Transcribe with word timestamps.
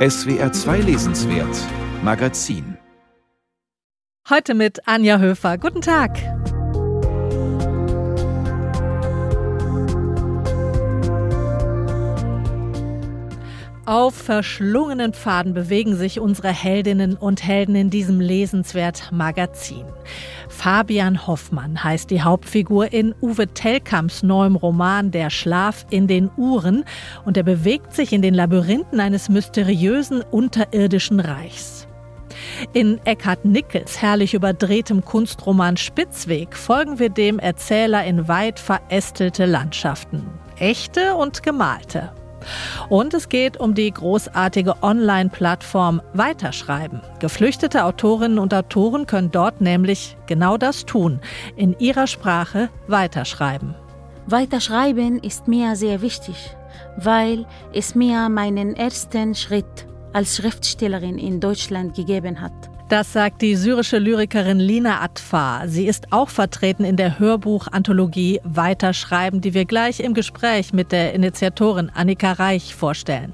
SWR 0.00 0.50
2 0.50 0.78
Lesenswert 0.78 1.54
Magazin 2.02 2.78
Heute 4.30 4.54
mit 4.54 4.88
Anja 4.88 5.18
Höfer. 5.18 5.58
Guten 5.58 5.82
Tag. 5.82 6.39
Auf 13.90 14.14
verschlungenen 14.14 15.14
Pfaden 15.14 15.52
bewegen 15.52 15.96
sich 15.96 16.20
unsere 16.20 16.50
Heldinnen 16.50 17.16
und 17.16 17.42
Helden 17.42 17.74
in 17.74 17.90
diesem 17.90 18.20
lesenswert 18.20 19.10
Magazin. 19.10 19.84
Fabian 20.48 21.26
Hoffmann 21.26 21.82
heißt 21.82 22.08
die 22.08 22.22
Hauptfigur 22.22 22.92
in 22.92 23.16
Uwe 23.20 23.48
Tellkamps 23.48 24.22
neuem 24.22 24.54
Roman 24.54 25.10
Der 25.10 25.28
Schlaf 25.28 25.86
in 25.90 26.06
den 26.06 26.30
Uhren 26.36 26.84
und 27.24 27.36
er 27.36 27.42
bewegt 27.42 27.92
sich 27.92 28.12
in 28.12 28.22
den 28.22 28.32
Labyrinthen 28.32 29.00
eines 29.00 29.28
mysteriösen 29.28 30.22
unterirdischen 30.22 31.18
Reichs. 31.18 31.88
In 32.72 33.00
Eckhard 33.06 33.44
Nickels 33.44 34.00
herrlich 34.00 34.34
überdrehtem 34.34 35.04
Kunstroman 35.04 35.76
Spitzweg 35.76 36.56
folgen 36.56 37.00
wir 37.00 37.08
dem 37.08 37.40
Erzähler 37.40 38.04
in 38.04 38.28
weit 38.28 38.60
verästelte 38.60 39.46
Landschaften. 39.46 40.28
Echte 40.60 41.16
und 41.16 41.42
gemalte. 41.42 42.12
Und 42.88 43.14
es 43.14 43.28
geht 43.28 43.58
um 43.58 43.74
die 43.74 43.90
großartige 43.90 44.82
Online-Plattform 44.82 46.02
Weiterschreiben. 46.12 47.00
Geflüchtete 47.18 47.84
Autorinnen 47.84 48.38
und 48.38 48.54
Autoren 48.54 49.06
können 49.06 49.30
dort 49.30 49.60
nämlich 49.60 50.16
genau 50.26 50.56
das 50.56 50.84
tun, 50.86 51.20
in 51.56 51.78
ihrer 51.78 52.06
Sprache 52.06 52.68
weiterschreiben. 52.86 53.74
Weiterschreiben 54.26 55.18
ist 55.18 55.48
mir 55.48 55.76
sehr 55.76 56.02
wichtig, 56.02 56.56
weil 56.96 57.46
es 57.72 57.94
mir 57.94 58.28
meinen 58.28 58.76
ersten 58.76 59.34
Schritt 59.34 59.86
als 60.12 60.36
Schriftstellerin 60.36 61.18
in 61.18 61.40
Deutschland 61.40 61.94
gegeben 61.94 62.40
hat. 62.40 62.52
Das 62.90 63.12
sagt 63.12 63.40
die 63.40 63.54
syrische 63.54 63.98
Lyrikerin 63.98 64.58
Lina 64.58 65.00
Atfar. 65.00 65.68
Sie 65.68 65.86
ist 65.86 66.12
auch 66.12 66.28
vertreten 66.28 66.82
in 66.82 66.96
der 66.96 67.20
Hörbuch-Anthologie 67.20 68.40
Weiterschreiben, 68.42 69.40
die 69.40 69.54
wir 69.54 69.64
gleich 69.64 70.00
im 70.00 70.12
Gespräch 70.12 70.72
mit 70.72 70.90
der 70.90 71.14
Initiatorin 71.14 71.92
Annika 71.94 72.32
Reich 72.32 72.74
vorstellen. 72.74 73.32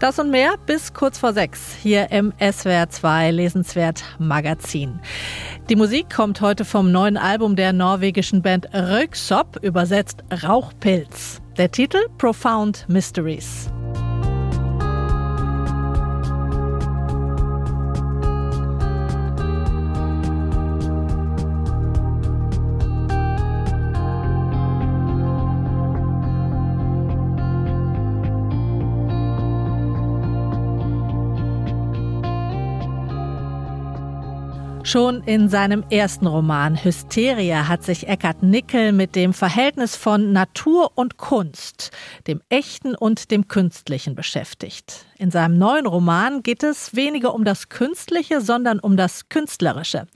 Das 0.00 0.18
und 0.18 0.30
mehr 0.30 0.56
bis 0.66 0.92
kurz 0.92 1.16
vor 1.16 1.32
sechs 1.32 1.74
hier 1.82 2.10
im 2.10 2.34
SWR 2.38 2.90
2 2.90 3.30
Lesenswert 3.30 4.04
Magazin. 4.18 5.00
Die 5.70 5.76
Musik 5.76 6.14
kommt 6.14 6.42
heute 6.42 6.66
vom 6.66 6.92
neuen 6.92 7.16
Album 7.16 7.56
der 7.56 7.72
norwegischen 7.72 8.42
Band 8.42 8.68
Röksop, 8.74 9.60
übersetzt 9.62 10.22
Rauchpilz. 10.44 11.40
Der 11.56 11.70
Titel 11.70 12.00
Profound 12.18 12.84
Mysteries. 12.86 13.70
Schon 34.88 35.22
in 35.24 35.50
seinem 35.50 35.84
ersten 35.90 36.26
Roman 36.26 36.82
Hysteria 36.82 37.68
hat 37.68 37.82
sich 37.82 38.08
Eckhard 38.08 38.42
Nickel 38.42 38.92
mit 38.92 39.16
dem 39.16 39.34
Verhältnis 39.34 39.96
von 39.96 40.32
Natur 40.32 40.92
und 40.94 41.18
Kunst, 41.18 41.90
dem 42.26 42.40
Echten 42.48 42.94
und 42.94 43.30
dem 43.30 43.48
Künstlichen 43.48 44.14
beschäftigt. 44.14 45.04
In 45.18 45.30
seinem 45.30 45.58
neuen 45.58 45.86
Roman 45.86 46.42
geht 46.42 46.62
es 46.62 46.96
weniger 46.96 47.34
um 47.34 47.44
das 47.44 47.68
Künstliche, 47.68 48.40
sondern 48.40 48.80
um 48.80 48.96
das 48.96 49.28
Künstlerische, 49.28 50.06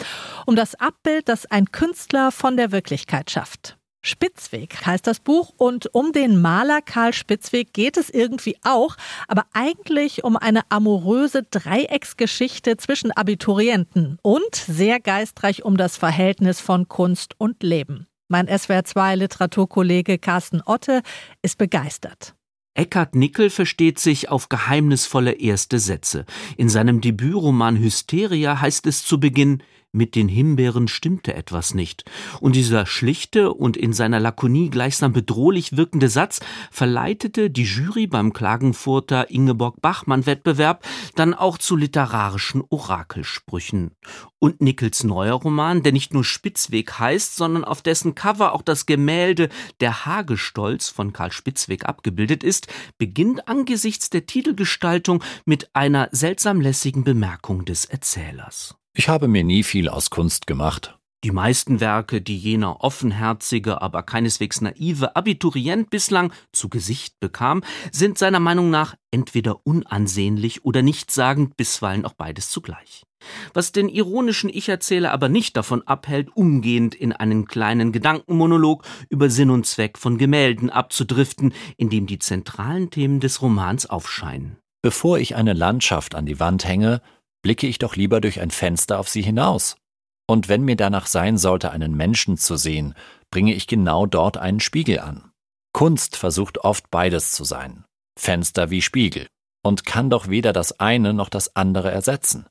um 0.47 0.57
das 0.57 0.75
Abbild, 0.77 1.29
das 1.29 1.45
ein 1.45 1.71
Künstler 1.71 2.33
von 2.33 2.57
der 2.57 2.73
Wirklichkeit 2.73 3.31
schafft. 3.31 3.77
Spitzweg 4.05 4.85
heißt 4.85 5.07
das 5.07 5.21
Buch 5.21 5.55
und 5.57 5.95
um 5.95 6.13
den 6.13 6.41
Maler 6.41 6.83
Karl 6.83 7.13
Spitzweg 7.13 7.73
geht 7.73 7.97
es 7.97 8.11
irgendwie 8.11 8.57
auch, 8.65 8.97
aber 9.29 9.47
eigentlich 9.53 10.25
um 10.25 10.37
eine 10.37 10.63
amoröse 10.71 11.45
Dreiecksgeschichte 11.45 12.77
zwischen 12.77 13.13
Abiturienten 13.13 14.19
und 14.23 14.55
sehr 14.55 14.99
geistreich 14.99 15.65
um 15.65 15.77
das 15.77 15.97
Verhältnis 15.97 16.61
von 16.61 16.89
Kunst 16.89 17.37
und 17.39 17.63
Leben. 17.63 18.09
Mein 18.27 18.49
SWR2 18.49 19.15
Literaturkollege 19.15 20.19
Carsten 20.19 20.63
Otte 20.67 21.03
ist 21.43 21.59
begeistert. 21.59 22.35
Eckhard 22.75 23.15
Nickel 23.15 23.51
versteht 23.51 23.99
sich 23.99 24.31
auf 24.31 24.49
geheimnisvolle 24.49 25.33
erste 25.33 25.79
Sätze. 25.79 26.25
In 26.57 26.69
seinem 26.71 27.03
Debütroman 27.03 27.79
Hysteria 27.79 28.61
heißt 28.61 28.87
es 28.87 29.05
zu 29.05 29.21
Beginn 29.21 29.63
mit 29.93 30.15
den 30.15 30.29
Himbeeren 30.29 30.89
stimmte 30.89 31.35
etwas 31.35 31.75
nicht. 31.75 32.05
Und 32.41 32.57
dieser 32.57 32.87
schlichte 32.87 33.53
und 33.53 33.77
in 33.77 33.93
seiner 33.93 34.21
Lakonie 34.21 34.71
gleichsam 34.71 35.13
bedrohlich 35.13 35.77
wirkende 35.77 36.09
Satz 36.09 36.41
verleitete 36.71 37.51
die 37.51 37.65
Jury 37.65 38.07
beim 38.07 38.33
Klagenfurter 38.33 39.31
Ingeborg-Bachmann-Wettbewerb 39.31 40.85
dann 41.15 41.35
auch 41.35 41.59
zu 41.59 41.77
literarischen 41.77 42.65
Orakelsprüchen. 42.69 43.93
Und 44.39 44.61
Nickels 44.61 45.05
neuer 45.05 45.35
Roman, 45.35 45.83
der 45.83 45.93
nicht 45.93 46.15
nur 46.15 46.25
Spitzweg 46.25 46.99
heißt, 46.99 47.37
sondern 47.37 47.65
auf 47.65 47.83
dessen 47.83 48.15
Cover 48.15 48.53
auch 48.55 48.63
das 48.63 48.87
Gemälde 48.87 49.51
Der 49.81 50.07
Hagestolz 50.07 50.89
von 50.89 51.13
Karl 51.13 51.33
Spitzweg 51.33 51.85
abgebildet 51.85 52.43
ist, 52.43 52.67
beginnt 52.99 53.47
angesichts 53.47 54.11
der 54.11 54.27
Titelgestaltung 54.27 55.23
mit 55.45 55.71
einer 55.75 56.09
seltsam 56.13 56.61
lässigen 56.61 57.05
Bemerkung 57.05 57.65
des 57.65 57.85
Erzählers. 57.85 58.75
Ich 58.95 59.09
habe 59.09 59.27
mir 59.27 59.43
nie 59.43 59.63
viel 59.63 59.89
aus 59.89 60.11
Kunst 60.11 60.47
gemacht. 60.47 60.99
Die 61.25 61.31
meisten 61.31 61.81
Werke, 61.81 62.21
die 62.21 62.37
jener 62.37 62.83
offenherzige, 62.83 63.81
aber 63.81 64.03
keineswegs 64.03 64.61
naive 64.61 65.17
Abiturient 65.17 65.89
bislang 65.89 66.33
zu 66.53 66.69
Gesicht 66.69 67.19
bekam, 67.21 67.63
sind 67.91 68.19
seiner 68.19 68.41
Meinung 68.41 68.71
nach 68.71 68.97
entweder 69.13 69.65
unansehnlich 69.65 70.65
oder 70.65 70.83
nichtssagend, 70.83 71.57
bisweilen 71.57 72.05
auch 72.05 72.13
beides 72.13 72.51
zugleich. 72.51 73.05
Was 73.55 73.73
den 73.73 73.89
ironischen 73.89 74.51
Ich-Erzähler 74.51 75.13
aber 75.13 75.29
nicht 75.29 75.57
davon 75.57 75.87
abhält, 75.87 76.37
umgehend 76.37 76.95
in 76.95 77.13
einen 77.13 77.47
kleinen 77.47 77.93
Gedankenmonolog 77.93 78.85
über 79.09 79.31
Sinn 79.31 79.51
und 79.51 79.65
Zweck 79.65 79.97
von 79.97 80.19
Gemälden 80.19 80.69
abzudriften, 80.69 81.55
in 81.77 81.89
dem 81.89 82.07
die 82.07 82.19
zentralen 82.19 82.91
Themen 82.91 83.21
des 83.21 83.41
Romans 83.41 83.87
aufscheinen. 83.87 84.59
Bevor 84.83 85.19
ich 85.19 85.37
eine 85.37 85.53
Landschaft 85.53 86.17
an 86.17 86.27
die 86.27 86.41
Wand 86.41 86.67
hänge, 86.67 87.01
blicke 87.43 87.67
ich 87.67 87.79
doch 87.79 87.97
lieber 87.97 88.21
durch 88.21 88.41
ein 88.41 88.51
Fenster 88.51 88.99
auf 88.99 89.09
sie 89.09 89.23
hinaus. 89.23 89.77
Und 90.29 90.49
wenn 90.49 90.63
mir 90.63 90.77
danach 90.77 91.07
sein 91.07 91.37
sollte, 91.37 91.71
einen 91.73 91.95
Menschen 91.95 92.37
zu 92.37 92.57
sehen, 92.57 92.95
bringe 93.31 93.55
ich 93.55 93.67
genau 93.67 94.07
dort 94.07 94.37
einen 94.39 94.61
Spiegel 94.61 95.01
an. 95.01 95.31
Kunst 95.73 96.17
versucht 96.17 96.59
oft 96.59 96.91
beides 96.91 97.33
zu 97.33 97.45
sein, 97.45 97.85
Fenster 98.19 98.71
wie 98.71 98.83
Spiegel, 98.83 99.27
und 99.65 99.85
kann 99.85 100.11
doch 100.11 100.29
weder 100.29 100.53
das 100.53 100.79
eine 100.81 101.13
noch 101.13 101.29
das 101.29 101.57
andere 101.57 101.91
ersetzen. 101.91 102.47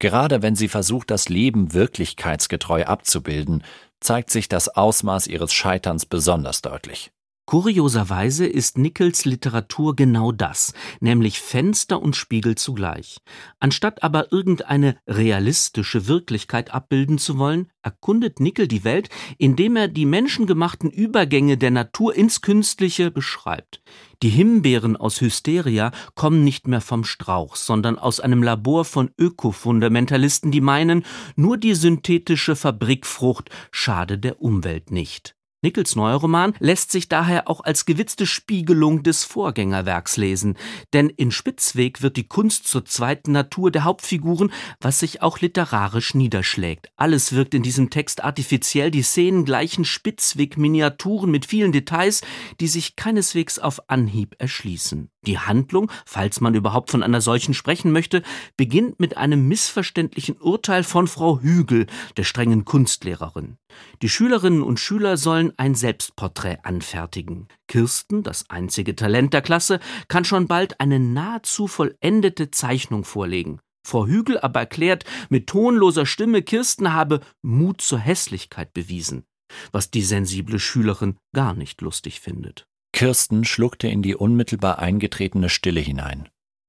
Gerade 0.00 0.42
wenn 0.42 0.56
sie 0.56 0.68
versucht, 0.68 1.10
das 1.10 1.28
Leben 1.28 1.72
wirklichkeitsgetreu 1.72 2.84
abzubilden, 2.84 3.62
zeigt 4.00 4.30
sich 4.30 4.48
das 4.48 4.68
Ausmaß 4.68 5.28
ihres 5.28 5.52
Scheiterns 5.52 6.04
besonders 6.04 6.62
deutlich. 6.62 7.10
Kurioserweise 7.46 8.46
ist 8.46 8.78
Nichols 8.78 9.26
Literatur 9.26 9.94
genau 9.94 10.32
das, 10.32 10.72
nämlich 11.00 11.40
Fenster 11.40 12.00
und 12.00 12.16
Spiegel 12.16 12.54
zugleich. 12.54 13.18
Anstatt 13.60 14.02
aber 14.02 14.32
irgendeine 14.32 14.96
realistische 15.06 16.06
Wirklichkeit 16.06 16.72
abbilden 16.72 17.18
zu 17.18 17.36
wollen, 17.36 17.70
erkundet 17.82 18.40
Nickel 18.40 18.66
die 18.66 18.82
Welt, 18.82 19.10
indem 19.36 19.76
er 19.76 19.88
die 19.88 20.06
menschengemachten 20.06 20.90
Übergänge 20.90 21.58
der 21.58 21.70
Natur 21.70 22.14
ins 22.14 22.40
Künstliche 22.40 23.10
beschreibt. 23.10 23.82
Die 24.22 24.30
Himbeeren 24.30 24.96
aus 24.96 25.20
Hysteria 25.20 25.92
kommen 26.14 26.44
nicht 26.44 26.66
mehr 26.66 26.80
vom 26.80 27.04
Strauch, 27.04 27.56
sondern 27.56 27.98
aus 27.98 28.20
einem 28.20 28.42
Labor 28.42 28.86
von 28.86 29.10
Ökofundamentalisten, 29.18 30.50
die 30.50 30.62
meinen, 30.62 31.04
nur 31.36 31.58
die 31.58 31.74
synthetische 31.74 32.56
Fabrikfrucht 32.56 33.50
schade 33.70 34.18
der 34.18 34.40
Umwelt 34.40 34.90
nicht. 34.90 35.36
Nickels 35.64 35.96
neuer 35.96 36.16
Roman 36.16 36.52
lässt 36.58 36.92
sich 36.92 37.08
daher 37.08 37.48
auch 37.48 37.62
als 37.62 37.86
gewitzte 37.86 38.26
Spiegelung 38.26 39.02
des 39.02 39.24
Vorgängerwerks 39.24 40.18
lesen, 40.18 40.58
denn 40.92 41.08
in 41.08 41.30
Spitzweg 41.30 42.02
wird 42.02 42.18
die 42.18 42.28
Kunst 42.28 42.68
zur 42.68 42.84
zweiten 42.84 43.32
Natur 43.32 43.70
der 43.70 43.84
Hauptfiguren, 43.84 44.52
was 44.82 45.00
sich 45.00 45.22
auch 45.22 45.40
literarisch 45.40 46.14
niederschlägt. 46.14 46.90
Alles 46.96 47.32
wirkt 47.32 47.54
in 47.54 47.62
diesem 47.62 47.88
Text 47.88 48.22
artifiziell, 48.22 48.90
die 48.90 49.02
Szenen 49.02 49.46
gleichen 49.46 49.86
Spitzweg-Miniaturen 49.86 51.30
mit 51.30 51.46
vielen 51.46 51.72
Details, 51.72 52.20
die 52.60 52.68
sich 52.68 52.94
keineswegs 52.94 53.58
auf 53.58 53.88
Anhieb 53.88 54.34
erschließen. 54.38 55.13
Die 55.26 55.38
Handlung, 55.38 55.90
falls 56.04 56.40
man 56.40 56.54
überhaupt 56.54 56.90
von 56.90 57.02
einer 57.02 57.20
solchen 57.20 57.54
sprechen 57.54 57.92
möchte, 57.92 58.22
beginnt 58.56 59.00
mit 59.00 59.16
einem 59.16 59.48
missverständlichen 59.48 60.36
Urteil 60.36 60.84
von 60.84 61.08
Frau 61.08 61.40
Hügel, 61.40 61.86
der 62.16 62.24
strengen 62.24 62.64
Kunstlehrerin. 62.64 63.56
Die 64.02 64.08
Schülerinnen 64.08 64.62
und 64.62 64.78
Schüler 64.78 65.16
sollen 65.16 65.52
ein 65.56 65.74
Selbstporträt 65.74 66.58
anfertigen. 66.62 67.48
Kirsten, 67.68 68.22
das 68.22 68.50
einzige 68.50 68.94
Talent 68.94 69.32
der 69.32 69.42
Klasse, 69.42 69.80
kann 70.08 70.24
schon 70.24 70.46
bald 70.46 70.80
eine 70.80 71.00
nahezu 71.00 71.66
vollendete 71.66 72.50
Zeichnung 72.50 73.04
vorlegen. 73.04 73.60
Frau 73.86 74.06
Hügel 74.06 74.38
aber 74.38 74.60
erklärt 74.60 75.04
mit 75.28 75.46
tonloser 75.46 76.06
Stimme, 76.06 76.42
Kirsten 76.42 76.92
habe 76.92 77.20
Mut 77.42 77.80
zur 77.80 77.98
Hässlichkeit 77.98 78.72
bewiesen, 78.72 79.24
was 79.72 79.90
die 79.90 80.02
sensible 80.02 80.58
Schülerin 80.58 81.18
gar 81.34 81.54
nicht 81.54 81.80
lustig 81.82 82.20
findet. 82.20 82.66
Kirsten 82.94 83.44
schluckte 83.44 83.88
in 83.88 84.02
die 84.02 84.14
unmittelbar 84.14 84.78
eingetretene 84.78 85.48
Stille 85.48 85.80
hinein. 85.80 86.28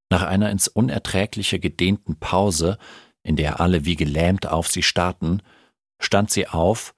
Nach 0.09 0.23
einer 0.23 0.49
ins 0.49 0.67
Unerträgliche 0.67 1.59
gedehnten 1.59 2.19
Pause, 2.19 2.79
in 3.21 3.35
der 3.35 3.59
alle 3.59 3.85
wie 3.85 3.95
gelähmt 3.95 4.47
auf 4.47 4.67
sie 4.67 4.81
starrten, 4.81 5.43
stand 6.01 6.31
sie 6.31 6.47
auf 6.47 6.95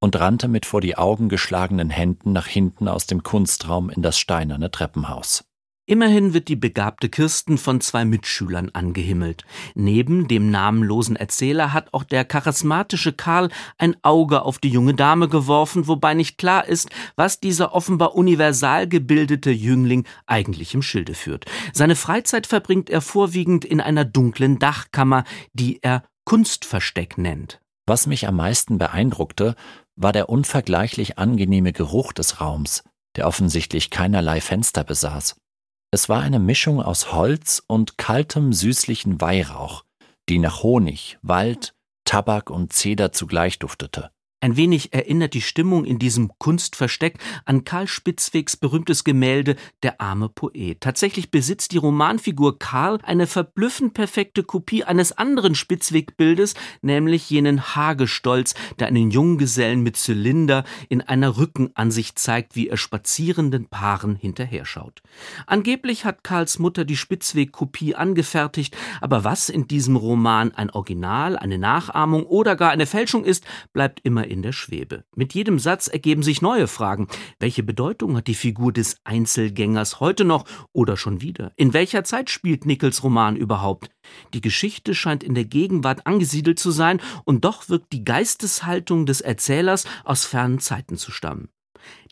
und 0.00 0.18
rannte 0.18 0.48
mit 0.48 0.66
vor 0.66 0.80
die 0.80 0.96
Augen 0.96 1.28
geschlagenen 1.28 1.90
Händen 1.90 2.32
nach 2.32 2.48
hinten 2.48 2.88
aus 2.88 3.06
dem 3.06 3.22
Kunstraum 3.22 3.88
in 3.88 4.02
das 4.02 4.18
steinerne 4.18 4.70
Treppenhaus. 4.72 5.45
Immerhin 5.88 6.34
wird 6.34 6.48
die 6.48 6.56
begabte 6.56 7.08
Kirsten 7.08 7.58
von 7.58 7.80
zwei 7.80 8.04
Mitschülern 8.04 8.70
angehimmelt. 8.70 9.44
Neben 9.76 10.26
dem 10.26 10.50
namenlosen 10.50 11.14
Erzähler 11.14 11.72
hat 11.72 11.94
auch 11.94 12.02
der 12.02 12.24
charismatische 12.24 13.12
Karl 13.12 13.50
ein 13.78 13.96
Auge 14.02 14.42
auf 14.42 14.58
die 14.58 14.68
junge 14.68 14.94
Dame 14.94 15.28
geworfen, 15.28 15.86
wobei 15.86 16.14
nicht 16.14 16.38
klar 16.38 16.66
ist, 16.66 16.90
was 17.14 17.38
dieser 17.38 17.72
offenbar 17.72 18.16
universal 18.16 18.88
gebildete 18.88 19.52
Jüngling 19.52 20.04
eigentlich 20.26 20.74
im 20.74 20.82
Schilde 20.82 21.14
führt. 21.14 21.44
Seine 21.72 21.94
Freizeit 21.94 22.48
verbringt 22.48 22.90
er 22.90 23.00
vorwiegend 23.00 23.64
in 23.64 23.80
einer 23.80 24.04
dunklen 24.04 24.58
Dachkammer, 24.58 25.22
die 25.52 25.78
er 25.82 26.02
Kunstversteck 26.24 27.16
nennt. 27.16 27.60
Was 27.86 28.08
mich 28.08 28.26
am 28.26 28.34
meisten 28.34 28.78
beeindruckte, 28.78 29.54
war 29.94 30.12
der 30.12 30.28
unvergleichlich 30.28 31.16
angenehme 31.16 31.72
Geruch 31.72 32.12
des 32.12 32.40
Raums, 32.40 32.82
der 33.14 33.28
offensichtlich 33.28 33.90
keinerlei 33.90 34.40
Fenster 34.40 34.82
besaß. 34.82 35.36
Es 35.90 36.08
war 36.08 36.20
eine 36.20 36.38
Mischung 36.38 36.82
aus 36.82 37.12
Holz 37.12 37.62
und 37.66 37.96
kaltem, 37.96 38.52
süßlichen 38.52 39.20
Weihrauch, 39.20 39.84
die 40.28 40.38
nach 40.38 40.62
Honig, 40.62 41.18
Wald, 41.22 41.74
Tabak 42.04 42.50
und 42.50 42.72
Zeder 42.72 43.12
zugleich 43.12 43.58
duftete. 43.58 44.10
Ein 44.46 44.56
wenig 44.56 44.92
erinnert 44.92 45.34
die 45.34 45.40
Stimmung 45.40 45.84
in 45.84 45.98
diesem 45.98 46.30
Kunstversteck 46.38 47.18
an 47.46 47.64
Karl 47.64 47.88
Spitzwegs 47.88 48.56
berühmtes 48.56 49.02
Gemälde 49.02 49.56
Der 49.82 50.00
arme 50.00 50.28
Poet. 50.28 50.80
Tatsächlich 50.80 51.32
besitzt 51.32 51.72
die 51.72 51.78
Romanfigur 51.78 52.56
Karl 52.60 53.00
eine 53.02 53.26
verblüffend 53.26 53.94
perfekte 53.94 54.44
Kopie 54.44 54.84
eines 54.84 55.10
anderen 55.10 55.56
Spitzweg-Bildes, 55.56 56.54
nämlich 56.80 57.28
jenen 57.28 57.74
Hagestolz, 57.74 58.54
der 58.78 58.86
einen 58.86 59.10
Junggesellen 59.10 59.80
mit 59.80 59.96
Zylinder 59.96 60.62
in 60.88 61.00
einer 61.00 61.38
Rückenansicht 61.38 62.16
zeigt, 62.16 62.54
wie 62.54 62.68
er 62.68 62.76
spazierenden 62.76 63.66
Paaren 63.66 64.14
hinterher 64.14 64.64
schaut. 64.64 65.02
Angeblich 65.48 66.04
hat 66.04 66.22
Karls 66.22 66.60
Mutter 66.60 66.84
die 66.84 66.96
Spitzweg-Kopie 66.96 67.96
angefertigt, 67.96 68.76
aber 69.00 69.24
was 69.24 69.48
in 69.48 69.66
diesem 69.66 69.96
Roman 69.96 70.52
ein 70.52 70.70
Original, 70.70 71.36
eine 71.36 71.58
Nachahmung 71.58 72.26
oder 72.26 72.54
gar 72.54 72.70
eine 72.70 72.86
Fälschung 72.86 73.24
ist, 73.24 73.44
bleibt 73.72 73.98
immer 74.04 74.24
in 74.28 74.35
der 74.42 74.52
Schwebe. 74.52 75.04
Mit 75.14 75.34
jedem 75.34 75.58
Satz 75.58 75.88
ergeben 75.88 76.22
sich 76.22 76.42
neue 76.42 76.68
Fragen. 76.68 77.08
Welche 77.38 77.62
Bedeutung 77.62 78.16
hat 78.16 78.26
die 78.26 78.34
Figur 78.34 78.72
des 78.72 78.96
Einzelgängers 79.04 80.00
heute 80.00 80.24
noch 80.24 80.44
oder 80.72 80.96
schon 80.96 81.20
wieder? 81.20 81.52
In 81.56 81.72
welcher 81.72 82.04
Zeit 82.04 82.30
spielt 82.30 82.66
Nichols 82.66 83.02
Roman 83.02 83.36
überhaupt? 83.36 83.90
Die 84.34 84.40
Geschichte 84.40 84.94
scheint 84.94 85.24
in 85.24 85.34
der 85.34 85.44
Gegenwart 85.44 86.06
angesiedelt 86.06 86.58
zu 86.58 86.70
sein, 86.70 87.00
und 87.24 87.44
doch 87.44 87.68
wirkt 87.68 87.92
die 87.92 88.04
Geisteshaltung 88.04 89.06
des 89.06 89.20
Erzählers 89.20 89.84
aus 90.04 90.24
fernen 90.24 90.58
Zeiten 90.58 90.96
zu 90.96 91.10
stammen. 91.10 91.48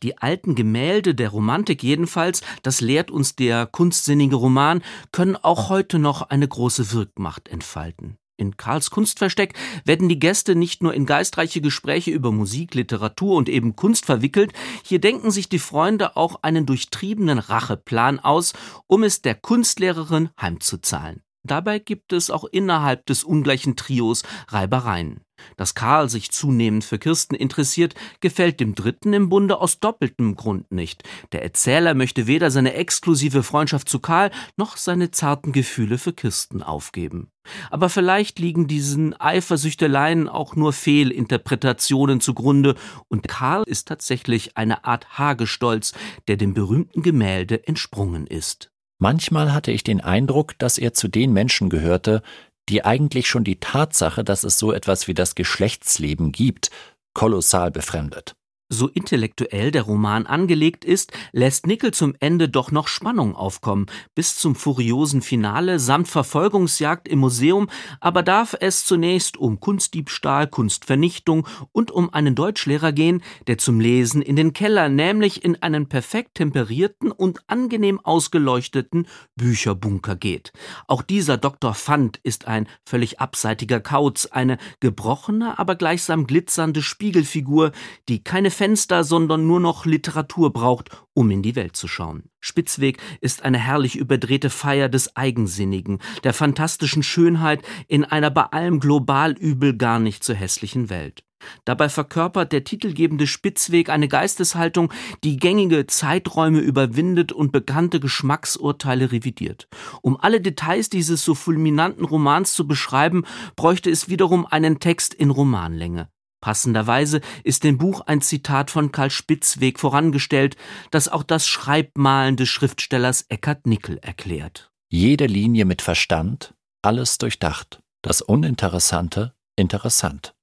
Die 0.03 0.19
alten 0.19 0.55
Gemälde 0.55 1.15
der 1.15 1.31
Romantik 1.31 1.83
jedenfalls, 1.83 2.43
das 2.63 2.81
lehrt 2.81 3.11
uns 3.11 3.37
der 3.37 3.67
kunstsinnige 3.67 4.37
Roman, 4.37 4.83
können 5.13 5.37
auch 5.37 5.69
heute 5.69 5.99
noch 5.99 6.23
eine 6.23 6.47
große 6.47 6.93
Wirkmacht 6.93 7.49
entfalten. 7.49 8.19
In 8.37 8.57
Karls 8.57 8.91
Kunstversteck 8.91 9.55
werden 9.85 10.09
die 10.09 10.19
Gäste 10.19 10.57
nicht 10.57 10.83
nur 10.83 10.93
in 10.93 11.07
geistreiche 11.07 11.61
Gespräche 11.61 12.11
über 12.11 12.33
Musik, 12.33 12.75
Literatur 12.75 13.37
und 13.37 13.49
eben 13.49 13.77
Kunst 13.77 14.07
verwickelt, 14.07 14.53
hier 14.85 15.01
denken 15.01 15.31
sich 15.31 15.49
die 15.49 15.61
Freunde 15.61 16.17
auch 16.17 16.43
einen 16.43 16.67
durchtriebenen 16.67 17.39
Racheplan 17.39 18.19
aus, 18.19 18.53
um 18.87 19.05
es 19.05 19.23
der 19.23 19.37
Kunstlehrerin 19.37 20.31
heimzuzahlen. 20.41 21.23
Dabei 21.45 21.79
gibt 21.79 22.13
es 22.13 22.31
auch 22.31 22.45
innerhalb 22.45 23.07
des 23.07 23.23
ungleichen 23.23 23.77
Trios 23.77 24.23
Reibereien. 24.49 25.21
Dass 25.57 25.75
Karl 25.75 26.09
sich 26.09 26.31
zunehmend 26.31 26.85
für 26.85 26.99
Kirsten 26.99 27.35
interessiert, 27.35 27.95
gefällt 28.21 28.61
dem 28.61 28.75
Dritten 28.75 29.13
im 29.13 29.29
Bunde 29.29 29.59
aus 29.61 29.81
doppeltem 29.81 30.37
Grund 30.37 30.73
nicht. 30.73 31.03
Der 31.33 31.43
Erzähler 31.43 31.95
möchte 31.95 32.27
weder 32.27 32.51
seine 32.51 32.75
exklusive 32.75 33.43
Freundschaft 33.43 33.89
zu 33.89 33.99
Karl 33.99 34.31
noch 34.57 34.77
seine 34.77 35.11
zarten 35.11 35.53
Gefühle 35.53 35.99
für 35.99 36.13
Kirsten 36.13 36.63
aufgeben. 36.63 37.31
Aber 37.71 37.89
vielleicht 37.89 38.39
liegen 38.39 38.67
diesen 38.67 39.19
Eifersüchteleien 39.21 40.29
auch 40.29 40.57
nur 40.57 40.73
Fehlinterpretationen 40.73 42.21
zugrunde 42.21 42.75
und 43.09 43.29
Karl 43.29 43.65
ist 43.67 43.89
tatsächlich 43.89 44.57
eine 44.57 44.85
Art 44.85 45.19
Hagestolz, 45.19 45.93
der 46.27 46.37
dem 46.37 46.55
berühmten 46.55 47.03
Gemälde 47.03 47.67
entsprungen 47.67 48.27
ist. 48.27 48.71
Manchmal 48.99 49.53
hatte 49.53 49.73
ich 49.73 49.85
den 49.85 50.01
Eindruck, 50.01 50.59
dass 50.59 50.79
er 50.79 50.95
zu 50.95 51.09
den 51.09 51.33
Menschen 51.33 51.69
gehörte, 51.69 52.23
die 52.69 52.85
eigentlich 52.85 53.29
schon 53.29 53.45
die 53.45 53.61
Tatsache, 53.61 54.25
dass 54.25 54.45
es 54.45 54.59
so 54.59 54.73
etwas 54.73 55.09
wie 55.09 55.15
das 55.15 55.35
Geschlechtsleben 55.35 56.33
gibt, 56.33 56.71
kolossal 57.15 57.71
befremdet. 57.71 58.35
So 58.75 58.89
intellektuell 58.89 59.71
der 59.71 59.83
Roman 59.83 60.27
angelegt 60.27 60.85
ist, 60.85 61.13
lässt 61.31 61.67
Nickel 61.69 61.93
zum 61.93 62.17
Ende 62.19 62.49
doch 62.49 62.73
noch 62.73 62.89
Spannung 62.89 63.37
aufkommen, 63.37 63.87
bis 64.17 64.37
zum 64.37 64.57
furiosen 64.57 65.23
Finale 65.23 65.79
samt 65.79 66.09
Verfolgungsjagd 66.09 67.07
im 67.07 67.21
Museum, 67.21 67.69
aber 68.01 68.25
darf 68.25 68.57
es 68.59 68.85
zunächst 68.85 69.37
um 69.37 69.61
Kunstdiebstahl, 69.61 70.49
Kunstvernichtung 70.49 71.47
und 71.71 71.93
um 71.93 72.13
einen 72.13 72.35
Deutschlehrer 72.35 72.91
gehen, 72.91 73.23
der 73.47 73.59
zum 73.59 73.79
Lesen 73.79 74.23
in 74.23 74.35
den 74.35 74.53
Keller, 74.53 74.89
nämlich 74.89 75.45
in 75.45 75.63
einen 75.63 75.89
perfekt 75.89 76.35
temperierten 76.35 77.13
und 77.13 77.43
angenehm 77.47 78.01
ausgeleuchteten 78.01 79.07
Bücherbunker 79.37 80.17
geht. 80.17 80.53
Auch 80.89 81.03
dieser 81.03 81.37
Dr. 81.37 81.75
Fand 81.75 82.17
ist 82.25 82.49
ein 82.49 82.67
völlig 82.85 83.21
abseitiger 83.21 83.79
Kauz, 83.79 84.27
eine 84.27 84.59
gebrochene, 84.81 85.61
aber 85.61 85.77
gleichsam 85.77 86.27
glitzernde 86.27 86.83
Spiegelfigur, 86.83 87.71
die 88.09 88.25
keine 88.25 88.51
Fenster, 88.65 89.05
sondern 89.05 89.47
nur 89.47 89.61
noch 89.61 89.85
Literatur 89.85 90.51
braucht, 90.51 90.89
um 91.13 91.31
in 91.31 91.43
die 91.43 91.55
Welt 91.55 91.77
zu 91.77 91.87
schauen. 91.87 92.31
Spitzweg 92.41 92.97
ist 93.21 93.43
eine 93.43 93.59
herrlich 93.59 93.95
überdrehte 93.95 94.49
Feier 94.49 94.89
des 94.89 95.17
Eigensinnigen, 95.17 95.99
der 96.23 96.33
fantastischen 96.33 97.03
Schönheit 97.03 97.61
in 97.89 98.07
einer 98.07 98.31
bei 98.31 98.45
allem 98.45 98.81
global 98.81 99.33
übel 99.33 99.77
gar 99.77 99.99
nicht 99.99 100.25
so 100.25 100.33
hässlichen 100.33 100.89
Welt. 100.89 101.25
Dabei 101.67 101.91
verkörpert 101.91 102.53
der 102.53 102.65
titelgebende 102.65 103.27
Spitzweg 103.27 103.91
eine 103.91 104.09
Geisteshaltung, 104.09 104.91
die 105.25 105.37
gängige 105.37 105.87
Zeiträume 105.87 106.61
überwindet 106.61 107.33
und 107.33 107.53
bekannte 107.53 108.01
Geschmacksurteile 108.01 109.13
revidiert. 109.13 109.69
Um 110.01 110.19
alle 110.19 110.41
Details 110.41 110.89
dieses 110.89 111.23
so 111.23 111.35
fulminanten 111.35 112.07
Romans 112.07 112.55
zu 112.55 112.67
beschreiben, 112.67 113.25
bräuchte 113.57 113.91
es 113.91 114.09
wiederum 114.09 114.47
einen 114.47 114.81
Text 114.81 115.13
in 115.13 115.29
Romanlänge. 115.29 116.09
Passenderweise 116.45 117.23
ist 117.43 117.65
dem 117.65 117.79
Buch 117.79 118.03
ein 118.03 118.21
Zitat 118.21 118.71
von 118.71 118.93
Karl 118.93 119.09
Spitzweg 119.09 119.81
vorangestellt, 119.81 120.59
das 120.91 121.09
auch 121.09 121.23
das 121.23 121.49
Schreibmalen 121.49 122.37
des 122.37 122.51
Schriftstellers 122.51 123.25
Eckhard 123.31 123.67
Nickel 123.67 123.97
erklärt. 124.03 124.71
Jede 124.91 125.25
Linie 125.25 125.65
mit 125.65 125.81
Verstand, 125.81 126.53
alles 126.83 127.17
durchdacht, 127.17 127.81
das 128.03 128.21
Uninteressante 128.21 129.33
interessant. 129.57 130.35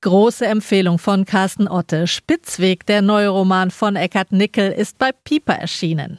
Große 0.00 0.44
Empfehlung 0.44 0.98
von 0.98 1.24
Carsten 1.24 1.68
Otte. 1.68 2.08
Spitzweg, 2.08 2.84
der 2.84 3.00
neue 3.00 3.28
Roman 3.28 3.70
von 3.70 3.94
Eckhard 3.94 4.32
Nickel, 4.32 4.72
ist 4.72 4.98
bei 4.98 5.12
Pieper 5.12 5.54
erschienen. 5.54 6.18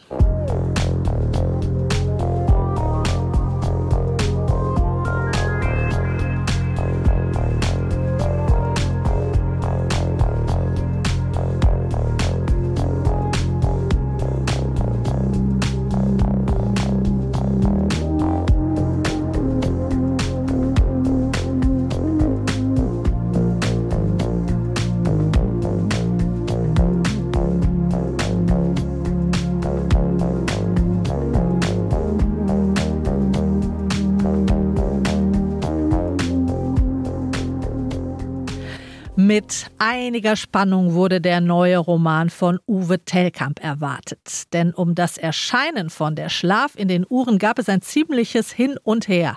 Mit 39.27 39.65
einiger 39.77 40.37
Spannung 40.37 40.93
wurde 40.93 41.19
der 41.19 41.41
neue 41.41 41.79
Roman 41.79 42.29
von 42.29 42.59
Uwe 42.65 42.99
Tellkamp 43.03 43.61
erwartet. 43.61 44.53
Denn 44.53 44.73
um 44.73 44.95
das 44.95 45.17
Erscheinen 45.17 45.89
von 45.89 46.15
Der 46.15 46.29
Schlaf 46.29 46.75
in 46.77 46.87
den 46.87 47.05
Uhren 47.09 47.37
gab 47.37 47.59
es 47.59 47.67
ein 47.67 47.81
ziemliches 47.81 48.53
Hin 48.53 48.77
und 48.81 49.09
Her. 49.09 49.35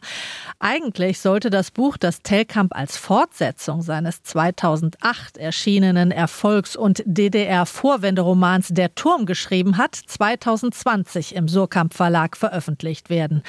Eigentlich 0.61 1.19
sollte 1.19 1.51
das 1.51 1.73
Buch, 1.73 1.97
das 1.97 2.23
Tellkamp 2.23 2.73
als 2.73 2.97
Fortsetzung 2.97 3.83
seines 3.83 4.23
2008 4.23 5.37
erschienenen 5.39 6.13
Erfolgs- 6.13 6.77
und 6.77 7.03
DDR-Vorwenderomans 7.05 8.69
Der 8.69 8.95
Turm 8.95 9.27
geschrieben 9.27 9.77
hat, 9.77 9.97
2020 9.97 11.35
im 11.35 11.49
Surkamp 11.49 11.95
Verlag 11.95 12.37
veröffentlicht 12.37 13.11
werden. 13.11 13.43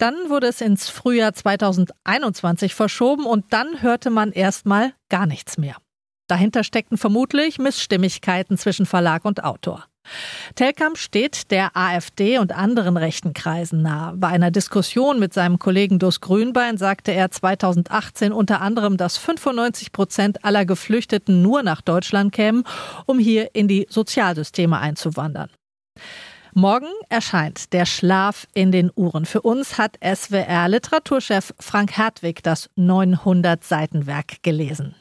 Dann 0.00 0.14
wurde 0.30 0.46
es 0.46 0.62
ins 0.62 0.88
Frühjahr 0.88 1.34
2021 1.34 2.74
verschoben 2.74 3.26
und 3.26 3.52
dann 3.52 3.82
hörte 3.82 4.08
man 4.08 4.32
erstmal 4.32 4.94
gar 5.10 5.26
nichts 5.26 5.58
mehr. 5.58 5.76
Dahinter 6.26 6.64
steckten 6.64 6.96
vermutlich 6.96 7.58
Missstimmigkeiten 7.58 8.56
zwischen 8.56 8.86
Verlag 8.86 9.26
und 9.26 9.44
Autor. 9.44 9.84
Telkamp 10.54 10.96
steht 10.96 11.50
der 11.50 11.76
AfD 11.76 12.38
und 12.38 12.52
anderen 12.52 12.96
rechten 12.96 13.34
Kreisen 13.34 13.82
nahe. 13.82 14.16
Bei 14.16 14.28
einer 14.28 14.50
Diskussion 14.50 15.18
mit 15.18 15.34
seinem 15.34 15.58
Kollegen 15.58 15.98
Dus 15.98 16.22
Grünbein 16.22 16.78
sagte 16.78 17.12
er 17.12 17.30
2018 17.30 18.32
unter 18.32 18.62
anderem, 18.62 18.96
dass 18.96 19.18
95 19.18 19.92
Prozent 19.92 20.46
aller 20.46 20.64
Geflüchteten 20.64 21.42
nur 21.42 21.62
nach 21.62 21.82
Deutschland 21.82 22.32
kämen, 22.32 22.64
um 23.04 23.18
hier 23.18 23.54
in 23.54 23.68
die 23.68 23.86
Sozialsysteme 23.90 24.78
einzuwandern. 24.78 25.50
Morgen 26.54 26.88
erscheint 27.08 27.72
Der 27.72 27.86
Schlaf 27.86 28.46
in 28.54 28.72
den 28.72 28.90
Uhren. 28.96 29.24
Für 29.24 29.42
uns 29.42 29.78
hat 29.78 29.98
SWR-Literaturchef 30.02 31.54
Frank 31.60 31.96
Hertwig 31.96 32.42
das 32.42 32.68
900-Seitenwerk 32.76 34.42
gelesen. 34.42 34.96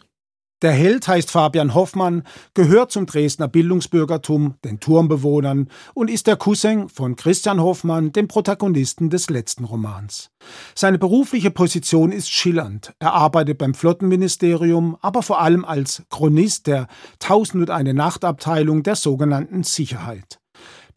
Der 0.62 0.74
Held 0.74 1.08
heißt 1.08 1.32
Fabian 1.32 1.74
Hoffmann, 1.74 2.24
gehört 2.53 2.91
zum 2.91 3.06
Dresdner 3.06 3.48
Bildungsbürgertum, 3.48 4.56
den 4.65 4.82
Turmbewohnern 4.82 5.70
und 5.94 6.10
ist 6.10 6.27
der 6.27 6.36
Cousin 6.36 6.89
von 6.89 7.15
Christian 7.15 7.62
Hoffmann, 7.62 8.12
dem 8.12 8.27
Protagonisten 8.27 9.10
des 9.10 9.29
letzten 9.29 9.63
Romans. 9.63 10.32
Seine 10.75 11.00
berufliche 11.00 11.50
Position 11.50 12.12
ist 12.12 12.29
schillernd. 12.29 12.94
Er 13.00 13.13
arbeitet 13.13 13.58
beim 13.58 13.74
Flottenministerium, 13.74 14.98
aber 15.00 15.24
vor 15.24 15.39
allem 15.39 15.63
als 15.63 16.03
Chronist 16.10 16.68
der 16.68 16.88
Tausend 17.20 17.63
und 17.63 17.70
eine 17.70 17.94
Nachtabteilung 17.94 18.84
der 18.84 18.96
sogenannten 18.96 19.63
Sicherheit. 19.63 20.39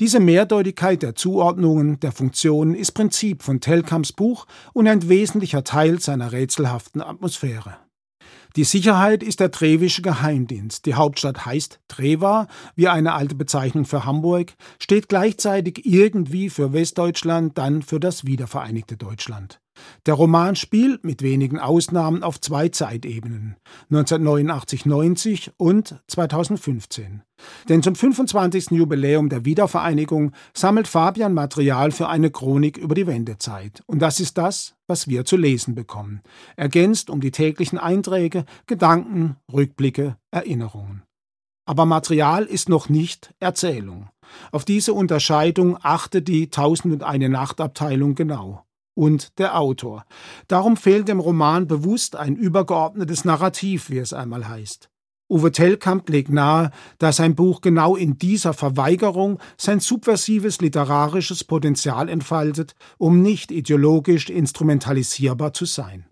Diese 0.00 0.20
Mehrdeutigkeit 0.20 1.02
der 1.02 1.14
Zuordnungen 1.14 2.00
der 2.00 2.12
Funktionen 2.12 2.74
ist 2.74 2.92
Prinzip 2.92 3.42
von 3.42 3.60
Telkamps 3.60 4.12
Buch 4.12 4.46
und 4.72 4.88
ein 4.88 5.08
wesentlicher 5.08 5.64
Teil 5.64 6.00
seiner 6.00 6.32
rätselhaften 6.32 7.02
Atmosphäre. 7.02 7.76
Die 8.56 8.64
Sicherheit 8.64 9.22
ist 9.22 9.40
der 9.40 9.50
Trevische 9.50 10.02
Geheimdienst. 10.02 10.84
Die 10.84 10.94
Hauptstadt 10.94 11.46
heißt 11.46 11.80
Treva, 11.88 12.48
wie 12.76 12.88
eine 12.88 13.14
alte 13.14 13.34
Bezeichnung 13.34 13.86
für 13.86 14.04
Hamburg, 14.04 14.54
steht 14.78 15.08
gleichzeitig 15.08 15.86
irgendwie 15.86 16.50
für 16.50 16.74
Westdeutschland, 16.74 17.56
dann 17.56 17.80
für 17.80 17.98
das 17.98 18.26
wiedervereinigte 18.26 18.98
Deutschland. 18.98 19.61
Der 20.06 20.14
Roman 20.14 20.56
spielt 20.56 21.04
mit 21.04 21.22
wenigen 21.22 21.58
Ausnahmen 21.58 22.22
auf 22.22 22.40
zwei 22.40 22.68
Zeitebenen, 22.68 23.56
1989-90 23.90 25.50
und 25.56 26.00
2015. 26.08 27.22
Denn 27.68 27.82
zum 27.82 27.94
25. 27.94 28.72
Jubiläum 28.72 29.28
der 29.28 29.44
Wiedervereinigung 29.44 30.32
sammelt 30.54 30.88
Fabian 30.88 31.34
Material 31.34 31.90
für 31.92 32.08
eine 32.08 32.30
Chronik 32.30 32.76
über 32.76 32.94
die 32.94 33.06
Wendezeit. 33.06 33.82
Und 33.86 34.00
das 34.00 34.20
ist 34.20 34.38
das, 34.38 34.74
was 34.86 35.08
wir 35.08 35.24
zu 35.24 35.36
lesen 35.36 35.74
bekommen, 35.74 36.20
ergänzt 36.56 37.10
um 37.10 37.20
die 37.20 37.30
täglichen 37.30 37.78
Einträge, 37.78 38.44
Gedanken, 38.66 39.36
Rückblicke, 39.52 40.16
Erinnerungen. 40.30 41.02
Aber 41.64 41.86
Material 41.86 42.44
ist 42.44 42.68
noch 42.68 42.88
nicht 42.88 43.34
Erzählung. 43.38 44.10
Auf 44.50 44.64
diese 44.64 44.94
Unterscheidung 44.94 45.78
achtet 45.80 46.26
die 46.26 46.50
Tausend 46.50 46.92
und 46.92 47.02
eine 47.04 47.28
Nachtabteilung 47.28 48.14
genau 48.14 48.64
und 48.94 49.38
der 49.38 49.58
Autor. 49.58 50.04
Darum 50.48 50.76
fehlt 50.76 51.08
dem 51.08 51.20
Roman 51.20 51.66
bewusst 51.66 52.16
ein 52.16 52.36
übergeordnetes 52.36 53.24
Narrativ, 53.24 53.90
wie 53.90 53.98
es 53.98 54.12
einmal 54.12 54.48
heißt. 54.48 54.88
Uwe 55.32 55.50
Tellkamp 55.50 56.10
legt 56.10 56.28
nahe, 56.28 56.70
dass 56.98 57.16
sein 57.16 57.34
Buch 57.34 57.62
genau 57.62 57.96
in 57.96 58.18
dieser 58.18 58.52
Verweigerung 58.52 59.38
sein 59.56 59.80
subversives 59.80 60.60
literarisches 60.60 61.42
Potenzial 61.44 62.10
entfaltet, 62.10 62.74
um 62.98 63.22
nicht 63.22 63.50
ideologisch 63.50 64.28
instrumentalisierbar 64.28 65.54
zu 65.54 65.64
sein. 65.64 66.06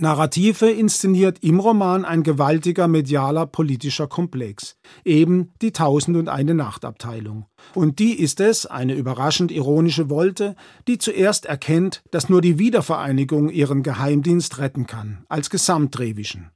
Narrative 0.00 0.68
inszeniert 0.68 1.38
im 1.44 1.60
Roman 1.60 2.04
ein 2.04 2.24
gewaltiger 2.24 2.88
medialer 2.88 3.46
politischer 3.46 4.08
Komplex, 4.08 4.76
eben 5.04 5.52
die 5.62 5.70
Tausend 5.70 6.16
und 6.16 6.28
eine 6.28 6.52
Nachtabteilung. 6.52 7.46
Und 7.74 8.00
die 8.00 8.18
ist 8.18 8.40
es, 8.40 8.66
eine 8.66 8.94
überraschend 8.94 9.52
ironische 9.52 10.10
Wolte, 10.10 10.56
die 10.88 10.98
zuerst 10.98 11.46
erkennt, 11.46 12.02
dass 12.10 12.28
nur 12.28 12.40
die 12.40 12.58
Wiedervereinigung 12.58 13.50
ihren 13.50 13.84
Geheimdienst 13.84 14.58
retten 14.58 14.88
kann, 14.88 15.24
als 15.28 15.48
Gesamtrevischen. 15.48 16.50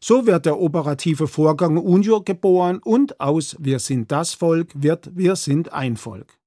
So 0.00 0.26
wird 0.26 0.46
der 0.46 0.58
operative 0.58 1.28
Vorgang 1.28 1.76
Unio 1.76 2.22
geboren 2.22 2.80
und 2.82 3.20
aus 3.20 3.56
Wir 3.60 3.78
sind 3.78 4.10
das 4.10 4.32
Volk 4.32 4.70
wird 4.74 5.10
Wir 5.14 5.36
sind 5.36 5.74
ein 5.74 5.98
Volk. 5.98 6.38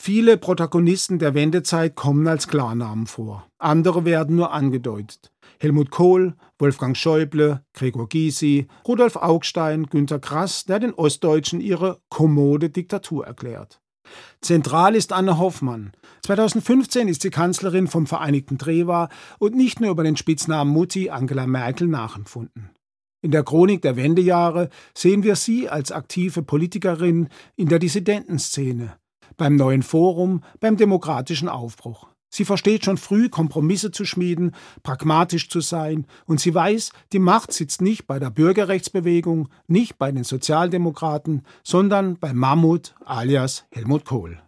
Viele 0.00 0.38
Protagonisten 0.38 1.18
der 1.18 1.34
Wendezeit 1.34 1.94
kommen 1.94 2.26
als 2.26 2.48
Klarnamen 2.48 3.06
vor, 3.06 3.46
andere 3.58 4.06
werden 4.06 4.36
nur 4.36 4.52
angedeutet. 4.52 5.31
Helmut 5.62 5.92
Kohl, 5.92 6.34
Wolfgang 6.58 6.96
Schäuble, 6.96 7.64
Gregor 7.72 8.08
Gysi, 8.08 8.66
Rudolf 8.84 9.14
Augstein, 9.14 9.86
Günter 9.86 10.18
Grass, 10.18 10.64
der 10.64 10.80
den 10.80 10.92
Ostdeutschen 10.92 11.60
ihre 11.60 12.00
kommode 12.08 12.68
Diktatur 12.68 13.24
erklärt. 13.24 13.80
Zentral 14.40 14.96
ist 14.96 15.12
Anne 15.12 15.38
Hoffmann. 15.38 15.92
2015 16.24 17.06
ist 17.06 17.22
sie 17.22 17.30
Kanzlerin 17.30 17.86
vom 17.86 18.08
Vereinigten 18.08 18.58
Treva 18.58 19.08
und 19.38 19.54
nicht 19.54 19.78
nur 19.78 19.92
über 19.92 20.02
den 20.02 20.16
Spitznamen 20.16 20.72
Mutti 20.72 21.10
Angela 21.10 21.46
Merkel 21.46 21.86
nachempfunden. 21.86 22.70
In 23.20 23.30
der 23.30 23.44
Chronik 23.44 23.82
der 23.82 23.94
Wendejahre 23.94 24.68
sehen 24.98 25.22
wir 25.22 25.36
sie 25.36 25.68
als 25.68 25.92
aktive 25.92 26.42
Politikerin 26.42 27.28
in 27.54 27.68
der 27.68 27.78
Dissidentenszene, 27.78 28.96
beim 29.36 29.54
neuen 29.54 29.84
Forum, 29.84 30.42
beim 30.58 30.76
demokratischen 30.76 31.48
Aufbruch. 31.48 32.11
Sie 32.34 32.46
versteht 32.46 32.86
schon 32.86 32.96
früh, 32.96 33.28
Kompromisse 33.28 33.90
zu 33.90 34.06
schmieden, 34.06 34.54
pragmatisch 34.82 35.50
zu 35.50 35.60
sein, 35.60 36.06
und 36.24 36.40
sie 36.40 36.54
weiß, 36.54 36.92
die 37.12 37.18
Macht 37.18 37.52
sitzt 37.52 37.82
nicht 37.82 38.06
bei 38.06 38.18
der 38.18 38.30
Bürgerrechtsbewegung, 38.30 39.50
nicht 39.66 39.98
bei 39.98 40.10
den 40.10 40.24
Sozialdemokraten, 40.24 41.42
sondern 41.62 42.18
bei 42.18 42.32
Mammut 42.32 42.94
alias 43.04 43.66
Helmut 43.70 44.06
Kohl. 44.06 44.40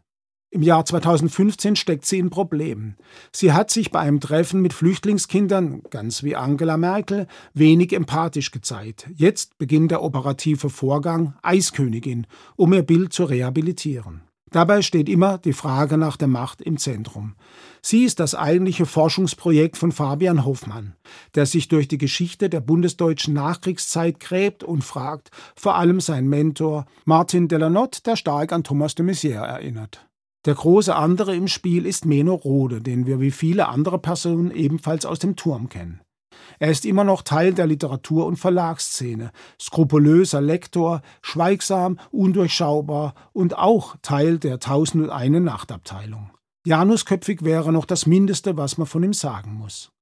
Im 0.49 0.63
Jahr 0.63 0.87
2015 0.87 1.77
steckt 1.77 2.07
sie 2.07 2.21
in 2.21 2.31
Problemen. 2.31 2.97
Sie 3.33 3.53
hat 3.53 3.71
sich 3.71 3.91
bei 3.91 3.99
einem 3.99 4.21
Treffen 4.21 4.63
mit 4.63 4.73
Flüchtlingskindern, 4.73 5.83
ganz 5.91 6.23
wie 6.23 6.37
Angela 6.37 6.79
Merkel, 6.79 7.27
wenig 7.53 7.93
empathisch 7.93 8.51
gezeigt. 8.51 9.11
Jetzt 9.15 9.59
beginnt 9.59 9.91
der 9.91 10.03
operative 10.03 10.71
Vorgang 10.71 11.35
Eiskönigin, 11.43 12.27
um 12.57 12.73
ihr 12.73 12.85
Bild 12.85 13.13
zu 13.13 13.25
rehabilitieren. 13.25 14.23
Dabei 14.55 14.83
steht 14.83 15.09
immer 15.09 15.39
die 15.39 15.53
Frage 15.53 15.99
nach 15.99 16.17
der 16.17 16.29
Macht 16.29 16.63
im 16.63 16.79
Zentrum. 16.79 17.35
Sie 17.87 18.05
ist 18.05 18.19
das 18.19 18.35
eigentliche 18.35 18.87
Forschungsprojekt 18.87 19.77
von 19.77 19.93
Fabian 19.93 20.47
Hoffmann, 20.47 20.95
der 21.35 21.45
sich 21.45 21.69
durch 21.69 21.87
die 21.87 21.99
Geschichte 21.99 22.49
der 22.49 22.61
bundesdeutschen 22.61 23.35
Nachkriegszeit 23.35 24.21
gräbt 24.21 24.65
und 24.65 24.83
fragt, 24.83 25.31
vor 25.55 25.75
allem 25.75 26.01
sein 26.01 26.27
Mentor 26.27 26.87
Martin 27.05 27.47
Delanotte, 27.47 28.01
der 28.03 28.17
stark 28.17 28.53
an 28.53 28.65
Thomas 28.65 28.95
de 28.95 29.05
Maizière 29.05 29.45
erinnert. 29.45 30.09
Der 30.47 30.55
große 30.55 30.97
andere 30.97 31.37
im 31.37 31.47
Spiel 31.47 31.85
ist 31.85 32.07
Meno 32.07 32.33
Rode, 32.33 32.81
den 32.81 33.07
wir 33.07 33.21
wie 33.21 33.31
viele 33.31 33.69
andere 33.69 33.99
Personen 33.99 34.51
ebenfalls 34.51 35.05
aus 35.05 35.19
dem 35.19 35.37
Turm 35.37 35.69
kennen. 35.69 36.01
Er 36.59 36.71
ist 36.71 36.87
immer 36.87 37.05
noch 37.05 37.21
Teil 37.21 37.53
der 37.53 37.67
Literatur- 37.67 38.25
und 38.25 38.39
Verlagsszene, 38.39 39.31
skrupulöser 39.61 40.41
Lektor, 40.41 41.03
schweigsam, 41.21 41.99
undurchschaubar 42.11 43.15
und 43.35 43.59
auch 43.59 43.97
Teil 44.01 44.39
der 44.39 44.59
Tausend 44.59 45.05
und 45.05 45.11
eine 45.11 45.43
Nachtabteilung. 45.43 46.31
Janusköpfig 46.67 47.45
wäre 47.45 47.73
noch 47.73 47.85
das 47.85 48.07
Mindeste, 48.07 48.57
was 48.57 48.79
man 48.79 48.87
von 48.87 49.03
ihm 49.03 49.13
sagen 49.13 49.55
muss. 49.55 49.93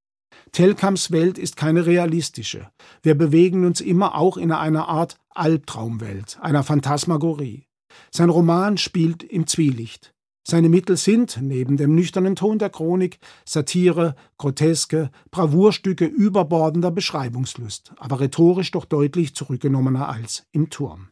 Telkams 0.52 1.10
Welt 1.10 1.38
ist 1.38 1.56
keine 1.56 1.86
realistische. 1.86 2.68
Wir 3.02 3.16
bewegen 3.16 3.64
uns 3.64 3.80
immer 3.80 4.14
auch 4.14 4.36
in 4.36 4.52
einer 4.52 4.88
Art 4.88 5.18
Albtraumwelt, 5.30 6.38
einer 6.40 6.62
Phantasmagorie. 6.62 7.66
Sein 8.10 8.30
Roman 8.30 8.78
spielt 8.78 9.22
im 9.22 9.46
Zwielicht. 9.46 10.14
Seine 10.46 10.68
Mittel 10.68 10.96
sind, 10.96 11.38
neben 11.40 11.76
dem 11.76 11.94
nüchternen 11.94 12.36
Ton 12.36 12.58
der 12.58 12.70
Chronik, 12.70 13.18
Satire, 13.44 14.16
Groteske, 14.38 15.10
Bravourstücke 15.30 16.04
überbordender 16.04 16.90
Beschreibungslust, 16.90 17.92
aber 17.98 18.20
rhetorisch 18.20 18.72
doch 18.72 18.84
deutlich 18.84 19.34
zurückgenommener 19.34 20.08
als 20.08 20.44
im 20.52 20.68
Turm. 20.68 21.08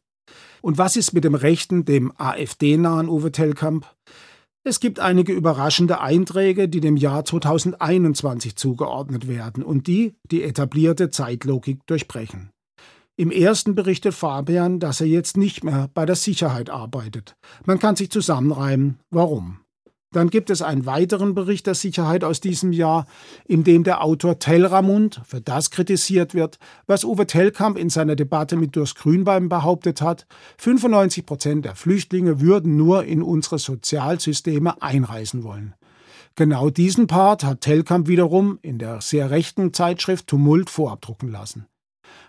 Und 0.62 0.78
was 0.78 0.96
ist 0.96 1.12
mit 1.12 1.24
dem 1.24 1.34
rechten, 1.34 1.84
dem 1.84 2.12
AfD-nahen 2.18 3.08
Uwe 3.08 3.32
Tellkamp? 3.32 3.86
Es 4.62 4.78
gibt 4.78 5.00
einige 5.00 5.32
überraschende 5.32 6.00
Einträge, 6.00 6.68
die 6.68 6.80
dem 6.80 6.98
Jahr 6.98 7.24
2021 7.24 8.56
zugeordnet 8.56 9.26
werden 9.26 9.62
und 9.62 9.86
die 9.86 10.16
die 10.30 10.42
etablierte 10.42 11.08
Zeitlogik 11.08 11.86
durchbrechen. 11.86 12.50
Im 13.16 13.30
ersten 13.30 13.74
berichtet 13.74 14.14
Fabian, 14.14 14.78
dass 14.78 15.00
er 15.00 15.06
jetzt 15.06 15.36
nicht 15.36 15.64
mehr 15.64 15.88
bei 15.94 16.04
der 16.04 16.16
Sicherheit 16.16 16.68
arbeitet. 16.68 17.36
Man 17.64 17.78
kann 17.78 17.96
sich 17.96 18.10
zusammenreimen, 18.10 18.98
warum. 19.10 19.60
Dann 20.12 20.28
gibt 20.28 20.50
es 20.50 20.60
einen 20.60 20.86
weiteren 20.86 21.34
Bericht 21.36 21.68
der 21.68 21.76
Sicherheit 21.76 22.24
aus 22.24 22.40
diesem 22.40 22.72
Jahr, 22.72 23.06
in 23.46 23.62
dem 23.62 23.84
der 23.84 24.02
Autor 24.02 24.40
Tellramund 24.40 25.20
für 25.24 25.40
das 25.40 25.70
kritisiert 25.70 26.34
wird, 26.34 26.58
was 26.88 27.04
Uwe 27.04 27.28
Tellkamp 27.28 27.78
in 27.78 27.90
seiner 27.90 28.16
Debatte 28.16 28.56
mit 28.56 28.74
Durst 28.74 28.96
Grünbein 28.96 29.48
behauptet 29.48 30.02
hat, 30.02 30.26
95 30.58 31.24
Prozent 31.26 31.64
der 31.64 31.76
Flüchtlinge 31.76 32.40
würden 32.40 32.76
nur 32.76 33.04
in 33.04 33.22
unsere 33.22 33.60
Sozialsysteme 33.60 34.82
einreisen 34.82 35.44
wollen. 35.44 35.74
Genau 36.34 36.70
diesen 36.70 37.06
Part 37.06 37.44
hat 37.44 37.60
Tellkamp 37.60 38.08
wiederum 38.08 38.58
in 38.62 38.78
der 38.78 39.00
sehr 39.00 39.30
rechten 39.30 39.72
Zeitschrift 39.72 40.26
Tumult 40.26 40.70
vorabdrucken 40.70 41.30
lassen. 41.30 41.66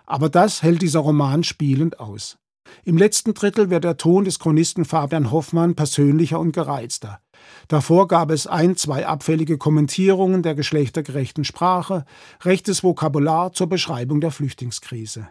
Aber 0.06 0.28
das 0.28 0.62
hält 0.62 0.82
dieser 0.82 1.00
Roman 1.00 1.42
spielend 1.42 1.98
aus. 1.98 2.38
Im 2.84 2.96
letzten 2.96 3.34
Drittel 3.34 3.70
wird 3.70 3.84
der 3.84 3.96
Ton 3.96 4.24
des 4.24 4.38
Chronisten 4.38 4.84
Fabian 4.84 5.30
Hoffmann 5.30 5.74
persönlicher 5.74 6.38
und 6.38 6.52
gereizter. 6.52 7.20
Davor 7.68 8.08
gab 8.08 8.30
es 8.30 8.46
ein, 8.46 8.76
zwei 8.76 9.06
abfällige 9.06 9.58
Kommentierungen 9.58 10.42
der 10.42 10.54
geschlechtergerechten 10.54 11.44
Sprache, 11.44 12.04
rechtes 12.42 12.82
Vokabular 12.82 13.52
zur 13.52 13.68
Beschreibung 13.68 14.20
der 14.20 14.30
Flüchtlingskrise. 14.30 15.28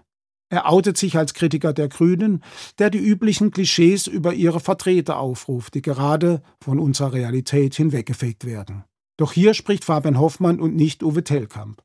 Er 0.50 0.70
outet 0.70 0.98
sich 0.98 1.18
als 1.18 1.34
Kritiker 1.34 1.72
der 1.72 1.88
Grünen, 1.88 2.44
der 2.78 2.90
die 2.90 3.00
üblichen 3.00 3.52
Klischees 3.52 4.06
über 4.08 4.34
ihre 4.34 4.60
Vertreter 4.60 5.18
aufruft, 5.18 5.76
die 5.76 5.82
gerade 5.82 6.42
von 6.60 6.78
unserer 6.78 7.14
Realität 7.14 7.74
hinweggefegt 7.76 8.46
werden. 8.46 8.84
Doch 9.16 9.32
hier 9.32 9.54
spricht 9.54 9.86
Fabian 9.86 10.20
Hoffmann 10.20 10.60
und 10.60 10.76
nicht 10.76 11.04
Uwe 11.04 11.24
Tellkamp. 11.24 11.82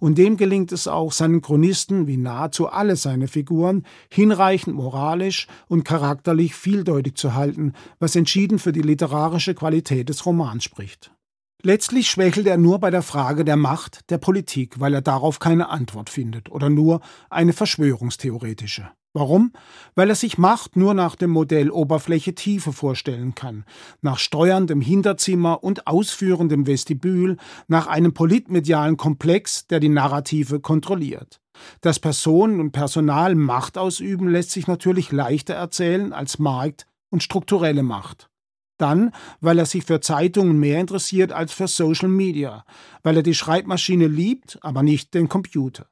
Und 0.00 0.18
dem 0.18 0.36
gelingt 0.36 0.72
es 0.72 0.88
auch, 0.88 1.12
seinen 1.12 1.42
Chronisten, 1.42 2.08
wie 2.08 2.16
nahezu 2.16 2.68
alle 2.68 2.96
seine 2.96 3.28
Figuren, 3.28 3.84
hinreichend 4.10 4.74
moralisch 4.74 5.46
und 5.68 5.84
charakterlich 5.84 6.56
vieldeutig 6.56 7.14
zu 7.14 7.34
halten, 7.34 7.72
was 8.00 8.16
entschieden 8.16 8.58
für 8.58 8.72
die 8.72 8.82
literarische 8.82 9.54
Qualität 9.54 10.08
des 10.08 10.26
Romans 10.26 10.64
spricht. 10.64 11.11
Letztlich 11.64 12.10
schwächelt 12.10 12.48
er 12.48 12.56
nur 12.56 12.80
bei 12.80 12.90
der 12.90 13.02
Frage 13.02 13.44
der 13.44 13.56
Macht 13.56 14.10
der 14.10 14.18
Politik, 14.18 14.80
weil 14.80 14.94
er 14.94 15.00
darauf 15.00 15.38
keine 15.38 15.68
Antwort 15.68 16.10
findet 16.10 16.50
oder 16.50 16.68
nur 16.68 17.00
eine 17.30 17.52
verschwörungstheoretische. 17.52 18.90
Warum? 19.12 19.52
Weil 19.94 20.08
er 20.08 20.16
sich 20.16 20.38
Macht 20.38 20.74
nur 20.74 20.92
nach 20.92 21.14
dem 21.14 21.30
Modell 21.30 21.70
Oberfläche 21.70 22.34
Tiefe 22.34 22.72
vorstellen 22.72 23.36
kann, 23.36 23.64
nach 24.00 24.18
steuerndem 24.18 24.80
Hinterzimmer 24.80 25.62
und 25.62 25.86
ausführendem 25.86 26.66
Vestibül, 26.66 27.36
nach 27.68 27.86
einem 27.86 28.12
politmedialen 28.12 28.96
Komplex, 28.96 29.68
der 29.68 29.78
die 29.78 29.88
Narrative 29.88 30.58
kontrolliert. 30.58 31.40
Dass 31.80 32.00
Personen 32.00 32.58
und 32.58 32.72
Personal 32.72 33.36
Macht 33.36 33.78
ausüben, 33.78 34.26
lässt 34.28 34.50
sich 34.50 34.66
natürlich 34.66 35.12
leichter 35.12 35.54
erzählen 35.54 36.12
als 36.12 36.40
Markt 36.40 36.86
und 37.10 37.22
strukturelle 37.22 37.84
Macht. 37.84 38.31
Dann, 38.82 39.12
weil 39.40 39.58
er 39.58 39.66
sich 39.66 39.84
für 39.84 40.00
Zeitungen 40.00 40.58
mehr 40.58 40.80
interessiert 40.80 41.32
als 41.32 41.52
für 41.52 41.68
Social 41.68 42.08
Media, 42.08 42.64
weil 43.02 43.16
er 43.16 43.22
die 43.22 43.34
Schreibmaschine 43.34 44.08
liebt, 44.08 44.58
aber 44.60 44.82
nicht 44.82 45.14
den 45.14 45.28
Computer. 45.28 45.86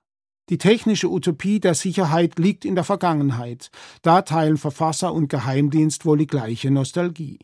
Die 0.49 0.59
technische 0.59 1.09
Utopie 1.09 1.61
der 1.61 1.75
Sicherheit 1.75 2.41
liegt 2.41 2.65
in 2.65 2.75
der 2.75 2.83
Vergangenheit. 2.83 3.71
Da 4.03 4.23
teilen 4.23 4.57
Verfasser 4.57 5.15
und 5.15 5.29
Geheimdienst 5.29 6.05
wohl 6.05 6.19
die 6.19 6.27
gleiche 6.27 6.73
Nostalgie. 6.73 7.39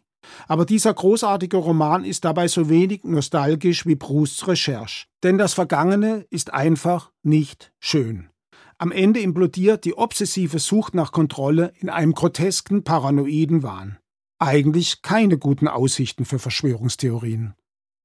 Aber 0.49 0.67
dieser 0.67 0.93
großartige 0.93 1.57
Roman 1.57 2.05
ist 2.05 2.25
dabei 2.25 2.49
so 2.49 2.69
wenig 2.69 3.05
nostalgisch 3.05 3.87
wie 3.87 3.95
Prousts 3.95 4.49
Recherche. 4.49 5.07
Denn 5.23 5.39
das 5.39 5.55
Vergangene 5.55 6.27
ist 6.31 6.53
einfach 6.53 7.13
nicht 7.23 7.73
schön. 7.79 8.31
Am 8.79 8.91
Ende 8.91 9.21
implodiert 9.21 9.85
die 9.85 9.97
obsessive 9.97 10.59
Sucht 10.59 10.95
nach 10.95 11.13
Kontrolle 11.13 11.73
in 11.79 11.89
einem 11.89 12.13
grotesken, 12.13 12.83
paranoiden 12.83 13.63
Wahn. 13.63 13.99
Eigentlich 14.39 15.03
keine 15.03 15.39
guten 15.39 15.67
Aussichten 15.67 16.25
für 16.25 16.39
Verschwörungstheorien. 16.39 17.55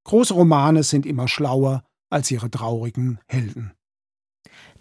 Große 0.06 0.34
Romane 0.34 0.84
sind 0.84 1.06
immer 1.06 1.28
schlauer 1.28 1.84
als 2.10 2.32
ihre 2.32 2.50
traurigen 2.50 3.20
Helden. 3.28 3.74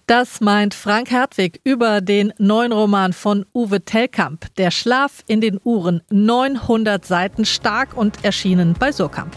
Das 0.07 0.41
meint 0.41 0.75
Frank 0.75 1.11
Hertwig 1.11 1.61
über 1.63 2.01
den 2.01 2.33
neuen 2.39 2.73
Roman 2.73 3.13
von 3.13 3.47
Uwe 3.55 3.85
Tellkamp, 3.85 4.53
Der 4.57 4.71
Schlaf 4.71 5.23
in 5.29 5.41
den 5.41 5.61
Uhren, 5.63 6.03
900 6.11 7.05
Seiten 7.05 7.45
stark 7.45 7.97
und 7.97 8.25
erschienen 8.25 8.75
bei 8.79 8.91
Surkamp. 8.91 9.37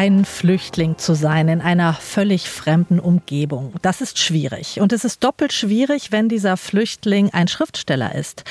Ein 0.00 0.24
Flüchtling 0.24 0.96
zu 0.96 1.14
sein 1.14 1.48
in 1.48 1.60
einer 1.60 1.92
völlig 1.92 2.48
fremden 2.48 2.98
Umgebung. 2.98 3.74
Das 3.82 4.00
ist 4.00 4.18
schwierig. 4.18 4.80
Und 4.80 4.94
es 4.94 5.04
ist 5.04 5.22
doppelt 5.22 5.52
schwierig, 5.52 6.10
wenn 6.10 6.30
dieser 6.30 6.56
Flüchtling 6.56 7.28
ein 7.34 7.48
Schriftsteller 7.48 8.14
ist. 8.14 8.44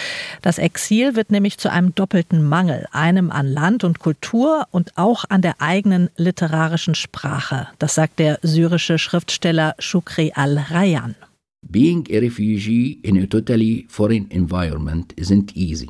Das 0.43 0.59
Exil 0.59 1.15
wird 1.15 1.31
nämlich 1.31 1.57
zu 1.57 1.71
einem 1.71 1.95
doppelten 1.95 2.47
Mangel, 2.47 2.85
einem 2.91 3.31
an 3.31 3.47
Land 3.47 3.83
und 3.83 3.97
Kultur 3.97 4.67
und 4.69 4.95
auch 4.95 5.25
an 5.29 5.41
der 5.41 5.59
eigenen 5.59 6.11
literarischen 6.17 6.93
Sprache. 6.93 7.67
Das 7.79 7.95
sagt 7.95 8.19
der 8.19 8.37
syrische 8.43 8.99
Schriftsteller 8.99 9.73
Shukri 9.79 10.31
al-Rayan. 10.35 11.15
Being 11.67 12.05
a 12.11 12.19
refugee 12.19 12.99
in 13.01 13.17
a 13.23 13.25
totally 13.25 13.87
foreign 13.89 14.29
environment 14.29 15.13
isn't 15.13 15.55
easy. 15.55 15.89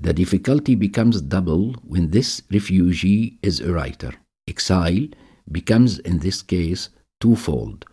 The 0.00 0.14
difficulty 0.14 0.76
becomes 0.76 1.20
double 1.20 1.74
when 1.82 2.12
this 2.12 2.44
refugee 2.52 3.36
is 3.42 3.60
a 3.60 3.72
writer. 3.72 4.12
Exile 4.46 5.08
becomes, 5.50 5.98
in 6.00 6.18
this 6.18 6.42
case, 6.42 6.88
twofold 7.20 7.84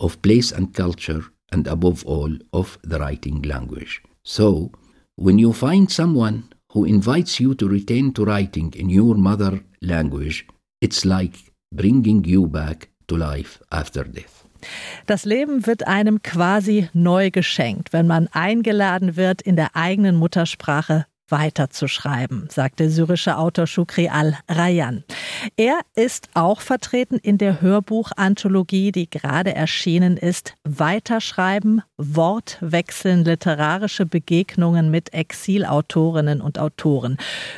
of 0.00 0.20
place 0.22 0.50
and 0.52 0.74
culture, 0.74 1.24
and 1.52 1.66
above 1.66 2.04
all, 2.04 2.32
of 2.52 2.78
the 2.82 2.98
writing 2.98 3.42
language. 3.42 4.02
So, 4.24 4.72
when 5.16 5.38
you 5.38 5.52
find 5.52 5.90
someone 5.90 6.52
who 6.72 6.84
invites 6.84 7.38
you 7.38 7.54
to 7.54 7.68
return 7.68 8.12
to 8.14 8.24
writing 8.24 8.72
in 8.74 8.90
your 8.90 9.14
mother 9.14 9.60
language, 9.80 10.46
it's 10.80 11.04
like 11.04 11.52
bringing 11.72 12.24
you 12.24 12.46
back 12.46 12.88
to 13.06 13.16
life 13.16 13.60
after 13.70 14.04
death. 14.04 14.44
Das 15.06 15.24
Leben 15.24 15.66
wird 15.66 15.86
einem 15.86 16.22
quasi 16.22 16.88
neu 16.94 17.30
geschenkt, 17.30 17.92
wenn 17.92 18.06
man 18.06 18.28
eingeladen 18.28 19.16
wird, 19.16 19.42
in 19.42 19.56
der 19.56 19.76
eigenen 19.76 20.16
Muttersprache 20.16 21.06
weiterzuschreiben, 21.28 22.48
sagt 22.50 22.80
der 22.80 22.90
syrische 22.90 23.38
Autor 23.38 23.66
Shukri 23.66 24.08
al-Rayan. 24.08 25.04
Er 25.56 25.80
ist 25.94 26.28
auch 26.34 26.60
vertreten 26.60 27.16
in 27.16 27.38
der 27.38 27.62
Hörbuchanthologie, 27.62 28.92
die 28.92 29.08
gerade 29.08 29.54
erschienen 29.54 30.18
ist. 30.18 30.54
Weiterschreiben, 30.64 31.82
Wortwechseln, 31.96 33.24
literarische 33.24 34.04
Begegnungen 34.06 34.90
mit 34.90 35.14
Exilautorinnen 35.14 36.40
und 36.40 36.58
Autoren. 36.58 37.16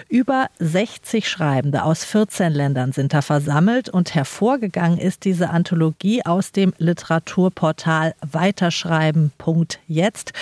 Über 0.09 0.49
60 0.59 1.27
Schreibende 1.29 1.83
aus 1.83 2.05
14 2.05 2.53
Ländern 2.53 2.93
sind 2.93 3.15
da 3.15 3.23
versammelt 3.23 3.89
und 3.89 4.15
hervorgegangen 4.15 4.99
ist 4.99 5.25
diese 5.25 5.49
Anthologie 5.51 6.25
aus 6.25 6.53
dem 6.53 6.73
Literaturportal 6.79 8.15
weiterschreiben.jetzt, 8.21 10.33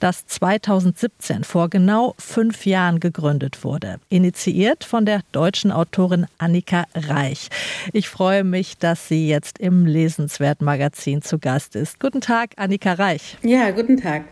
das 0.00 0.26
2017 0.26 1.44
vor 1.44 1.70
genau 1.70 2.14
fünf 2.18 2.66
Jahren 2.66 2.73
gegründet 2.98 3.62
wurde. 3.62 4.00
Initiiert 4.08 4.82
von 4.82 5.06
der 5.06 5.20
deutschen 5.30 5.70
Autorin 5.70 6.26
Annika 6.38 6.84
Reich. 6.94 7.48
Ich 7.92 8.08
freue 8.08 8.42
mich, 8.42 8.78
dass 8.78 9.06
sie 9.08 9.28
jetzt 9.28 9.58
im 9.58 9.86
Lesenswert 9.86 10.60
Magazin 10.60 11.22
zu 11.22 11.38
Gast 11.38 11.76
ist. 11.76 12.00
Guten 12.00 12.20
Tag, 12.20 12.50
Annika 12.56 12.94
Reich. 12.94 13.38
Ja, 13.42 13.70
guten 13.70 13.96
Tag. 13.96 14.24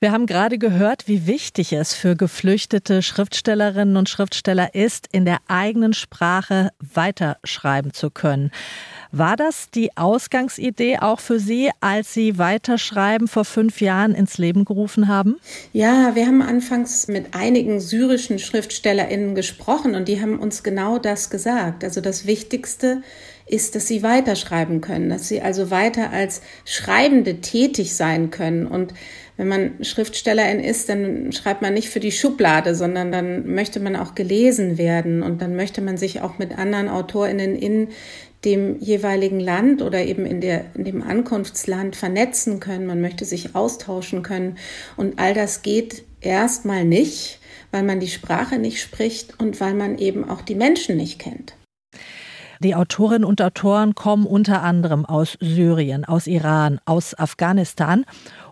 Wir 0.00 0.12
haben 0.12 0.26
gerade 0.26 0.58
gehört, 0.58 1.08
wie 1.08 1.26
wichtig 1.26 1.72
es 1.72 1.92
für 1.92 2.14
geflüchtete 2.14 3.02
Schriftstellerinnen 3.02 3.96
und 3.96 4.08
Schriftsteller 4.08 4.72
ist, 4.72 5.08
in 5.10 5.24
der 5.24 5.38
eigenen 5.48 5.92
Sprache 5.92 6.70
weiterschreiben 6.78 7.92
zu 7.92 8.08
können. 8.08 8.52
War 9.10 9.34
das 9.34 9.70
die 9.70 9.96
Ausgangsidee 9.96 10.98
auch 10.98 11.18
für 11.18 11.40
Sie, 11.40 11.70
als 11.80 12.14
Sie 12.14 12.38
Weiterschreiben 12.38 13.26
vor 13.26 13.44
fünf 13.44 13.80
Jahren 13.80 14.14
ins 14.14 14.38
Leben 14.38 14.64
gerufen 14.64 15.08
haben? 15.08 15.40
Ja, 15.72 16.14
wir 16.14 16.28
haben 16.28 16.42
anfangs 16.42 17.08
mit 17.08 17.34
einigen 17.34 17.80
syrischen 17.80 18.38
SchriftstellerInnen 18.38 19.34
gesprochen 19.34 19.96
und 19.96 20.06
die 20.06 20.20
haben 20.20 20.38
uns 20.38 20.62
genau 20.62 20.98
das 21.00 21.28
gesagt. 21.28 21.82
Also 21.82 22.00
das 22.00 22.24
Wichtigste 22.24 23.02
ist, 23.46 23.74
dass 23.74 23.88
sie 23.88 24.02
weiterschreiben 24.02 24.80
können, 24.80 25.08
dass 25.08 25.26
sie 25.26 25.40
also 25.40 25.70
weiter 25.70 26.10
als 26.10 26.42
Schreibende 26.64 27.40
tätig 27.40 27.96
sein 27.96 28.30
können. 28.30 28.66
Und 28.66 28.92
wenn 29.38 29.48
man 29.48 29.84
Schriftstellerin 29.84 30.58
ist, 30.58 30.88
dann 30.88 31.32
schreibt 31.32 31.62
man 31.62 31.72
nicht 31.72 31.88
für 31.90 32.00
die 32.00 32.10
Schublade, 32.10 32.74
sondern 32.74 33.12
dann 33.12 33.46
möchte 33.54 33.78
man 33.78 33.94
auch 33.94 34.16
gelesen 34.16 34.78
werden 34.78 35.22
und 35.22 35.40
dann 35.40 35.54
möchte 35.54 35.80
man 35.80 35.96
sich 35.96 36.20
auch 36.20 36.38
mit 36.38 36.58
anderen 36.58 36.88
AutorInnen 36.88 37.54
in 37.54 37.88
dem 38.44 38.78
jeweiligen 38.80 39.38
Land 39.38 39.80
oder 39.80 40.04
eben 40.04 40.26
in, 40.26 40.40
der, 40.40 40.64
in 40.74 40.84
dem 40.84 41.02
Ankunftsland 41.02 41.94
vernetzen 41.94 42.58
können, 42.58 42.86
man 42.86 43.00
möchte 43.00 43.24
sich 43.24 43.54
austauschen 43.54 44.22
können. 44.22 44.58
Und 44.96 45.20
all 45.20 45.34
das 45.34 45.62
geht 45.62 46.04
erstmal 46.20 46.84
nicht, 46.84 47.38
weil 47.70 47.84
man 47.84 48.00
die 48.00 48.08
Sprache 48.08 48.58
nicht 48.58 48.80
spricht 48.80 49.38
und 49.40 49.60
weil 49.60 49.74
man 49.74 49.98
eben 49.98 50.28
auch 50.28 50.42
die 50.42 50.56
Menschen 50.56 50.96
nicht 50.96 51.20
kennt. 51.20 51.54
Die 52.60 52.74
Autorinnen 52.74 53.24
und 53.24 53.40
Autoren 53.40 53.94
kommen 53.94 54.26
unter 54.26 54.62
anderem 54.62 55.04
aus 55.06 55.36
Syrien, 55.40 56.04
aus 56.04 56.26
Iran, 56.26 56.80
aus 56.86 57.16
Afghanistan. 57.16 58.04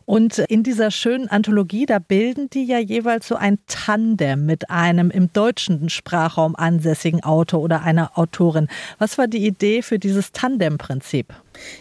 Und 0.06 0.38
in 0.38 0.62
dieser 0.62 0.92
schönen 0.92 1.28
Anthologie, 1.28 1.84
da 1.84 1.98
bilden 1.98 2.48
die 2.48 2.64
ja 2.64 2.78
jeweils 2.78 3.26
so 3.26 3.34
ein 3.34 3.58
Tandem 3.66 4.46
mit 4.46 4.70
einem 4.70 5.10
im 5.10 5.32
deutschen 5.32 5.90
Sprachraum 5.90 6.54
ansässigen 6.54 7.24
Autor 7.24 7.60
oder 7.60 7.82
einer 7.82 8.16
Autorin. 8.16 8.68
Was 8.98 9.18
war 9.18 9.26
die 9.26 9.44
Idee 9.44 9.82
für 9.82 9.98
dieses 9.98 10.30
Tandem-Prinzip? 10.30 11.34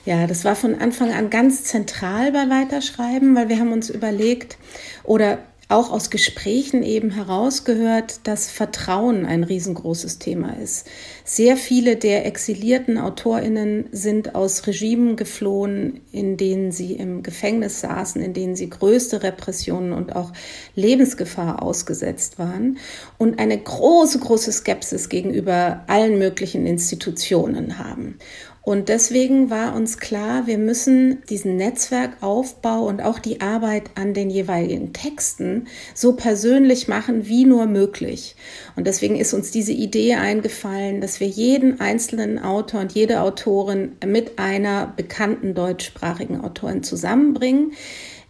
Ja, 0.05 0.25
das 0.25 0.43
war 0.43 0.55
von 0.55 0.73
Anfang 0.81 1.13
an 1.13 1.29
ganz 1.29 1.65
zentral 1.65 2.31
bei 2.31 2.49
Weiterschreiben, 2.49 3.35
weil 3.35 3.47
wir 3.49 3.59
haben 3.59 3.71
uns 3.71 3.91
überlegt 3.91 4.57
oder 5.03 5.37
auch 5.67 5.91
aus 5.91 6.11
Gesprächen 6.11 6.83
eben 6.83 7.09
herausgehört, 7.09 8.19
dass 8.23 8.51
Vertrauen 8.51 9.25
ein 9.25 9.43
riesengroßes 9.43 10.19
Thema 10.19 10.57
ist. 10.57 10.87
Sehr 11.23 11.57
viele 11.57 11.95
der 11.95 12.25
exilierten 12.25 12.99
Autorinnen 12.99 13.87
sind 13.91 14.35
aus 14.35 14.67
Regimen 14.67 15.15
geflohen, 15.15 16.01
in 16.11 16.37
denen 16.37 16.71
sie 16.71 16.93
im 16.93 17.23
Gefängnis 17.23 17.81
saßen, 17.81 18.21
in 18.21 18.33
denen 18.33 18.55
sie 18.55 18.69
größte 18.69 19.23
Repressionen 19.23 19.93
und 19.93 20.15
auch 20.15 20.31
Lebensgefahr 20.75 21.63
ausgesetzt 21.63 22.37
waren 22.37 22.77
und 23.17 23.39
eine 23.39 23.57
große, 23.57 24.19
große 24.19 24.51
Skepsis 24.51 25.09
gegenüber 25.09 25.83
allen 25.87 26.19
möglichen 26.19 26.67
Institutionen 26.67 27.79
haben. 27.79 28.19
Und 28.65 28.89
deswegen 28.89 29.51
war 29.51 29.75
uns 29.75 29.99
klar, 29.99 30.47
wir 30.47 30.57
müssen 30.57 31.21
diesen 31.29 31.55
Netzwerkaufbau 31.55 32.87
und 32.87 32.99
auch 32.99 33.19
die 33.19 33.39
Arbeit 33.39 33.91
an 33.93 34.15
den 34.15 34.31
jeweiligen 34.31 34.91
Texten 34.91 35.67
so 35.93 36.13
persönlich 36.13 36.87
machen 36.87 37.27
wie 37.27 37.45
nur 37.45 37.67
möglich. 37.67 38.35
Und 38.75 38.87
deswegen 38.87 39.17
ist 39.17 39.35
uns 39.35 39.51
diese 39.51 39.71
Idee 39.71 40.15
eingefallen, 40.15 40.99
dass 40.99 41.19
wir 41.19 41.27
jeden 41.27 41.79
einzelnen 41.79 42.39
Autor 42.39 42.81
und 42.81 42.91
jede 42.93 43.21
Autorin 43.21 43.97
mit 44.03 44.39
einer 44.39 44.91
bekannten 44.97 45.53
deutschsprachigen 45.53 46.41
Autorin 46.41 46.81
zusammenbringen 46.81 47.73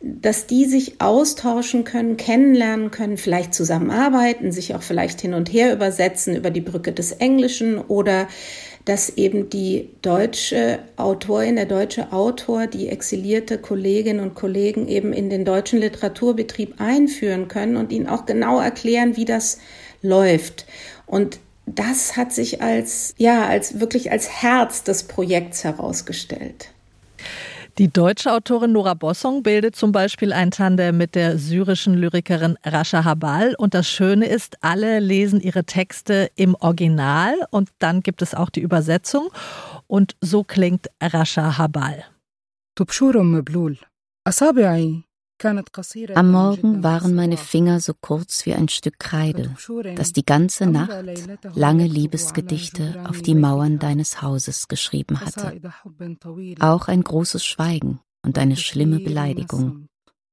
dass 0.07 0.45
die 0.45 0.65
sich 0.65 1.01
austauschen 1.01 1.83
können, 1.83 2.15
kennenlernen 2.15 2.91
können, 2.91 3.17
vielleicht 3.17 3.55
zusammenarbeiten, 3.55 4.51
sich 4.51 4.75
auch 4.75 4.83
vielleicht 4.83 5.19
hin 5.19 5.33
und 5.33 5.51
her 5.51 5.73
übersetzen 5.73 6.35
über 6.35 6.51
die 6.51 6.61
Brücke 6.61 6.91
des 6.91 7.11
Englischen 7.11 7.79
oder 7.79 8.27
dass 8.85 9.09
eben 9.09 9.49
die 9.49 9.89
deutsche 10.01 10.79
Autorin, 10.95 11.55
der 11.55 11.65
deutsche 11.65 12.13
Autor, 12.13 12.67
die 12.67 12.87
exilierte 12.87 13.57
Kolleginnen 13.57 14.19
und 14.19 14.35
Kollegen 14.35 14.87
eben 14.87 15.11
in 15.11 15.29
den 15.29 15.43
deutschen 15.43 15.79
Literaturbetrieb 15.79 16.75
einführen 16.79 17.47
können 17.47 17.77
und 17.77 17.91
ihnen 17.91 18.07
auch 18.07 18.27
genau 18.27 18.59
erklären, 18.59 19.17
wie 19.17 19.25
das 19.25 19.57
läuft. 20.03 20.67
Und 21.07 21.39
das 21.65 22.15
hat 22.15 22.31
sich 22.31 22.61
als, 22.61 23.15
ja, 23.17 23.47
als 23.47 23.79
wirklich 23.79 24.11
als 24.11 24.29
Herz 24.29 24.83
des 24.83 25.03
Projekts 25.03 25.63
herausgestellt. 25.63 26.69
Die 27.77 27.89
deutsche 27.89 28.31
Autorin 28.31 28.71
Nora 28.71 28.93
Bossong 28.93 29.43
bildet 29.43 29.75
zum 29.75 29.91
Beispiel 29.91 30.31
ein 30.31 30.49
Tandem 30.49 30.95
mit 30.95 31.13
der 31.13 31.37
syrischen 31.37 31.95
Lyrikerin 31.95 32.57
Rasha 32.63 33.03
Habal. 33.03 33.53
Und 33.57 33.73
das 33.73 33.89
Schöne 33.89 34.27
ist, 34.27 34.55
alle 34.61 34.99
lesen 34.99 35.41
ihre 35.41 35.65
Texte 35.65 36.31
im 36.37 36.55
Original 36.55 37.35
und 37.51 37.71
dann 37.79 37.99
gibt 37.99 38.21
es 38.21 38.33
auch 38.33 38.49
die 38.49 38.61
Übersetzung. 38.61 39.27
Und 39.87 40.15
so 40.21 40.45
klingt 40.45 40.87
Rasha 41.01 41.57
Habal. 41.57 42.05
Am 45.43 46.31
Morgen 46.31 46.83
waren 46.83 47.13
meine 47.13 47.37
Finger 47.37 47.81
so 47.81 47.93
kurz 47.93 48.45
wie 48.45 48.53
ein 48.53 48.69
Stück 48.69 48.99
Kreide, 48.99 49.55
das 49.95 50.13
die 50.13 50.25
ganze 50.25 50.65
Nacht 50.65 50.91
lange 51.53 51.87
Liebesgedichte 51.87 53.03
auf 53.07 53.21
die 53.21 53.35
Mauern 53.35 53.77
deines 53.77 54.21
Hauses 54.21 54.67
geschrieben 54.69 55.19
hatte. 55.19 55.61
Auch 56.59 56.87
ein 56.87 57.03
großes 57.03 57.45
Schweigen 57.45 57.99
und 58.23 58.37
eine 58.37 58.55
schlimme 58.55 58.99
Beleidigung, 58.99 59.89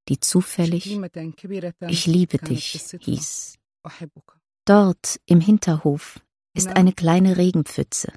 die 0.08 0.20
zufällig 0.20 0.98
Ich 1.88 2.06
liebe 2.06 2.38
dich 2.38 2.96
hieß. 3.00 3.58
Dort 4.64 5.20
im 5.26 5.40
Hinterhof 5.40 6.20
ist 6.54 6.68
eine 6.68 6.92
kleine 6.92 7.38
Regenpfütze. 7.38 8.12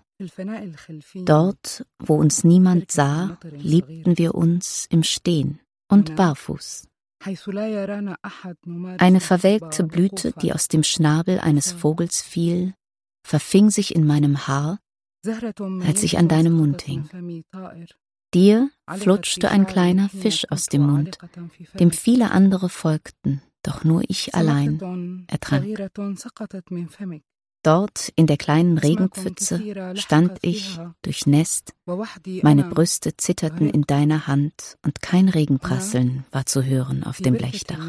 Dort, 1.15 1.85
wo 1.99 2.15
uns 2.15 2.43
niemand 2.43 2.91
sah, 2.91 3.37
liebten 3.51 4.17
wir 4.17 4.35
uns 4.35 4.85
im 4.89 5.03
Stehen 5.03 5.59
und 5.89 6.15
barfuß. 6.15 6.87
Eine 8.97 9.19
verwelkte 9.19 9.83
Blüte, 9.83 10.33
die 10.41 10.53
aus 10.53 10.67
dem 10.67 10.83
Schnabel 10.83 11.39
eines 11.39 11.71
Vogels 11.71 12.21
fiel, 12.21 12.73
verfing 13.25 13.71
sich 13.71 13.95
in 13.95 14.05
meinem 14.05 14.47
Haar, 14.47 14.79
als 15.25 16.03
ich 16.03 16.17
an 16.17 16.27
deinem 16.27 16.53
Mund 16.53 16.81
hing. 16.83 17.09
Dir 18.33 18.69
flutschte 18.97 19.49
ein 19.49 19.65
kleiner 19.65 20.09
Fisch 20.09 20.45
aus 20.51 20.65
dem 20.67 20.85
Mund, 20.85 21.17
dem 21.79 21.91
viele 21.91 22.31
andere 22.31 22.69
folgten, 22.69 23.41
doch 23.63 23.83
nur 23.83 24.03
ich 24.07 24.35
allein 24.35 25.25
ertrank. 25.27 25.89
Dort 27.64 28.10
in 28.16 28.26
der 28.26 28.38
kleinen 28.38 28.78
Regenpfütze 28.78 29.94
stand 29.96 30.38
ich, 30.40 30.78
durchnässt, 31.02 31.74
meine 32.42 32.64
Brüste 32.64 33.16
zitterten 33.16 33.68
in 33.68 33.82
deiner 33.82 34.26
Hand 34.26 34.78
und 34.82 35.02
kein 35.02 35.28
Regenprasseln 35.28 36.24
war 36.32 36.46
zu 36.46 36.64
hören 36.64 37.04
auf 37.04 37.18
dem 37.18 37.34
Blechdach. 37.36 37.84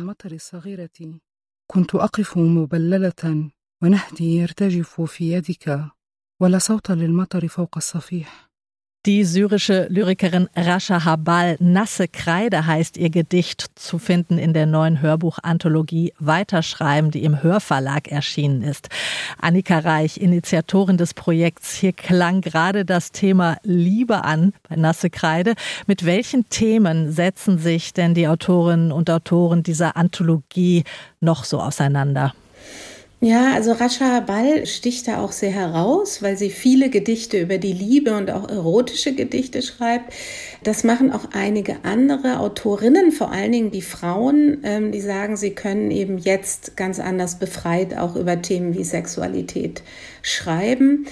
ونهدي 3.84 4.38
يرتجف 4.38 5.02
في 5.02 5.32
يدك 5.32 5.86
ولا 6.40 6.58
صوت 6.58 6.92
للمطر 6.92 7.48
فوق 7.48 7.78
الصفيح 7.78 8.45
die 9.07 9.25
syrische 9.25 9.87
Lyrikerin 9.89 10.49
Rasha 10.57 11.05
Habal, 11.05 11.57
Nasse 11.61 12.09
Kreide 12.09 12.67
heißt 12.67 12.97
ihr 12.97 13.11
Gedicht, 13.11 13.67
zu 13.77 13.99
finden 13.99 14.37
in 14.37 14.53
der 14.53 14.67
neuen 14.67 15.01
Hörbuchanthologie 15.01 16.13
Weiterschreiben, 16.19 17.13
die 17.13 17.23
im 17.23 17.41
Hörverlag 17.41 18.09
erschienen 18.09 18.63
ist. 18.63 18.89
Annika 19.41 19.79
Reich, 19.79 20.19
Initiatorin 20.19 20.97
des 20.97 21.15
Projekts. 21.15 21.75
Hier 21.75 21.93
klang 21.93 22.41
gerade 22.41 22.85
das 22.85 23.13
Thema 23.13 23.59
Liebe 23.63 24.25
an 24.25 24.53
bei 24.69 24.75
Nasse 24.75 25.09
Kreide. 25.09 25.55
Mit 25.87 26.05
welchen 26.05 26.49
Themen 26.49 27.13
setzen 27.13 27.59
sich 27.59 27.93
denn 27.93 28.13
die 28.13 28.27
Autorinnen 28.27 28.91
und 28.91 29.09
Autoren 29.09 29.63
dieser 29.63 29.97
Anthologie 29.97 30.83
noch 31.21 31.45
so 31.45 31.61
auseinander? 31.61 32.35
Ja, 33.21 33.55
also 33.55 33.73
Rasha 33.73 34.21
Ball 34.21 34.67
sticht 34.67 35.09
da 35.09 35.23
auch 35.23 35.33
sehr 35.33 35.51
heraus, 35.51 36.21
weil 36.21 36.37
sie 36.37 36.51
viele 36.51 36.91
Gedichte 36.91 37.41
über 37.41 37.57
die 37.57 37.73
Liebe 37.73 38.15
und 38.15 38.31
auch 38.31 38.47
erotische 38.47 39.15
Gedichte 39.15 39.63
schreibt. 39.63 40.13
Das 40.63 40.85
machen 40.85 41.11
auch 41.11 41.31
einige 41.33 41.79
andere 41.83 42.41
Autorinnen, 42.41 43.13
vor 43.13 43.33
allen 43.33 43.53
Dingen 43.53 43.71
die 43.71 43.81
Frauen, 43.81 44.59
ähm, 44.65 44.93
die 44.93 45.01
sagen, 45.01 45.39
sie 45.39 45.53
können 45.53 45.91
eben 45.91 46.19
jetzt 46.19 46.77
ganz 46.77 47.01
anders 47.01 47.39
befreit 47.39 47.97
auch 47.97 48.17
über 48.17 48.43
Themen 48.43 48.75
wie 48.77 48.85
Sexualität 48.85 49.83
schreiben. 50.21 51.07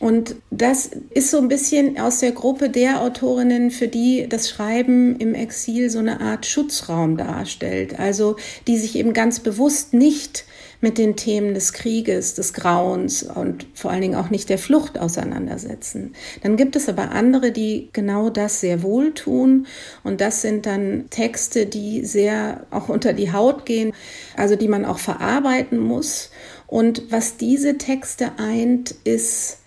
Und 0.00 0.34
das 0.50 0.90
ist 1.10 1.30
so 1.30 1.38
ein 1.38 1.46
bisschen 1.46 2.00
aus 2.00 2.18
der 2.18 2.32
Gruppe 2.32 2.68
der 2.68 3.00
Autorinnen, 3.00 3.70
für 3.70 3.86
die 3.86 4.26
das 4.28 4.50
Schreiben 4.50 5.16
im 5.20 5.34
Exil 5.34 5.88
so 5.88 6.00
eine 6.00 6.20
Art 6.20 6.46
Schutzraum 6.46 7.16
darstellt. 7.16 7.98
Also 8.00 8.34
die 8.66 8.76
sich 8.76 8.96
eben 8.96 9.12
ganz 9.12 9.38
bewusst 9.38 9.94
nicht 9.94 10.46
mit 10.84 10.98
den 10.98 11.16
Themen 11.16 11.54
des 11.54 11.72
Krieges, 11.72 12.34
des 12.34 12.52
Grauens 12.52 13.22
und 13.22 13.66
vor 13.72 13.90
allen 13.90 14.02
Dingen 14.02 14.16
auch 14.16 14.28
nicht 14.28 14.50
der 14.50 14.58
Flucht 14.58 14.98
auseinandersetzen. 14.98 16.14
Dann 16.42 16.58
gibt 16.58 16.76
es 16.76 16.90
aber 16.90 17.10
andere, 17.10 17.52
die 17.52 17.88
genau 17.94 18.28
das 18.28 18.60
sehr 18.60 18.82
wohl 18.82 19.14
tun. 19.14 19.66
Und 20.02 20.20
das 20.20 20.42
sind 20.42 20.66
dann 20.66 21.06
Texte, 21.08 21.64
die 21.64 22.04
sehr 22.04 22.66
auch 22.70 22.90
unter 22.90 23.14
die 23.14 23.32
Haut 23.32 23.64
gehen, 23.64 23.94
also 24.36 24.56
die 24.56 24.68
man 24.68 24.84
auch 24.84 24.98
verarbeiten 24.98 25.78
muss. 25.78 26.30
Und 26.66 27.10
was 27.10 27.38
diese 27.38 27.78
Texte 27.78 28.32
eint, 28.36 28.94
ist 29.04 29.60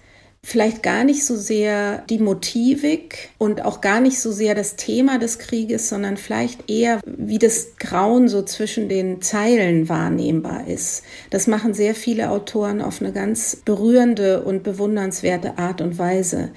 vielleicht 0.48 0.82
gar 0.82 1.04
nicht 1.04 1.26
so 1.26 1.36
sehr 1.36 2.06
die 2.10 2.20
Motivik 2.20 3.32
und 3.38 3.66
auch 3.66 3.82
gar 3.82 4.00
nicht 4.00 4.22
so 4.22 4.32
sehr 4.32 4.56
das 4.56 4.78
Thema 4.78 5.20
des 5.20 5.40
Krieges, 5.40 5.90
sondern 5.90 6.16
vielleicht 6.16 6.72
eher, 6.72 7.02
wie 7.06 7.38
das 7.38 7.76
Grauen 7.78 8.30
so 8.30 8.42
zwischen 8.44 8.88
den 8.88 9.22
Zeilen 9.22 9.90
wahrnehmbar 9.90 10.66
ist. 10.66 11.04
Das 11.32 11.48
machen 11.48 11.74
sehr 11.74 11.94
viele 11.96 12.30
Autoren 12.30 12.82
auf 12.82 13.02
eine 13.02 13.12
ganz 13.12 13.58
berührende 13.66 14.42
und 14.42 14.64
bewundernswerte 14.64 15.58
Art 15.58 15.82
und 15.82 16.00
Weise. 16.00 16.52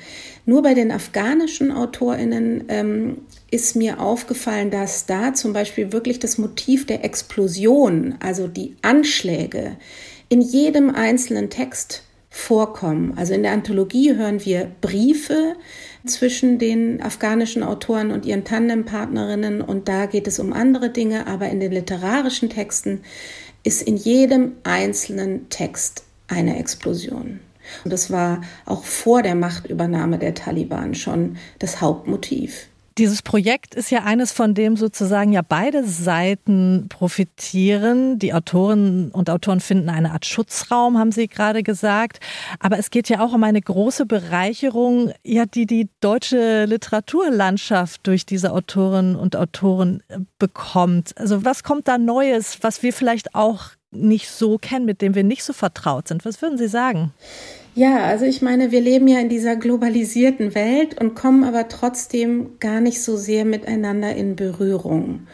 Nur 0.46 0.62
bei 0.62 0.74
den 0.74 0.92
afghanischen 0.92 1.72
Autorinnen 1.72 2.66
ähm, 2.68 3.18
ist 3.50 3.74
mir 3.74 3.98
aufgefallen, 3.98 4.70
dass 4.70 5.06
da 5.06 5.34
zum 5.34 5.52
Beispiel 5.52 5.92
wirklich 5.92 6.20
das 6.20 6.38
Motiv 6.38 6.86
der 6.86 7.04
Explosion, 7.04 8.14
also 8.20 8.46
die 8.46 8.76
Anschläge, 8.82 9.78
in 10.28 10.40
jedem 10.40 10.94
einzelnen 10.94 11.50
Text 11.50 12.04
vorkommen. 12.30 13.14
Also 13.16 13.34
in 13.34 13.42
der 13.42 13.52
Anthologie 13.52 14.14
hören 14.14 14.44
wir 14.44 14.70
Briefe 14.80 15.56
zwischen 16.06 16.58
den 16.58 17.02
afghanischen 17.02 17.62
Autoren 17.62 18.12
und 18.12 18.24
ihren 18.24 18.44
Tandempartnerinnen 18.44 19.60
und 19.60 19.88
da 19.88 20.06
geht 20.06 20.28
es 20.28 20.38
um 20.38 20.52
andere 20.52 20.90
Dinge, 20.90 21.26
aber 21.26 21.48
in 21.48 21.60
den 21.60 21.72
literarischen 21.72 22.48
Texten 22.48 23.02
ist 23.64 23.82
in 23.82 23.96
jedem 23.96 24.52
einzelnen 24.62 25.48
Text 25.50 26.04
eine 26.28 26.58
Explosion. 26.58 27.40
Und 27.84 27.92
das 27.92 28.10
war 28.10 28.42
auch 28.64 28.84
vor 28.84 29.22
der 29.22 29.34
Machtübernahme 29.34 30.18
der 30.18 30.34
Taliban 30.34 30.94
schon 30.94 31.36
das 31.58 31.80
Hauptmotiv. 31.80 32.69
Dieses 33.00 33.22
Projekt 33.22 33.74
ist 33.74 33.90
ja 33.90 34.02
eines, 34.02 34.30
von 34.30 34.52
dem 34.52 34.76
sozusagen 34.76 35.32
ja 35.32 35.40
beide 35.40 35.84
Seiten 35.84 36.84
profitieren. 36.90 38.18
Die 38.18 38.34
Autorinnen 38.34 39.10
und 39.10 39.30
Autoren 39.30 39.60
finden 39.60 39.88
eine 39.88 40.12
Art 40.12 40.26
Schutzraum, 40.26 40.98
haben 40.98 41.10
Sie 41.10 41.26
gerade 41.26 41.62
gesagt. 41.62 42.20
Aber 42.58 42.78
es 42.78 42.90
geht 42.90 43.08
ja 43.08 43.24
auch 43.24 43.32
um 43.32 43.42
eine 43.42 43.62
große 43.62 44.04
Bereicherung, 44.04 45.12
ja, 45.24 45.46
die 45.46 45.64
die 45.64 45.88
deutsche 46.02 46.66
Literaturlandschaft 46.66 48.06
durch 48.06 48.26
diese 48.26 48.52
Autorinnen 48.52 49.16
und 49.16 49.34
Autoren 49.34 50.02
äh, 50.08 50.18
bekommt. 50.38 51.16
Also 51.16 51.42
was 51.42 51.62
kommt 51.62 51.88
da 51.88 51.96
Neues, 51.96 52.58
was 52.60 52.82
wir 52.82 52.92
vielleicht 52.92 53.34
auch 53.34 53.70
nicht 53.90 54.28
so 54.28 54.58
kennen, 54.58 54.84
mit 54.84 55.00
dem 55.00 55.14
wir 55.14 55.24
nicht 55.24 55.42
so 55.42 55.54
vertraut 55.54 56.06
sind? 56.06 56.26
Was 56.26 56.42
würden 56.42 56.58
Sie 56.58 56.68
sagen? 56.68 57.14
Ja, 57.74 58.04
also 58.04 58.24
ich 58.24 58.42
meine, 58.42 58.72
wir 58.72 58.80
leben 58.80 59.06
ja 59.06 59.20
in 59.20 59.28
dieser 59.28 59.54
globalisierten 59.56 60.54
Welt 60.54 61.00
und 61.00 61.14
kommen 61.14 61.44
aber 61.44 61.68
trotzdem 61.68 62.58
gar 62.58 62.80
nicht 62.80 63.02
so 63.02 63.16
sehr 63.16 63.44
miteinander 63.44 64.14
in 64.14 64.34
Berührung. 64.34 65.28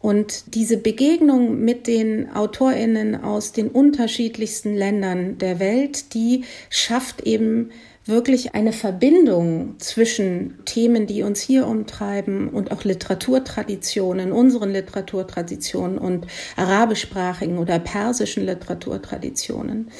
Und 0.00 0.54
diese 0.54 0.76
Begegnung 0.76 1.60
mit 1.60 1.86
den 1.86 2.30
Autorinnen 2.30 3.22
aus 3.22 3.52
den 3.52 3.68
unterschiedlichsten 3.68 4.74
Ländern 4.74 5.38
der 5.38 5.60
Welt, 5.60 6.14
die 6.14 6.44
schafft 6.68 7.22
eben 7.22 7.70
wirklich 8.06 8.54
eine 8.54 8.72
Verbindung 8.72 9.76
zwischen 9.78 10.58
Themen, 10.66 11.06
die 11.06 11.22
uns 11.22 11.40
hier 11.40 11.66
umtreiben 11.66 12.50
und 12.50 12.70
auch 12.70 12.84
Literaturtraditionen, 12.84 14.32
unseren 14.32 14.72
Literaturtraditionen 14.72 15.96
und 15.96 16.26
arabischsprachigen 16.56 17.56
oder 17.56 17.78
persischen 17.78 18.44
Literaturtraditionen. 18.44 19.90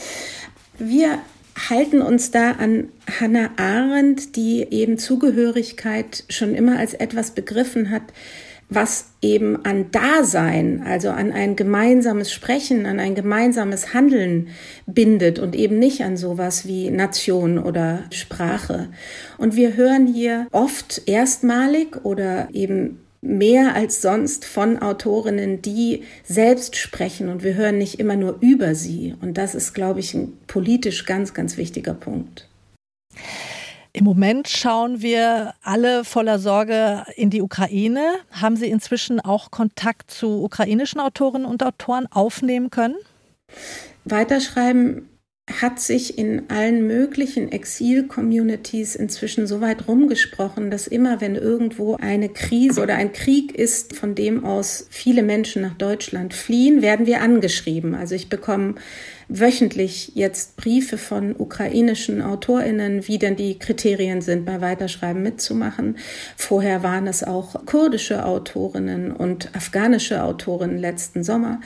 Wir 0.79 1.19
halten 1.71 2.03
uns 2.03 2.31
da 2.31 2.53
an 2.53 2.89
Hannah 3.21 3.51
Arendt, 3.57 4.37
die 4.37 4.67
eben 4.71 4.99
Zugehörigkeit 4.99 6.25
schon 6.29 6.55
immer 6.55 6.79
als 6.79 6.95
etwas 6.95 7.33
begriffen 7.33 7.91
hat, 7.91 8.03
was 8.71 9.11
eben 9.21 9.65
an 9.65 9.91
Dasein, 9.91 10.83
also 10.85 11.11
an 11.11 11.33
ein 11.33 11.55
gemeinsames 11.55 12.33
Sprechen, 12.33 12.87
an 12.87 12.99
ein 12.99 13.15
gemeinsames 13.15 13.95
Handeln 13.95 14.49
bindet 14.87 15.39
und 15.39 15.55
eben 15.55 15.79
nicht 15.79 16.03
an 16.03 16.17
sowas 16.17 16.67
wie 16.67 16.91
Nation 16.91 17.59
oder 17.59 18.05
Sprache. 18.11 18.89
Und 19.39 19.55
wir 19.55 19.77
hören 19.77 20.07
hier 20.07 20.47
oft 20.51 21.03
erstmalig 21.07 22.05
oder 22.05 22.49
eben 22.53 23.04
mehr 23.25 23.75
als 23.75 24.03
sonst 24.03 24.45
von 24.45 24.79
Autorinnen, 24.79 25.63
die 25.63 26.03
selbst 26.25 26.77
sprechen 26.77 27.29
und 27.29 27.43
wir 27.43 27.55
hören 27.55 27.79
nicht 27.79 27.99
immer 27.99 28.17
nur 28.17 28.39
über 28.41 28.75
sie. 28.75 29.15
Und 29.21 29.39
das 29.39 29.55
ist, 29.55 29.75
glaube 29.75 30.01
ich, 30.01 30.15
ein 30.15 30.37
politisch 30.47 31.07
ganz, 31.07 31.35
ganz 31.35 31.57
wichtiger 31.57 31.95
Punkt. 31.95 32.49
Im 33.93 34.05
Moment 34.05 34.49
schauen 34.49 35.03
wir 35.03 35.55
alle 35.63 36.05
voller 36.05 36.41
Sorge 36.41 37.05
in 37.17 37.31
die 37.31 37.43
Ukraine. 37.43 38.15
Haben 38.33 38.57
Sie 38.57 38.69
inzwischen 38.69 39.21
auch 39.21 39.53
Kontakt 39.53 40.11
zu 40.11 40.43
ukrainischen 40.43 41.01
Autorinnen 41.01 41.47
und 41.47 41.63
Autoren 41.63 42.07
aufnehmen 42.11 42.71
können? 42.71 42.97
Weiterschreiben 44.05 45.09
hat 45.51 45.79
sich 45.79 46.17
in 46.17 46.49
allen 46.49 46.87
möglichen 46.87 47.53
Exil-Communities 47.53 48.97
inzwischen 48.97 49.47
so 49.47 49.61
weit 49.61 49.89
rumgesprochen, 49.89 50.71
dass 50.71 50.87
immer, 50.87 51.21
wenn 51.21 51.35
irgendwo 51.35 51.97
eine 51.97 52.31
Krise 52.31 52.83
oder 52.83 52.95
ein 52.95 53.13
Krieg 53.13 53.55
ist, 53.55 53.95
von 53.95 54.15
dem 54.15 54.45
aus 54.45 54.87
viele 54.89 55.23
Menschen 55.23 55.61
nach 55.61 55.75
Deutschland 55.75 56.33
fliehen, 56.33 56.81
werden 56.81 57.05
wir 57.05 57.21
angeschrieben. 57.21 57.95
Also 57.95 58.15
ich 58.15 58.31
bekomme 58.31 58.77
wöchentlich 59.29 60.13
jetzt 60.15 60.57
Briefe 60.57 60.97
von 60.97 61.37
ukrainischen 61.37 62.23
AutorInnen, 62.23 63.07
wie 63.07 63.19
denn 63.19 63.37
die 63.37 63.59
Kriterien 63.59 64.23
sind, 64.23 64.47
bei 64.47 64.63
Weiterschreiben 64.63 65.23
mitzumachen. 65.23 65.99
Vorher 66.37 66.83
waren 66.83 67.07
es 67.07 67.23
auch 67.23 67.67
kurdische 67.67 68.25
Autorinnen 68.25 69.13
und 69.13 69.55
afghanische 69.55 70.23
Autorinnen 70.23 70.79
letzten 70.79 71.23
Sommer. 71.23 71.61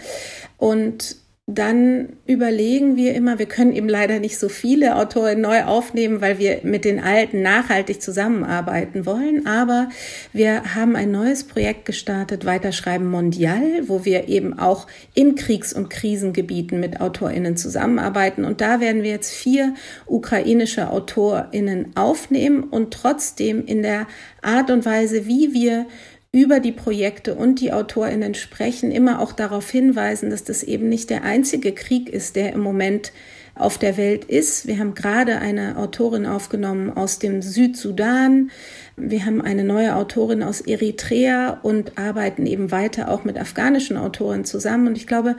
Und 0.56 1.16
dann 1.50 2.10
überlegen 2.26 2.96
wir 2.96 3.14
immer, 3.14 3.38
wir 3.38 3.46
können 3.46 3.72
eben 3.72 3.88
leider 3.88 4.20
nicht 4.20 4.38
so 4.38 4.50
viele 4.50 4.96
Autoren 4.96 5.40
neu 5.40 5.64
aufnehmen, 5.64 6.20
weil 6.20 6.38
wir 6.38 6.60
mit 6.62 6.84
den 6.84 7.00
alten 7.00 7.40
nachhaltig 7.40 8.02
zusammenarbeiten 8.02 9.06
wollen. 9.06 9.46
Aber 9.46 9.88
wir 10.34 10.74
haben 10.74 10.94
ein 10.94 11.10
neues 11.10 11.44
Projekt 11.44 11.86
gestartet, 11.86 12.44
Weiterschreiben 12.44 13.10
Mondial, 13.10 13.62
wo 13.86 14.04
wir 14.04 14.28
eben 14.28 14.58
auch 14.58 14.86
in 15.14 15.36
Kriegs- 15.36 15.72
und 15.72 15.88
Krisengebieten 15.88 16.80
mit 16.80 17.00
AutorInnen 17.00 17.56
zusammenarbeiten. 17.56 18.44
Und 18.44 18.60
da 18.60 18.80
werden 18.80 19.02
wir 19.02 19.10
jetzt 19.10 19.32
vier 19.32 19.72
ukrainische 20.04 20.90
AutorInnen 20.90 21.96
aufnehmen 21.96 22.64
und 22.64 22.92
trotzdem 22.92 23.64
in 23.64 23.82
der 23.82 24.06
Art 24.42 24.70
und 24.70 24.84
Weise, 24.84 25.26
wie 25.26 25.54
wir 25.54 25.86
über 26.38 26.60
die 26.60 26.72
Projekte 26.72 27.34
und 27.34 27.60
die 27.60 27.72
Autorinnen 27.72 28.34
sprechen, 28.34 28.92
immer 28.92 29.20
auch 29.20 29.32
darauf 29.32 29.68
hinweisen, 29.68 30.30
dass 30.30 30.44
das 30.44 30.62
eben 30.62 30.88
nicht 30.88 31.10
der 31.10 31.24
einzige 31.24 31.72
Krieg 31.72 32.08
ist, 32.08 32.36
der 32.36 32.52
im 32.52 32.60
Moment 32.60 33.12
auf 33.56 33.76
der 33.76 33.96
Welt 33.96 34.24
ist. 34.24 34.68
Wir 34.68 34.78
haben 34.78 34.94
gerade 34.94 35.38
eine 35.38 35.76
Autorin 35.78 36.26
aufgenommen 36.26 36.96
aus 36.96 37.18
dem 37.18 37.42
Südsudan. 37.42 38.52
Wir 38.96 39.26
haben 39.26 39.42
eine 39.42 39.64
neue 39.64 39.96
Autorin 39.96 40.44
aus 40.44 40.60
Eritrea 40.60 41.58
und 41.62 41.98
arbeiten 41.98 42.46
eben 42.46 42.70
weiter 42.70 43.10
auch 43.10 43.24
mit 43.24 43.36
afghanischen 43.36 43.96
Autoren 43.96 44.44
zusammen. 44.44 44.86
Und 44.86 44.96
ich 44.96 45.08
glaube, 45.08 45.36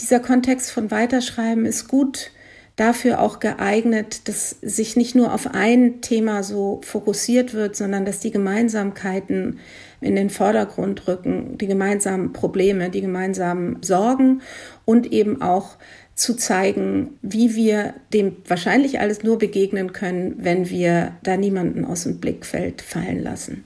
dieser 0.00 0.18
Kontext 0.18 0.72
von 0.72 0.90
Weiterschreiben 0.90 1.64
ist 1.64 1.86
gut 1.86 2.32
dafür 2.76 3.20
auch 3.20 3.38
geeignet, 3.38 4.28
dass 4.28 4.50
sich 4.60 4.96
nicht 4.96 5.14
nur 5.14 5.32
auf 5.32 5.54
ein 5.54 6.00
Thema 6.00 6.42
so 6.42 6.80
fokussiert 6.84 7.54
wird, 7.54 7.76
sondern 7.76 8.04
dass 8.04 8.18
die 8.18 8.32
Gemeinsamkeiten 8.32 9.60
in 10.00 10.16
den 10.16 10.28
Vordergrund 10.28 11.06
rücken, 11.06 11.56
die 11.58 11.66
gemeinsamen 11.66 12.32
Probleme, 12.32 12.90
die 12.90 13.00
gemeinsamen 13.00 13.82
Sorgen 13.82 14.42
und 14.84 15.12
eben 15.12 15.40
auch 15.40 15.76
zu 16.14 16.34
zeigen, 16.34 17.18
wie 17.22 17.54
wir 17.54 17.94
dem 18.12 18.36
wahrscheinlich 18.46 19.00
alles 19.00 19.22
nur 19.22 19.38
begegnen 19.38 19.92
können, 19.92 20.36
wenn 20.38 20.68
wir 20.68 21.12
da 21.22 21.36
niemanden 21.36 21.84
aus 21.84 22.04
dem 22.04 22.18
Blickfeld 22.18 22.82
fallen 22.82 23.22
lassen. 23.22 23.64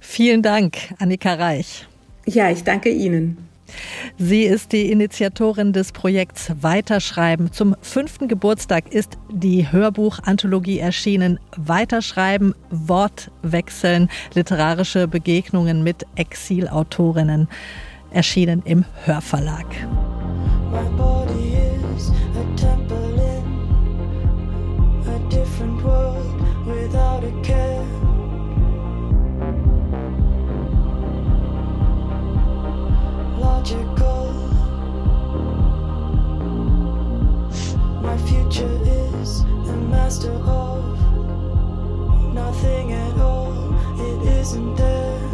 Vielen 0.00 0.42
Dank, 0.42 0.76
Annika 0.98 1.34
Reich. 1.34 1.86
Ja, 2.26 2.50
ich 2.50 2.64
danke 2.64 2.90
Ihnen. 2.90 3.38
Sie 4.18 4.42
ist 4.42 4.72
die 4.72 4.90
Initiatorin 4.90 5.72
des 5.72 5.92
Projekts 5.92 6.52
Weiterschreiben. 6.60 7.52
Zum 7.52 7.76
fünften 7.80 8.28
Geburtstag 8.28 8.92
ist 8.92 9.18
die 9.30 9.70
Hörbuchanthologie 9.70 10.78
erschienen. 10.78 11.38
Weiterschreiben, 11.56 12.54
Wortwechseln, 12.70 14.08
literarische 14.34 15.08
Begegnungen 15.08 15.82
mit 15.82 16.06
Exilautorinnen. 16.16 17.48
Erschienen 18.10 18.62
im 18.64 18.84
Hörverlag. 19.04 19.66
Without 26.66 27.24
a 27.24 27.42
care. 27.42 27.73
My 38.04 38.18
future 38.18 38.78
is 39.20 39.44
the 39.44 39.76
master 39.88 40.30
of 40.30 40.84
nothing 42.34 42.92
at 42.92 43.18
all. 43.18 43.74
It 43.98 44.28
isn't 44.40 44.74
there. 44.76 45.33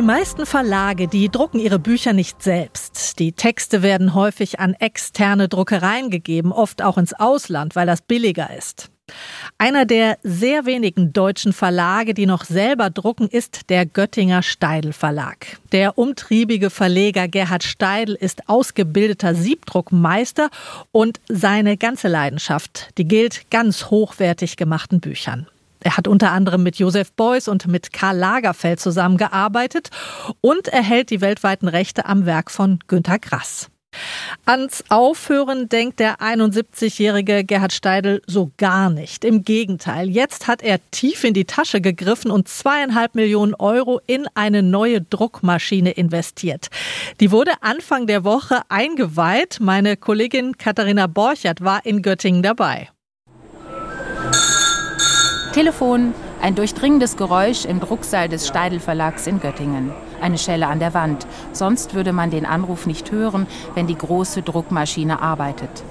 Die 0.00 0.06
meisten 0.06 0.46
Verlage, 0.46 1.08
die 1.08 1.28
drucken 1.28 1.60
ihre 1.60 1.78
Bücher 1.78 2.14
nicht 2.14 2.42
selbst. 2.42 3.18
Die 3.18 3.32
Texte 3.32 3.82
werden 3.82 4.14
häufig 4.14 4.58
an 4.58 4.72
externe 4.72 5.46
Druckereien 5.46 6.08
gegeben, 6.08 6.52
oft 6.52 6.80
auch 6.80 6.96
ins 6.96 7.12
Ausland, 7.12 7.76
weil 7.76 7.86
das 7.86 8.00
billiger 8.00 8.48
ist. 8.56 8.90
Einer 9.58 9.84
der 9.84 10.16
sehr 10.22 10.64
wenigen 10.64 11.12
deutschen 11.12 11.52
Verlage, 11.52 12.14
die 12.14 12.24
noch 12.24 12.44
selber 12.44 12.88
drucken, 12.88 13.28
ist 13.28 13.68
der 13.68 13.84
Göttinger 13.84 14.42
Steidl 14.42 14.94
Verlag. 14.94 15.58
Der 15.72 15.98
umtriebige 15.98 16.70
Verleger 16.70 17.28
Gerhard 17.28 17.62
Steidl 17.62 18.14
ist 18.14 18.48
ausgebildeter 18.48 19.34
Siebdruckmeister 19.34 20.48
und 20.92 21.20
seine 21.28 21.76
ganze 21.76 22.08
Leidenschaft, 22.08 22.88
die 22.96 23.04
gilt 23.04 23.50
ganz 23.50 23.90
hochwertig 23.90 24.56
gemachten 24.56 25.00
Büchern. 25.00 25.46
Er 25.82 25.96
hat 25.96 26.08
unter 26.08 26.32
anderem 26.32 26.62
mit 26.62 26.76
Josef 26.76 27.12
Beuys 27.12 27.48
und 27.48 27.66
mit 27.66 27.92
Karl 27.92 28.16
Lagerfeld 28.16 28.80
zusammengearbeitet 28.80 29.90
und 30.40 30.68
erhält 30.68 31.10
die 31.10 31.20
weltweiten 31.20 31.68
Rechte 31.68 32.06
am 32.06 32.26
Werk 32.26 32.50
von 32.50 32.78
Günter 32.86 33.18
Grass. 33.18 33.70
Ans 34.44 34.84
Aufhören 34.88 35.68
denkt 35.68 36.00
der 36.00 36.20
71-jährige 36.20 37.44
Gerhard 37.44 37.72
Steidl 37.72 38.22
so 38.26 38.52
gar 38.56 38.88
nicht. 38.90 39.24
Im 39.24 39.44
Gegenteil, 39.44 40.08
jetzt 40.08 40.46
hat 40.46 40.62
er 40.62 40.78
tief 40.90 41.24
in 41.24 41.34
die 41.34 41.44
Tasche 41.44 41.80
gegriffen 41.80 42.30
und 42.30 42.48
zweieinhalb 42.48 43.14
Millionen 43.14 43.54
Euro 43.54 44.00
in 44.06 44.26
eine 44.34 44.62
neue 44.62 45.00
Druckmaschine 45.00 45.90
investiert. 45.90 46.68
Die 47.18 47.30
wurde 47.32 47.52
Anfang 47.62 48.06
der 48.06 48.24
Woche 48.24 48.62
eingeweiht. 48.68 49.58
Meine 49.60 49.96
Kollegin 49.96 50.56
Katharina 50.56 51.06
Borchert 51.06 51.60
war 51.60 51.84
in 51.84 52.02
Göttingen 52.02 52.42
dabei. 52.42 52.90
Telefon, 55.52 56.14
ein 56.40 56.54
durchdringendes 56.54 57.16
Geräusch 57.16 57.64
im 57.64 57.80
Drucksaal 57.80 58.28
des 58.28 58.46
Steidel 58.46 58.78
Verlags 58.78 59.26
in 59.26 59.40
Göttingen. 59.40 59.90
Eine 60.20 60.38
Schelle 60.38 60.68
an 60.68 60.78
der 60.78 60.94
Wand. 60.94 61.26
Sonst 61.52 61.92
würde 61.92 62.12
man 62.12 62.30
den 62.30 62.46
Anruf 62.46 62.86
nicht 62.86 63.10
hören, 63.10 63.48
wenn 63.74 63.88
die 63.88 63.98
große 63.98 64.42
Druckmaschine 64.42 65.20
arbeitet. 65.20 65.82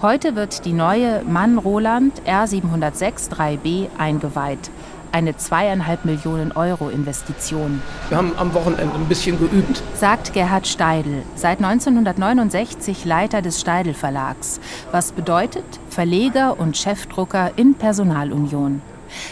Heute 0.00 0.36
wird 0.36 0.64
die 0.64 0.72
neue 0.72 1.22
Mann 1.24 1.58
Roland 1.58 2.22
R706 2.26 3.30
3B 3.30 3.88
eingeweiht. 3.98 4.70
Eine 5.12 5.36
zweieinhalb 5.36 6.06
Millionen 6.06 6.52
Euro 6.52 6.88
Investition. 6.88 7.82
Wir 8.08 8.16
haben 8.16 8.32
am 8.38 8.54
Wochenende 8.54 8.94
ein 8.94 9.06
bisschen 9.06 9.38
geübt. 9.38 9.82
Sagt 9.94 10.32
Gerhard 10.32 10.66
Steidel, 10.66 11.22
seit 11.36 11.58
1969 11.58 13.04
Leiter 13.04 13.42
des 13.42 13.60
Steidel 13.60 13.92
Verlags. 13.92 14.60
Was 14.92 15.12
bedeutet 15.12 15.64
Verleger 15.90 16.58
und 16.58 16.76
Chefdrucker 16.78 17.52
in 17.56 17.74
Personalunion. 17.74 18.80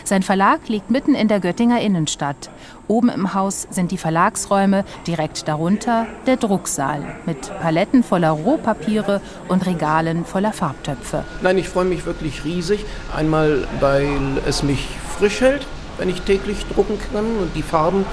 Sein 0.04 0.22
Verlag 0.22 0.68
liegt 0.68 0.90
mitten 0.90 1.14
in 1.14 1.28
der 1.28 1.40
Göttinger 1.40 1.80
Innenstadt. 1.80 2.50
Oben 2.88 3.08
im 3.08 3.34
Haus 3.34 3.66
sind 3.70 3.90
die 3.90 3.98
Verlagsräume, 3.98 4.84
direkt 5.06 5.48
darunter 5.48 6.06
der 6.26 6.36
Drucksaal 6.36 7.02
mit 7.26 7.50
Paletten 7.60 8.02
voller 8.02 8.30
Rohpapiere 8.30 9.20
und 9.48 9.66
Regalen 9.66 10.24
voller 10.24 10.52
Farbtöpfe. 10.52 11.24
Nein, 11.42 11.58
ich 11.58 11.68
freue 11.68 11.84
mich 11.84 12.04
wirklich 12.06 12.44
riesig. 12.44 12.84
Einmal, 13.14 13.66
weil 13.80 14.20
es 14.46 14.62
mich 14.62 14.88
frisch 15.18 15.40
hält, 15.40 15.66
wenn 15.98 16.08
ich 16.08 16.22
täglich 16.22 16.66
drucken 16.66 16.98
kann 17.12 17.24
und 17.40 17.54
die 17.54 17.62
Farben 17.62 18.04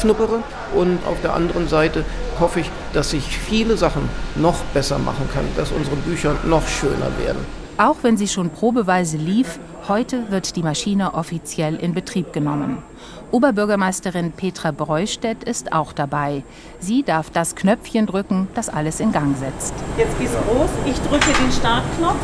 schnuppere. 0.00 0.42
Und 0.74 0.98
auf 1.06 1.20
der 1.22 1.34
anderen 1.34 1.68
Seite 1.68 2.04
hoffe 2.40 2.60
ich, 2.60 2.70
dass 2.92 3.12
ich 3.12 3.38
viele 3.38 3.76
Sachen 3.76 4.08
noch 4.34 4.62
besser 4.74 4.98
machen 4.98 5.28
kann, 5.32 5.44
dass 5.56 5.70
unsere 5.72 5.96
Bücher 5.96 6.36
noch 6.44 6.66
schöner 6.66 7.10
werden. 7.22 7.44
Auch 7.78 7.98
wenn 8.02 8.16
sie 8.16 8.26
schon 8.26 8.50
probeweise 8.50 9.16
lief, 9.16 9.60
heute 9.86 10.32
wird 10.32 10.56
die 10.56 10.64
Maschine 10.64 11.14
offiziell 11.14 11.76
in 11.76 11.94
Betrieb 11.94 12.32
genommen. 12.32 12.82
Oberbürgermeisterin 13.30 14.32
Petra 14.32 14.72
Breustedt 14.72 15.44
ist 15.44 15.72
auch 15.72 15.92
dabei. 15.92 16.42
Sie 16.80 17.04
darf 17.04 17.30
das 17.30 17.54
Knöpfchen 17.54 18.06
drücken, 18.06 18.48
das 18.56 18.68
alles 18.68 18.98
in 18.98 19.12
Gang 19.12 19.36
setzt. 19.36 19.74
Jetzt 19.96 20.18
geht's 20.18 20.32
los. 20.32 20.70
Ich 20.86 20.96
drücke 21.02 21.26
den 21.26 21.52
Startknopf. 21.52 22.16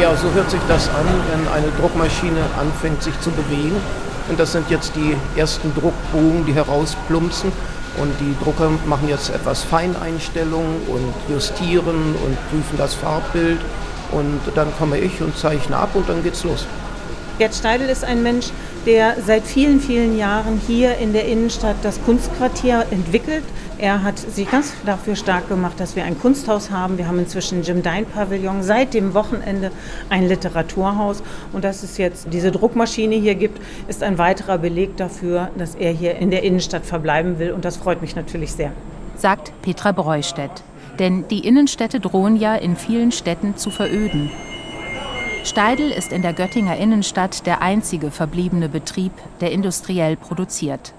Ja, 0.00 0.14
so 0.14 0.30
hört 0.30 0.48
sich 0.48 0.60
das 0.68 0.88
an, 0.90 1.06
wenn 1.32 1.48
eine 1.48 1.72
Druckmaschine 1.80 2.44
anfängt 2.56 3.02
sich 3.02 3.18
zu 3.20 3.32
bewegen. 3.32 3.76
Und 4.28 4.38
das 4.38 4.52
sind 4.52 4.70
jetzt 4.70 4.94
die 4.94 5.16
ersten 5.36 5.74
Druckbogen, 5.74 6.46
die 6.46 6.52
herausplumpsen. 6.52 7.50
Und 8.00 8.12
die 8.18 8.34
Drucker 8.42 8.70
machen 8.86 9.08
jetzt 9.08 9.30
etwas 9.30 9.62
Feineinstellungen 9.62 10.82
und 10.88 11.14
justieren 11.28 12.14
und 12.24 12.50
prüfen 12.50 12.78
das 12.78 12.94
Farbbild. 12.94 13.60
Und 14.10 14.40
dann 14.54 14.68
komme 14.78 14.98
ich 14.98 15.20
und 15.20 15.36
zeichne 15.36 15.76
ab 15.76 15.90
und 15.94 16.08
dann 16.08 16.22
geht's 16.22 16.42
los. 16.44 16.66
Gerd 17.38 17.54
Steidel 17.54 17.88
ist 17.88 18.04
ein 18.04 18.22
Mensch, 18.22 18.48
der 18.86 19.16
seit 19.26 19.46
vielen, 19.46 19.80
vielen 19.80 20.18
Jahren 20.18 20.60
hier 20.66 20.96
in 20.98 21.12
der 21.12 21.26
Innenstadt 21.26 21.76
das 21.82 22.02
Kunstquartier 22.04 22.86
entwickelt. 22.90 23.44
Er 23.80 24.02
hat 24.02 24.18
sich 24.18 24.50
ganz 24.50 24.74
dafür 24.84 25.16
stark 25.16 25.48
gemacht, 25.48 25.80
dass 25.80 25.96
wir 25.96 26.04
ein 26.04 26.18
Kunsthaus 26.18 26.70
haben. 26.70 26.98
Wir 26.98 27.08
haben 27.08 27.18
inzwischen 27.18 27.62
Jim 27.62 27.82
Dine 27.82 28.04
Pavillon, 28.04 28.62
seit 28.62 28.92
dem 28.92 29.14
Wochenende 29.14 29.70
ein 30.10 30.28
Literaturhaus. 30.28 31.22
Und 31.54 31.64
dass 31.64 31.82
es 31.82 31.96
jetzt 31.96 32.26
diese 32.30 32.52
Druckmaschine 32.52 33.14
hier 33.14 33.36
gibt, 33.36 33.58
ist 33.88 34.02
ein 34.02 34.18
weiterer 34.18 34.58
Beleg 34.58 34.98
dafür, 34.98 35.48
dass 35.56 35.76
er 35.76 35.92
hier 35.92 36.16
in 36.16 36.30
der 36.30 36.42
Innenstadt 36.42 36.84
verbleiben 36.84 37.38
will. 37.38 37.52
Und 37.52 37.64
das 37.64 37.78
freut 37.78 38.02
mich 38.02 38.14
natürlich 38.14 38.52
sehr. 38.52 38.72
Sagt 39.16 39.50
Petra 39.62 39.92
Breustedt. 39.92 40.62
Denn 40.98 41.26
die 41.28 41.46
Innenstädte 41.46 42.00
drohen 42.00 42.36
ja 42.36 42.56
in 42.56 42.76
vielen 42.76 43.12
Städten 43.12 43.56
zu 43.56 43.70
veröden. 43.70 44.30
Steidel 45.42 45.90
ist 45.90 46.12
in 46.12 46.20
der 46.20 46.34
Göttinger 46.34 46.76
Innenstadt 46.76 47.46
der 47.46 47.62
einzige 47.62 48.10
verbliebene 48.10 48.68
Betrieb, 48.68 49.12
der 49.40 49.52
industriell 49.52 50.16
produziert. 50.16 50.92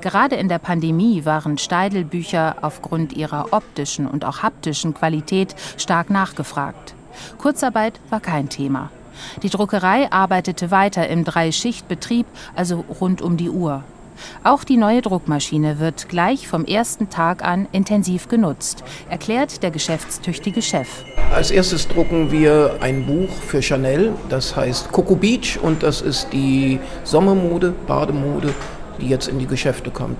Gerade 0.00 0.36
in 0.36 0.48
der 0.48 0.58
Pandemie 0.58 1.24
waren 1.24 1.58
Steidel-Bücher 1.58 2.56
aufgrund 2.62 3.12
ihrer 3.12 3.52
optischen 3.52 4.06
und 4.06 4.24
auch 4.24 4.42
haptischen 4.42 4.94
Qualität 4.94 5.54
stark 5.76 6.10
nachgefragt. 6.10 6.94
Kurzarbeit 7.38 8.00
war 8.10 8.20
kein 8.20 8.48
Thema. 8.48 8.90
Die 9.42 9.50
Druckerei 9.50 10.10
arbeitete 10.10 10.70
weiter 10.70 11.08
im 11.08 11.24
Dreischichtbetrieb, 11.24 12.26
also 12.54 12.84
rund 13.00 13.22
um 13.22 13.36
die 13.36 13.50
Uhr. 13.50 13.84
Auch 14.44 14.64
die 14.64 14.76
neue 14.76 15.02
Druckmaschine 15.02 15.78
wird 15.78 16.08
gleich 16.08 16.46
vom 16.46 16.64
ersten 16.64 17.10
Tag 17.10 17.44
an 17.44 17.66
intensiv 17.72 18.28
genutzt, 18.28 18.84
erklärt 19.08 19.62
der 19.62 19.70
geschäftstüchtige 19.70 20.62
Chef. 20.62 20.88
Als 21.34 21.50
erstes 21.50 21.88
drucken 21.88 22.30
wir 22.30 22.78
ein 22.80 23.06
Buch 23.06 23.30
für 23.30 23.62
Chanel, 23.62 24.12
das 24.28 24.54
heißt 24.54 24.92
Coco 24.92 25.16
Beach 25.16 25.58
und 25.60 25.82
das 25.82 26.00
ist 26.00 26.28
die 26.32 26.78
Sommermode, 27.04 27.74
Bademode, 27.86 28.54
die 29.00 29.08
jetzt 29.08 29.28
in 29.28 29.38
die 29.38 29.46
Geschäfte 29.46 29.90
kommt. 29.90 30.16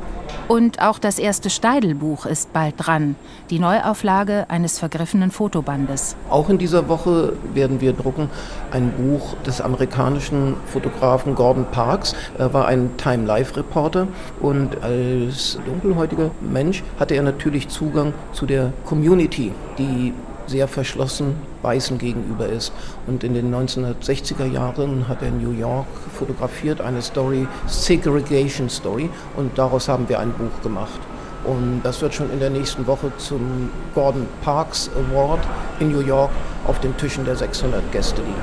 Und 0.48 0.82
auch 0.82 0.98
das 0.98 1.18
erste 1.18 1.50
Steidel-Buch 1.50 2.26
ist 2.26 2.52
bald 2.52 2.74
dran, 2.76 3.16
die 3.50 3.58
Neuauflage 3.58 4.46
eines 4.48 4.78
vergriffenen 4.78 5.30
Fotobandes. 5.30 6.16
Auch 6.28 6.48
in 6.48 6.58
dieser 6.58 6.88
Woche 6.88 7.34
werden 7.54 7.80
wir 7.80 7.92
drucken 7.92 8.28
ein 8.70 8.92
Buch 8.92 9.34
des 9.46 9.60
amerikanischen 9.60 10.56
Fotografen 10.66 11.34
Gordon 11.34 11.66
Parks. 11.70 12.14
Er 12.38 12.52
war 12.52 12.66
ein 12.66 12.96
Time-Life-Reporter 12.96 14.08
und 14.40 14.82
als 14.82 15.58
dunkelhäutiger 15.64 16.30
Mensch 16.40 16.82
hatte 16.98 17.14
er 17.14 17.22
natürlich 17.22 17.68
Zugang 17.68 18.12
zu 18.32 18.46
der 18.46 18.72
Community, 18.84 19.52
die 19.78 20.12
sehr 20.46 20.68
verschlossen 20.68 21.36
Weißen 21.62 21.98
gegenüber 21.98 22.46
ist. 22.46 22.72
Und 23.06 23.24
in 23.24 23.34
den 23.34 23.54
1960er 23.54 24.46
Jahren 24.46 25.08
hat 25.08 25.22
er 25.22 25.28
in 25.28 25.42
New 25.42 25.52
York 25.52 25.86
fotografiert, 26.18 26.80
eine 26.80 27.02
Story, 27.02 27.46
Segregation 27.66 28.68
Story, 28.68 29.10
und 29.36 29.56
daraus 29.58 29.88
haben 29.88 30.08
wir 30.08 30.18
ein 30.18 30.32
Buch 30.32 30.62
gemacht. 30.62 31.00
Und 31.44 31.82
das 31.82 32.00
wird 32.00 32.14
schon 32.14 32.30
in 32.30 32.38
der 32.38 32.50
nächsten 32.50 32.86
Woche 32.86 33.12
zum 33.18 33.70
Gordon 33.94 34.26
Parks 34.42 34.90
Award 35.10 35.40
in 35.80 35.90
New 35.90 36.00
York 36.00 36.30
auf 36.66 36.78
den 36.80 36.96
Tischen 36.96 37.24
der 37.24 37.36
600 37.36 37.90
Gäste 37.90 38.22
liegen. 38.22 38.34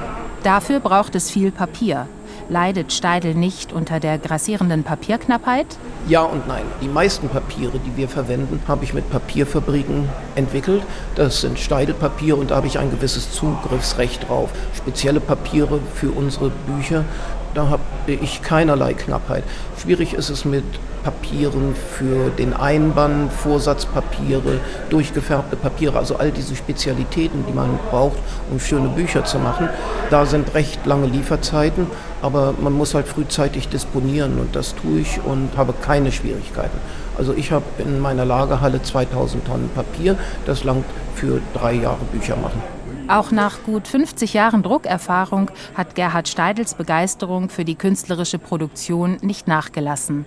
Dafür 0.43 0.79
braucht 0.79 1.15
es 1.15 1.31
viel 1.31 1.51
Papier. 1.51 2.07
Leidet 2.49 2.91
Steidel 2.91 3.35
nicht 3.35 3.71
unter 3.71 3.99
der 3.99 4.17
grassierenden 4.17 4.83
Papierknappheit? 4.83 5.67
Ja 6.07 6.23
und 6.23 6.47
nein. 6.47 6.63
Die 6.81 6.87
meisten 6.87 7.29
Papiere, 7.29 7.79
die 7.85 7.95
wir 7.95 8.09
verwenden, 8.09 8.59
habe 8.67 8.83
ich 8.83 8.95
mit 8.95 9.07
Papierfabriken 9.11 10.09
entwickelt. 10.33 10.81
Das 11.13 11.41
sind 11.41 11.59
Steidelpapiere 11.59 12.37
und 12.37 12.49
da 12.49 12.55
habe 12.55 12.65
ich 12.65 12.79
ein 12.79 12.89
gewisses 12.89 13.31
Zugriffsrecht 13.33 14.27
drauf. 14.27 14.49
Spezielle 14.75 15.19
Papiere 15.19 15.79
für 15.93 16.09
unsere 16.09 16.49
Bücher, 16.49 17.05
da 17.53 17.69
habe 17.69 17.81
ich 18.07 18.41
keinerlei 18.41 18.93
Knappheit. 18.93 19.43
Schwierig 19.81 20.13
ist 20.13 20.29
es 20.29 20.45
mit 20.45 20.63
Papieren 21.03 21.75
für 21.75 22.29
den 22.29 22.53
Einband, 22.53 23.31
Vorsatzpapiere, 23.31 24.59
durchgefärbte 24.89 25.55
Papiere, 25.55 25.97
also 25.97 26.17
all 26.17 26.31
diese 26.31 26.55
Spezialitäten, 26.55 27.45
die 27.47 27.53
man 27.53 27.79
braucht, 27.89 28.17
um 28.51 28.59
schöne 28.59 28.89
Bücher 28.89 29.23
zu 29.23 29.39
machen. 29.39 29.69
Da 30.09 30.25
sind 30.25 30.53
recht 30.53 30.85
lange 30.85 31.07
Lieferzeiten, 31.07 31.87
aber 32.21 32.53
man 32.59 32.73
muss 32.73 32.93
halt 32.95 33.07
frühzeitig 33.07 33.69
disponieren 33.69 34.39
und 34.39 34.55
das 34.55 34.75
tue 34.75 34.99
ich 34.99 35.21
und 35.23 35.51
habe 35.55 35.73
keine 35.73 36.11
Schwierigkeiten. 36.11 36.77
Also 37.17 37.33
ich 37.33 37.51
habe 37.51 37.65
in 37.77 37.99
meiner 37.99 38.25
Lagerhalle 38.25 38.81
2000 38.81 39.45
Tonnen 39.45 39.69
Papier, 39.73 40.17
das 40.45 40.63
langt 40.63 40.85
für 41.15 41.39
drei 41.53 41.73
Jahre 41.73 42.03
Bücher 42.11 42.35
machen. 42.35 42.61
Auch 43.09 43.31
nach 43.31 43.63
gut 43.63 43.87
50 43.87 44.35
Jahren 44.35 44.61
Druckerfahrung 44.61 45.49
hat 45.73 45.95
Gerhard 45.95 46.27
Steidels 46.27 46.75
Begeisterung 46.75 47.49
für 47.49 47.65
die 47.65 47.73
künstlerische 47.73 48.37
Produktion 48.37 49.17
nicht 49.21 49.47
nachgelassen. 49.47 50.25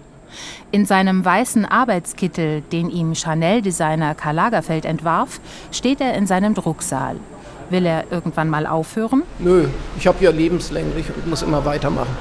In 0.72 0.84
seinem 0.84 1.24
weißen 1.24 1.64
Arbeitskittel, 1.64 2.62
den 2.72 2.90
ihm 2.90 3.14
Chanel-Designer 3.14 4.16
Karl 4.16 4.34
Lagerfeld 4.34 4.84
entwarf, 4.84 5.38
steht 5.70 6.00
er 6.00 6.14
in 6.14 6.26
seinem 6.26 6.54
Drucksaal. 6.54 7.14
Will 7.70 7.86
er 7.86 8.10
irgendwann 8.10 8.50
mal 8.50 8.66
aufhören? 8.66 9.22
Nö, 9.38 9.68
ich 9.96 10.08
habe 10.08 10.24
ja 10.24 10.32
lebenslänglich 10.32 11.06
und 11.14 11.28
muss 11.28 11.42
immer 11.42 11.64
weitermachen. 11.64 12.16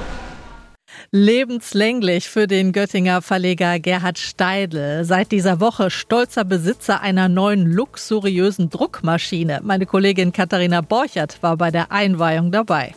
Lebenslänglich 1.14 2.30
für 2.30 2.46
den 2.46 2.72
Göttinger 2.72 3.20
Verleger 3.20 3.78
Gerhard 3.78 4.16
Steidl. 4.16 5.04
Seit 5.04 5.30
dieser 5.30 5.60
Woche 5.60 5.90
stolzer 5.90 6.42
Besitzer 6.42 7.02
einer 7.02 7.28
neuen 7.28 7.66
luxuriösen 7.66 8.70
Druckmaschine. 8.70 9.60
Meine 9.62 9.84
Kollegin 9.84 10.32
Katharina 10.32 10.80
Borchert 10.80 11.42
war 11.42 11.58
bei 11.58 11.70
der 11.70 11.92
Einweihung 11.92 12.50
dabei. 12.50 12.94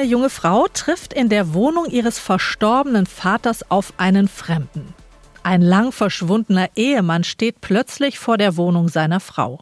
Eine 0.00 0.08
junge 0.08 0.30
Frau 0.30 0.66
trifft 0.72 1.12
in 1.12 1.28
der 1.28 1.52
Wohnung 1.52 1.84
ihres 1.84 2.18
verstorbenen 2.18 3.04
Vaters 3.04 3.70
auf 3.70 3.92
einen 3.98 4.28
Fremden. 4.28 4.94
Ein 5.42 5.60
lang 5.60 5.92
verschwundener 5.92 6.70
Ehemann 6.74 7.22
steht 7.22 7.60
plötzlich 7.60 8.18
vor 8.18 8.38
der 8.38 8.56
Wohnung 8.56 8.88
seiner 8.88 9.20
Frau. 9.20 9.60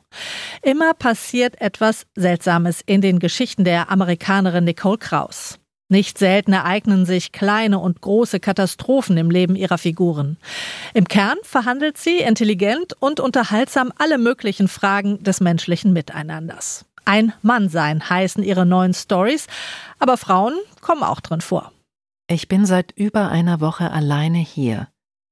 Immer 0.62 0.94
passiert 0.94 1.60
etwas 1.60 2.06
Seltsames 2.14 2.82
in 2.86 3.00
den 3.00 3.18
Geschichten 3.18 3.64
der 3.64 3.90
Amerikanerin 3.90 4.62
Nicole 4.62 4.98
Kraus. 4.98 5.58
Nicht 5.88 6.18
selten 6.18 6.52
ereignen 6.52 7.04
sich 7.04 7.32
kleine 7.32 7.80
und 7.80 8.00
große 8.00 8.38
Katastrophen 8.38 9.16
im 9.16 9.32
Leben 9.32 9.56
ihrer 9.56 9.78
Figuren. 9.78 10.36
Im 10.94 11.08
Kern 11.08 11.38
verhandelt 11.42 11.98
sie 11.98 12.18
intelligent 12.18 12.94
und 13.00 13.18
unterhaltsam 13.18 13.92
alle 13.98 14.18
möglichen 14.18 14.68
Fragen 14.68 15.20
des 15.20 15.40
menschlichen 15.40 15.92
Miteinanders. 15.92 16.84
Ein 17.08 17.32
Mann 17.40 17.70
sein 17.70 18.10
heißen 18.10 18.44
ihre 18.44 18.66
neuen 18.66 18.92
Stories, 18.92 19.46
aber 19.98 20.16
Frauen 20.16 20.54
kommen 20.80 21.02
auch 21.02 21.20
drin 21.20 21.40
vor. 21.40 21.72
Ich 22.28 22.48
bin 22.48 22.66
seit 22.66 22.92
über 22.92 23.30
einer 23.30 23.60
Woche 23.60 23.90
alleine 23.90 24.38
hier. 24.38 24.88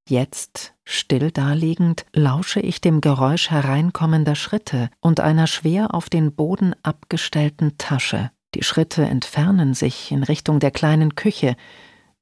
Jetzt, 0.08 0.74
still 0.84 1.32
daliegend, 1.32 2.06
lausche 2.12 2.60
ich 2.60 2.80
dem 2.80 3.00
Geräusch 3.00 3.50
hereinkommender 3.50 4.36
Schritte 4.36 4.88
und 5.00 5.20
einer 5.20 5.46
schwer 5.46 5.94
auf 5.94 6.08
den 6.08 6.32
Boden 6.32 6.74
abgestellten 6.82 7.76
Tasche. 7.76 8.30
Die 8.54 8.62
Schritte 8.62 9.04
entfernen 9.04 9.74
sich 9.74 10.12
in 10.12 10.22
Richtung 10.22 10.60
der 10.60 10.70
kleinen 10.70 11.16
Küche. 11.16 11.56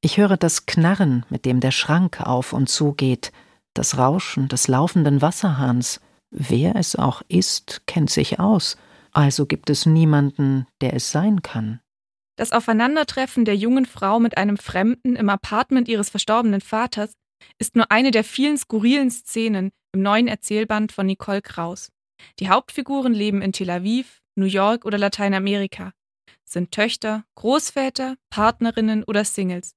Ich 0.01 0.17
höre 0.17 0.37
das 0.37 0.67
Knarren, 0.67 1.25
mit 1.29 1.45
dem 1.45 1.61
der 1.61 1.71
Schrank 1.71 2.21
auf 2.23 2.53
und 2.53 2.69
zu 2.69 2.93
geht, 2.95 3.33
das 3.75 3.99
Rauschen 3.99 4.49
des 4.49 4.67
laufenden 4.67 5.21
Wasserhahns. 5.21 6.01
Wer 6.31 6.77
es 6.77 6.97
auch 6.97 7.23
ist, 7.29 7.83
kennt 7.87 8.11
sich 8.11 8.41
aus, 8.41 8.77
also 9.13 9.47
gibt 9.47 9.71
es 9.71 9.87
niemanden, 9.87 10.67
der 10.81 10.95
es 10.95 11.13
sein 11.13 11.43
kann. 11.43 11.81
Das 12.37 12.53
Aufeinandertreffen 12.53 13.45
der 13.45 13.57
jungen 13.57 13.87
Frau 13.87 14.19
mit 14.19 14.37
einem 14.37 14.57
Fremden 14.57 15.17
im 15.17 15.29
Apartment 15.29 15.89
ihres 15.89 16.11
verstorbenen 16.11 16.61
Vaters 16.61 17.13
ist 17.59 17.77
nur 17.77 17.91
eine 17.91 18.11
der 18.11 18.25
vielen 18.25 18.57
skurrilen 18.57 19.11
Szenen 19.11 19.71
im 19.93 20.03
neuen 20.03 20.29
Erzählband 20.29 20.93
von 20.93 21.07
Nicole 21.07 21.43
Kraus. 21.43 21.91
Die 22.41 22.49
Hauptfiguren 22.49 23.13
leben 23.13 23.43
in 23.43 23.53
Tel 23.53 23.71
Aviv, 23.71 24.21
New 24.35 24.47
York 24.47 24.85
oder 24.85 24.99
Lateinamerika 24.99 25.93
sind 26.45 26.71
Töchter, 26.71 27.25
Großväter, 27.35 28.17
Partnerinnen 28.31 29.05
oder 29.05 29.25
Singles, 29.25 29.75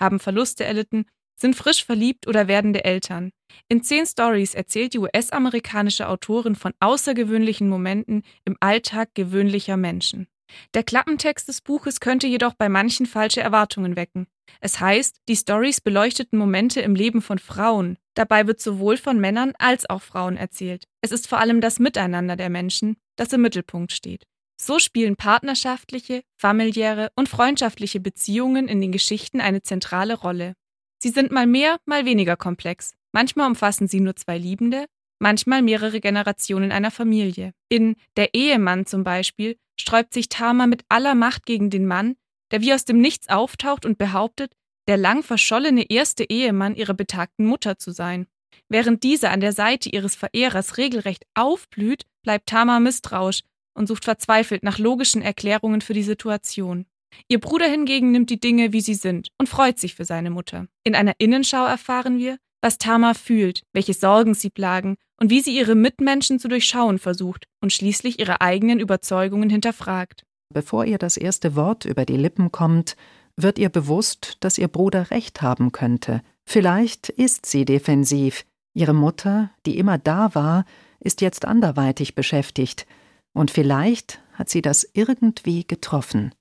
haben 0.00 0.18
Verluste 0.18 0.64
erlitten, 0.64 1.06
sind 1.36 1.56
frisch 1.56 1.84
verliebt 1.84 2.26
oder 2.26 2.48
werdende 2.48 2.84
Eltern. 2.84 3.30
In 3.68 3.82
zehn 3.82 4.06
Stories 4.06 4.54
erzählt 4.54 4.94
die 4.94 4.98
US-amerikanische 4.98 6.08
Autorin 6.08 6.54
von 6.54 6.72
außergewöhnlichen 6.80 7.68
Momenten 7.68 8.22
im 8.44 8.56
Alltag 8.60 9.10
gewöhnlicher 9.14 9.76
Menschen. 9.76 10.28
Der 10.74 10.82
Klappentext 10.82 11.48
des 11.48 11.60
Buches 11.60 12.00
könnte 12.00 12.26
jedoch 12.26 12.54
bei 12.54 12.68
manchen 12.68 13.06
falsche 13.06 13.40
Erwartungen 13.40 13.96
wecken. 13.96 14.26
Es 14.60 14.80
heißt, 14.80 15.20
die 15.28 15.36
Stories 15.36 15.80
beleuchteten 15.80 16.38
Momente 16.38 16.80
im 16.80 16.94
Leben 16.94 17.22
von 17.22 17.38
Frauen. 17.38 17.96
Dabei 18.14 18.46
wird 18.46 18.60
sowohl 18.60 18.96
von 18.96 19.18
Männern 19.18 19.52
als 19.58 19.88
auch 19.88 20.02
Frauen 20.02 20.36
erzählt. 20.36 20.84
Es 21.00 21.12
ist 21.12 21.28
vor 21.28 21.38
allem 21.38 21.60
das 21.60 21.78
Miteinander 21.78 22.36
der 22.36 22.50
Menschen, 22.50 22.96
das 23.16 23.32
im 23.32 23.42
Mittelpunkt 23.42 23.92
steht. 23.92 24.24
So 24.60 24.78
spielen 24.78 25.16
partnerschaftliche, 25.16 26.22
familiäre 26.36 27.10
und 27.16 27.28
freundschaftliche 27.28 28.00
Beziehungen 28.00 28.68
in 28.68 28.80
den 28.80 28.92
Geschichten 28.92 29.40
eine 29.40 29.62
zentrale 29.62 30.14
Rolle. 30.14 30.54
Sie 31.02 31.10
sind 31.10 31.32
mal 31.32 31.46
mehr, 31.46 31.78
mal 31.86 32.04
weniger 32.04 32.36
komplex. 32.36 32.94
Manchmal 33.12 33.48
umfassen 33.48 33.88
sie 33.88 34.00
nur 34.00 34.16
zwei 34.16 34.38
Liebende, 34.38 34.86
manchmal 35.18 35.62
mehrere 35.62 36.00
Generationen 36.00 36.72
einer 36.72 36.90
Familie. 36.90 37.52
In 37.68 37.96
Der 38.16 38.34
Ehemann 38.34 38.86
zum 38.86 39.04
Beispiel 39.04 39.56
sträubt 39.80 40.14
sich 40.14 40.28
Tama 40.28 40.66
mit 40.66 40.84
aller 40.88 41.14
Macht 41.14 41.46
gegen 41.46 41.70
den 41.70 41.86
Mann, 41.86 42.16
der 42.50 42.60
wie 42.60 42.72
aus 42.72 42.84
dem 42.84 42.98
Nichts 42.98 43.28
auftaucht 43.28 43.86
und 43.86 43.98
behauptet, 43.98 44.52
der 44.86 44.96
lang 44.96 45.22
verschollene 45.22 45.90
erste 45.90 46.24
Ehemann 46.24 46.76
ihrer 46.76 46.94
betagten 46.94 47.46
Mutter 47.46 47.78
zu 47.78 47.90
sein. 47.90 48.26
Während 48.68 49.02
diese 49.02 49.30
an 49.30 49.40
der 49.40 49.52
Seite 49.52 49.88
ihres 49.88 50.14
Verehrers 50.14 50.76
regelrecht 50.76 51.24
aufblüht, 51.34 52.04
bleibt 52.22 52.48
Tama 52.48 52.80
misstrauisch 52.80 53.42
und 53.74 53.88
sucht 53.88 54.04
verzweifelt 54.04 54.62
nach 54.62 54.78
logischen 54.78 55.22
Erklärungen 55.22 55.80
für 55.80 55.94
die 55.94 56.02
Situation. 56.02 56.86
Ihr 57.28 57.40
Bruder 57.40 57.66
hingegen 57.66 58.10
nimmt 58.12 58.30
die 58.30 58.40
Dinge, 58.40 58.72
wie 58.72 58.80
sie 58.80 58.94
sind, 58.94 59.28
und 59.38 59.48
freut 59.48 59.78
sich 59.78 59.94
für 59.94 60.04
seine 60.04 60.30
Mutter. 60.30 60.66
In 60.82 60.94
einer 60.94 61.14
Innenschau 61.18 61.64
erfahren 61.64 62.18
wir, 62.18 62.38
was 62.60 62.78
Tama 62.78 63.14
fühlt, 63.14 63.62
welche 63.72 63.94
Sorgen 63.94 64.34
sie 64.34 64.50
plagen 64.50 64.96
und 65.20 65.30
wie 65.30 65.40
sie 65.40 65.56
ihre 65.56 65.74
Mitmenschen 65.74 66.38
zu 66.38 66.48
durchschauen 66.48 66.98
versucht 66.98 67.44
und 67.60 67.72
schließlich 67.72 68.18
ihre 68.18 68.40
eigenen 68.40 68.80
Überzeugungen 68.80 69.50
hinterfragt. 69.50 70.24
Bevor 70.52 70.84
ihr 70.84 70.98
das 70.98 71.16
erste 71.16 71.56
Wort 71.56 71.84
über 71.84 72.04
die 72.04 72.16
Lippen 72.16 72.52
kommt, 72.52 72.96
wird 73.36 73.58
ihr 73.58 73.68
bewusst, 73.68 74.36
dass 74.40 74.58
ihr 74.58 74.68
Bruder 74.68 75.10
recht 75.10 75.42
haben 75.42 75.72
könnte. 75.72 76.22
Vielleicht 76.46 77.08
ist 77.08 77.46
sie 77.46 77.64
defensiv. 77.64 78.44
Ihre 78.74 78.94
Mutter, 78.94 79.50
die 79.66 79.78
immer 79.78 79.98
da 79.98 80.34
war, 80.34 80.64
ist 81.00 81.20
jetzt 81.20 81.44
anderweitig 81.44 82.14
beschäftigt. 82.14 82.86
Und 83.32 83.50
vielleicht 83.50 84.20
hat 84.32 84.48
sie 84.48 84.62
das 84.62 84.88
irgendwie 84.92 85.66
getroffen. 85.66 86.32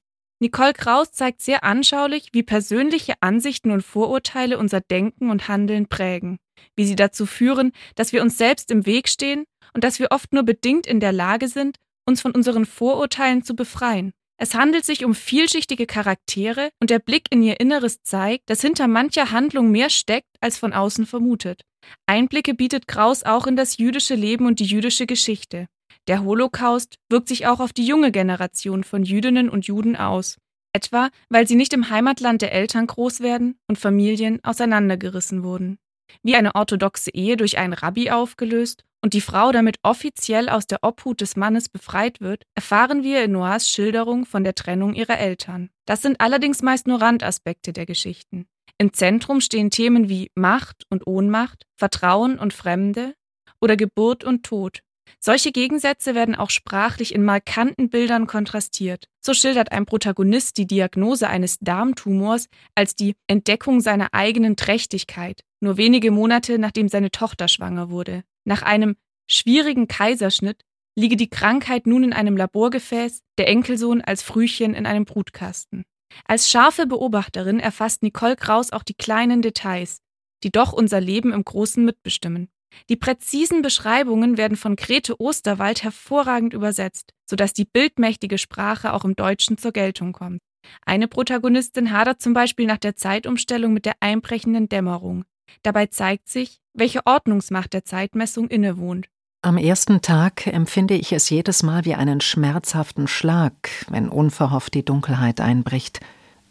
Nicole 0.44 0.74
Kraus 0.74 1.14
zeigt 1.14 1.42
sehr 1.42 1.64
anschaulich, 1.64 2.28
wie 2.34 2.44
persönliche 2.44 3.14
Ansichten 3.22 3.72
und 3.72 3.82
Vorurteile 3.82 4.58
unser 4.58 4.82
Denken 4.82 5.30
und 5.30 5.48
Handeln 5.48 5.88
prägen, 5.88 6.38
wie 6.76 6.84
sie 6.84 6.98
dazu 6.98 7.26
führen, 7.26 7.72
dass 7.96 8.12
wir 8.12 8.22
uns 8.22 8.38
selbst 8.38 8.70
im 8.70 8.86
Weg 8.86 9.08
stehen 9.08 9.46
und 9.74 9.86
dass 9.86 10.00
wir 10.00 10.08
oft 10.12 10.34
nur 10.34 10.44
bedingt 10.44 10.86
in 10.86 11.00
der 11.00 11.14
Lage 11.14 11.48
sind, 11.48 11.78
uns 12.06 12.20
von 12.20 12.34
unseren 12.34 12.66
Vorurteilen 12.66 13.46
zu 13.46 13.56
befreien. 13.56 14.12
Es 14.38 14.54
handelt 14.54 14.84
sich 14.84 15.06
um 15.06 15.16
vielschichtige 15.16 15.86
Charaktere 15.86 16.72
und 16.82 16.90
der 16.90 17.00
Blick 17.00 17.28
in 17.30 17.42
ihr 17.42 17.62
Inneres 17.62 18.02
zeigt, 18.04 18.50
dass 18.50 18.60
hinter 18.60 18.90
mancher 18.90 19.32
Handlung 19.32 19.72
mehr 19.72 19.90
steckt, 19.90 20.28
als 20.42 20.58
von 20.58 20.74
außen 20.74 21.06
vermutet. 21.06 21.62
Einblicke 22.06 22.54
bietet 22.54 22.90
Kraus 22.90 23.24
auch 23.24 23.48
in 23.48 23.56
das 23.56 23.78
jüdische 23.78 24.16
Leben 24.16 24.46
und 24.46 24.60
die 24.60 24.66
jüdische 24.66 25.06
Geschichte. 25.06 25.68
Der 26.08 26.24
Holocaust 26.24 26.96
wirkt 27.10 27.30
sich 27.30 27.48
auch 27.48 27.60
auf 27.60 27.72
die 27.72 27.86
junge 27.86 28.12
Generation 28.12 28.84
von 28.84 29.04
Jüdinnen 29.04 29.50
und 29.50 29.68
Juden 29.68 29.96
aus, 29.96 30.38
etwa 30.74 31.10
weil 31.30 31.48
sie 31.48 31.56
nicht 31.56 31.72
im 31.74 31.90
Heimatland 31.90 32.42
der 32.42 32.52
Eltern 32.52 32.88
groß 32.88 33.22
werden 33.22 33.58
und 33.68 33.78
Familien 33.78 34.44
auseinandergerissen 34.44 35.44
wurden. 35.44 35.78
Wie 36.22 36.36
eine 36.36 36.56
orthodoxe 36.56 37.12
Ehe 37.12 37.38
durch 37.38 37.58
einen 37.58 37.74
Rabbi 37.74 38.12
aufgelöst 38.12 38.84
und 39.02 39.14
die 39.14 39.22
Frau 39.22 39.52
damit 39.52 39.78
offiziell 39.82 40.50
aus 40.50 40.68
der 40.68 40.80
Obhut 40.82 41.22
des 41.22 41.38
Mannes 41.38 41.70
befreit 41.70 42.20
wird, 42.20 42.44
erfahren 42.54 43.04
wir 43.04 43.24
in 43.24 43.32
Noirs 43.32 43.70
Schilderung 43.70 44.26
von 44.26 44.44
der 44.44 44.56
Trennung 44.56 44.94
ihrer 44.96 45.18
Eltern. 45.18 45.70
Das 45.86 46.02
sind 46.02 46.20
allerdings 46.20 46.62
meist 46.62 46.86
nur 46.86 47.02
Randaspekte 47.02 47.72
der 47.72 47.86
Geschichten. 47.86 48.46
Im 48.78 48.92
Zentrum 48.92 49.40
stehen 49.40 49.70
Themen 49.70 50.10
wie 50.10 50.32
Macht 50.36 50.84
und 50.90 51.08
Ohnmacht, 51.08 51.66
Vertrauen 51.78 52.40
und 52.40 52.54
Fremde 52.54 53.14
oder 53.62 53.78
Geburt 53.78 54.24
und 54.24 54.44
Tod, 54.44 54.82
solche 55.20 55.52
Gegensätze 55.52 56.16
werden 56.16 56.36
auch 56.36 56.50
sprachlich 56.50 57.14
in 57.14 57.24
markanten 57.24 57.90
Bildern 57.90 58.28
kontrastiert. 58.28 59.08
So 59.22 59.34
schildert 59.34 59.72
ein 59.72 59.86
Protagonist 59.86 60.58
die 60.58 60.68
Diagnose 60.68 61.28
eines 61.28 61.60
Darmtumors 61.60 62.48
als 62.76 62.96
die 62.96 63.16
Entdeckung 63.28 63.82
seiner 63.82 64.14
eigenen 64.14 64.56
Trächtigkeit, 64.56 65.42
nur 65.62 65.78
wenige 65.78 66.12
Monate 66.12 66.60
nachdem 66.60 66.90
seine 66.90 67.12
Tochter 67.12 67.48
schwanger 67.48 67.90
wurde. 67.90 68.24
Nach 68.46 68.62
einem 68.62 68.96
schwierigen 69.28 69.88
Kaiserschnitt 69.88 70.62
liege 70.96 71.16
die 71.16 71.30
Krankheit 71.30 71.88
nun 71.88 72.04
in 72.04 72.14
einem 72.14 72.38
Laborgefäß, 72.38 73.22
der 73.38 73.48
Enkelsohn 73.48 74.02
als 74.02 74.22
Frühchen 74.22 74.74
in 74.74 74.86
einem 74.86 75.06
Brutkasten. 75.06 75.86
Als 76.26 76.50
scharfe 76.50 76.86
Beobachterin 76.86 77.60
erfasst 77.60 78.04
Nicole 78.04 78.36
Kraus 78.36 78.72
auch 78.72 78.84
die 78.84 78.94
kleinen 78.94 79.42
Details, 79.42 80.02
die 80.44 80.52
doch 80.52 80.74
unser 80.74 81.02
Leben 81.02 81.34
im 81.34 81.44
Großen 81.44 81.84
mitbestimmen. 81.84 82.50
Die 82.90 82.96
präzisen 82.96 83.62
Beschreibungen 83.62 84.38
werden 84.38 84.58
von 84.58 84.76
Grete 84.76 85.20
Osterwald 85.20 85.84
hervorragend 85.84 86.54
übersetzt, 86.54 87.14
sodass 87.26 87.54
die 87.54 87.66
bildmächtige 87.66 88.38
Sprache 88.38 88.94
auch 88.94 89.06
im 89.06 89.16
Deutschen 89.16 89.58
zur 89.58 89.72
Geltung 89.72 90.14
kommt. 90.14 90.40
Eine 90.86 91.08
Protagonistin 91.08 91.92
hadert 91.92 92.22
zum 92.22 92.34
Beispiel 92.34 92.66
nach 92.66 92.78
der 92.78 92.96
Zeitumstellung 92.96 93.74
mit 93.74 93.86
der 93.86 93.96
einbrechenden 94.00 94.70
Dämmerung. 94.70 95.26
Dabei 95.62 95.88
zeigt 95.88 96.30
sich, 96.30 96.62
welche 96.74 97.06
Ordnungsmacht 97.06 97.74
der 97.74 97.86
Zeitmessung 97.86 98.48
innewohnt. 98.48 99.08
Am 99.42 99.58
ersten 99.58 100.02
Tag 100.02 100.48
empfinde 100.48 100.94
ich 100.94 101.12
es 101.12 101.30
jedes 101.30 101.64
Mal 101.64 101.84
wie 101.84 101.96
einen 101.96 102.22
schmerzhaften 102.22 103.08
Schlag, 103.08 103.54
wenn 103.90 104.08
unverhofft 104.08 104.74
die 104.74 104.86
Dunkelheit 104.86 105.42
einbricht. 105.42 106.00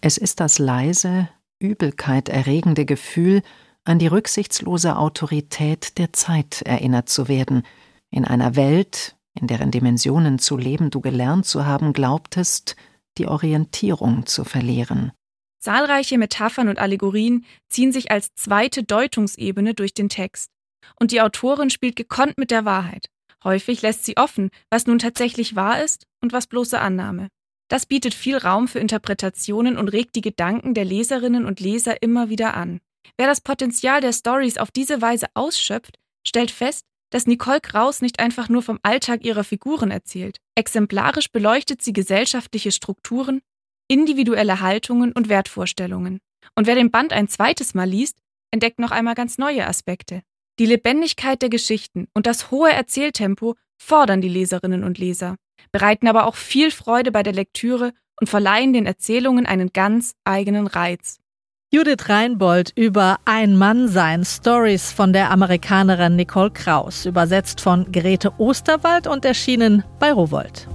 Es 0.03 0.19
ist 0.19 0.41
das 0.41 0.59
leise, 0.59 1.29
Übelkeit 1.59 2.29
erregende 2.29 2.85
Gefühl, 2.85 3.43
an 3.85 3.99
die 3.99 4.07
rücksichtslose 4.07 4.97
Autorität 4.97 5.99
der 5.99 6.13
Zeit 6.13 6.63
erinnert 6.63 7.09
zu 7.09 7.29
werden, 7.29 7.65
in 8.11 8.25
einer 8.25 8.57
Welt, 8.57 9.17
in 9.35 9.47
deren 9.47 9.71
Dimensionen 9.71 10.39
zu 10.39 10.57
leben 10.57 10.91
du 10.91 11.01
gelernt 11.01 11.47
zu 11.47 11.67
haben 11.67 11.93
glaubtest, 11.93 12.77
die 13.19 13.27
Orientierung 13.27 14.27
zu 14.27 14.45
verlieren. 14.45 15.13
Zahlreiche 15.59 16.19
Metaphern 16.19 16.69
und 16.69 16.79
Allegorien 16.79 17.45
ziehen 17.69 17.93
sich 17.93 18.11
als 18.11 18.35
zweite 18.35 18.83
Deutungsebene 18.83 19.75
durch 19.75 19.95
den 19.95 20.09
Text. 20.09 20.51
Und 20.99 21.13
die 21.13 21.21
Autorin 21.21 21.71
spielt 21.71 21.95
gekonnt 21.97 22.37
mit 22.37 22.51
der 22.51 22.65
Wahrheit. 22.65 23.07
Häufig 23.45 23.83
lässt 23.83 24.05
sie 24.05 24.17
offen, 24.17 24.51
was 24.71 24.87
nun 24.87 24.99
tatsächlich 24.99 25.55
wahr 25.55 25.83
ist 25.83 26.07
und 26.21 26.33
was 26.33 26.47
bloße 26.47 26.81
Annahme. 26.81 27.29
Das 27.69 27.87
bietet 27.87 28.13
viel 28.13 28.37
Raum 28.37 28.69
für 28.69 28.81
Interpretationen 28.81 29.79
und 29.79 29.89
regt 29.89 30.15
die 30.17 30.21
Gedanken 30.21 30.75
der 30.75 30.85
Leserinnen 30.85 31.47
und 31.47 31.61
Leser 31.61 32.03
immer 32.03 32.29
wieder 32.29 32.55
an. 32.55 32.81
Wer 33.17 33.27
das 33.27 33.41
Potenzial 33.41 34.01
der 34.01 34.13
Stories 34.13 34.59
auf 34.59 34.71
diese 34.71 35.01
Weise 35.01 35.27
ausschöpft, 35.35 35.99
stellt 36.27 36.51
fest, 36.51 36.85
dass 37.11 37.27
Nicole 37.27 37.61
Kraus 37.61 38.01
nicht 38.01 38.21
einfach 38.21 38.49
nur 38.49 38.63
vom 38.63 38.79
Alltag 38.83 39.25
ihrer 39.25 39.45
Figuren 39.45 39.91
erzählt. 39.91 40.39
Exemplarisch 40.55 41.31
beleuchtet 41.31 41.83
sie 41.83 41.93
gesellschaftliche 41.93 42.73
Strukturen, 42.73 43.43
individuelle 43.89 44.61
Haltungen 44.61 45.13
und 45.13 45.29
Wertvorstellungen. 45.29 46.21
Und 46.55 46.67
wer 46.67 46.75
den 46.75 46.91
Band 46.91 47.13
ein 47.13 47.29
zweites 47.29 47.75
Mal 47.75 47.89
liest, 47.89 48.19
entdeckt 48.51 48.79
noch 48.79 48.91
einmal 48.91 49.15
ganz 49.15 49.39
neue 49.39 49.67
Aspekte. 49.67 50.23
Die 50.59 50.67
Lebendigkeit 50.67 51.43
der 51.43 51.49
Geschichten 51.49 52.09
und 52.15 52.27
das 52.27 52.51
hohe 52.51 52.71
Erzähltempo 52.71 53.57
fordern 53.79 54.21
die 54.21 54.29
Leserinnen 54.29 54.85
und 54.85 54.99
Leser, 54.99 55.37
bereiten 55.71 56.09
aber 56.09 56.27
auch 56.27 56.37
viel 56.37 56.71
Freude 56.71 57.13
bei 57.13 57.23
der 57.23 57.33
Lektüre 57.33 57.93
und 58.21 58.29
verleihen 58.29 58.73
den 58.73 58.87
Erzählungen 58.87 59.47
einen 59.47 59.73
ganz 59.73 60.15
eigenen 60.25 60.67
Reiz. 60.67 61.22
Judith 61.75 62.11
Reinbold 62.11 62.71
über 62.77 63.17
Ein 63.25 63.57
Mann 63.57 63.89
sein 63.89 64.27
Stories 64.27 64.93
von 64.93 65.15
der 65.15 65.31
Amerikanerin 65.31 66.17
Nicole 66.17 66.51
Kraus, 66.51 67.07
übersetzt 67.07 67.63
von 67.63 67.91
Grete 67.91 68.31
Osterwald 68.37 69.07
und 69.07 69.25
erschienen 69.25 69.83
bei 69.99 70.13
Rowold. 70.13 70.69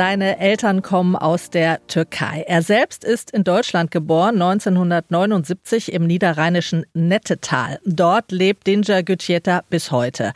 Seine 0.00 0.38
Eltern 0.38 0.80
kommen 0.80 1.14
aus 1.14 1.50
der 1.50 1.86
Türkei. 1.86 2.42
Er 2.48 2.62
selbst 2.62 3.04
ist 3.04 3.32
in 3.32 3.44
Deutschland 3.44 3.90
geboren, 3.90 4.40
1979 4.40 5.92
im 5.92 6.06
niederrheinischen 6.06 6.86
Nettetal. 6.94 7.80
Dort 7.84 8.32
lebt 8.32 8.66
Dinja 8.66 9.02
Gütjeta 9.02 9.60
bis 9.68 9.90
heute. 9.90 10.32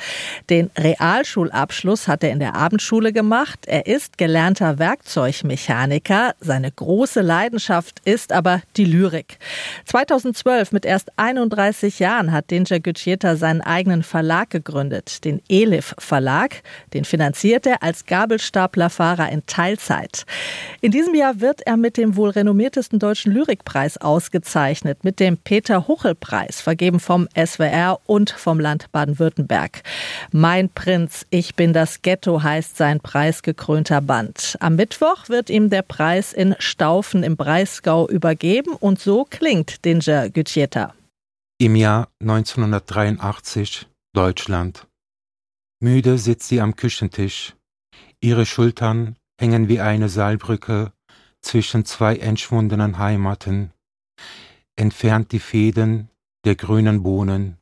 Den 0.51 0.71
Realschulabschluss 0.77 2.09
hat 2.09 2.23
er 2.23 2.33
in 2.33 2.41
der 2.41 2.55
Abendschule 2.55 3.15
gemacht. 3.15 3.61
Er 3.67 3.87
ist 3.87 4.19
gelernter 4.19 4.79
Werkzeugmechaniker. 4.79 6.35
Seine 6.41 6.71
große 6.71 7.23
Leidenschaft 7.23 8.03
ist 8.05 8.33
aber 8.33 8.61
die 8.77 8.85
Lyrik. 8.85 9.39
2012 9.87 10.73
mit 10.73 10.85
erst 10.85 11.11
31 11.17 12.01
Jahren 12.01 12.33
hat 12.33 12.51
Dinja 12.51 12.81
Gütjeta 12.81 13.37
seinen 13.37 13.63
eigenen 13.63 14.03
Verlag 14.03 14.51
gegründet, 14.51 15.25
den 15.25 15.41
Elif 15.49 15.95
Verlag. 15.97 16.57
Den 16.93 17.07
finanziert 17.07 17.65
er 17.65 17.83
als 17.83 18.05
Gabelstaplerfahrer 18.05 19.33
in 19.33 19.47
Teilzeit. 19.55 20.27
In 20.81 20.91
diesem 20.91 21.15
Jahr 21.15 21.41
wird 21.41 21.61
er 21.65 21.77
mit 21.77 21.97
dem 21.97 22.17
wohl 22.17 22.31
renommiertesten 22.31 22.99
deutschen 22.99 23.31
Lyrikpreis 23.31 23.99
ausgezeichnet, 23.99 25.05
mit 25.05 25.21
dem 25.21 25.37
Peter-Huchel-Preis, 25.37 26.61
vergeben 26.61 26.99
vom 26.99 27.29
SWR 27.37 28.01
und 28.07 28.31
vom 28.31 28.59
Land 28.59 28.91
Baden-Württemberg. 28.91 29.83
Mein 30.33 30.71
Prinz, 30.71 31.25
ich 31.31 31.55
bin 31.55 31.73
das 31.73 32.03
Ghetto 32.03 32.43
heißt 32.43 32.77
sein 32.77 32.99
preisgekrönter 32.99 34.01
Band. 34.01 34.57
Am 34.59 34.75
Mittwoch 34.75 35.29
wird 35.29 35.51
ihm 35.51 35.71
der 35.71 35.83
Preis 35.83 36.33
in 36.33 36.57
Staufen 36.59 37.23
im 37.23 37.37
Breisgau 37.37 38.09
übergeben 38.09 38.73
und 38.73 38.99
so 38.99 39.25
klingt 39.25 39.85
Dinger 39.85 40.31
Gütjeta. 40.31 40.95
Im 41.59 41.77
Jahr 41.77 42.09
1983 42.21 43.87
Deutschland. 44.13 44.89
Müde 45.81 46.19
sitzt 46.19 46.49
sie 46.49 46.61
am 46.61 46.75
Küchentisch. 46.75 47.55
Ihre 48.21 48.47
Schultern 48.47 49.17
hängen 49.41 49.69
wie 49.69 49.81
eine 49.81 50.09
Seilbrücke 50.09 50.93
zwischen 51.41 51.85
zwei 51.85 52.17
entschwundenen 52.17 52.99
Heimaten, 52.99 53.73
entfernt 54.77 55.33
die 55.33 55.41
Fäden 55.41 56.09
der 56.45 56.57
grünen 56.57 57.03
Bohnen. 57.03 57.59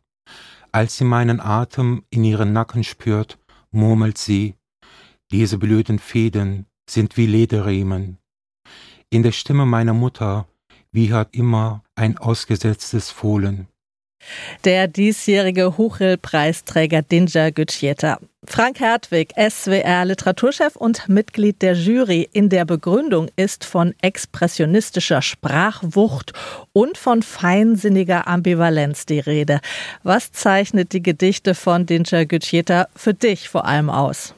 Als 0.71 0.97
sie 0.97 1.05
meinen 1.05 1.41
Atem 1.41 2.05
in 2.11 2.25
ihren 2.25 2.53
Nacken 2.53 2.85
spürt, 2.85 3.39
murmelt 3.71 4.19
sie, 4.19 4.55
diese 5.31 5.59
blöden 5.59 5.99
Fäden 5.99 6.67
sind 6.89 7.17
wie 7.17 7.27
Lederriemen. 7.27 8.19
In 9.11 9.23
der 9.23 9.33
Stimme 9.33 9.67
meiner 9.67 9.95
Mutter 9.95 10.47
wiehert 10.91 11.35
immer 11.35 11.83
ein 11.95 12.19
ausgesetztes 12.19 13.11
Fohlen. 13.11 13.69
Der 14.65 14.89
diesjährige 14.89 15.77
Huchel-Preisträger 15.79 17.03
Dinja 17.03 17.51
Gütscheta. 17.51 18.19
Frank 18.45 18.81
Hertwig, 18.81 19.33
SWR 19.37 20.05
Literaturchef 20.05 20.75
und 20.75 21.09
Mitglied 21.09 21.63
der 21.63 21.75
Jury 21.75 22.29
in 22.33 22.49
der 22.49 22.65
Begründung 22.65 23.29
ist 23.37 23.65
von 23.65 23.95
expressionistischer 24.03 25.23
Sprachwucht 25.23 26.33
und 26.73 26.99
von 26.99 27.23
feinsinniger 27.23 28.27
Ambivalenz 28.27 29.07
die 29.07 29.21
Rede. 29.21 29.61
Was 30.03 30.33
zeichnet 30.33 30.93
die 30.93 31.03
Gedichte 31.03 31.55
von 31.55 31.87
Dinja 31.87 32.25
Gütscheta 32.25 32.89
für 32.97 33.15
dich 33.15 33.49
vor 33.49 33.65
allem 33.65 33.91
aus? 33.91 34.35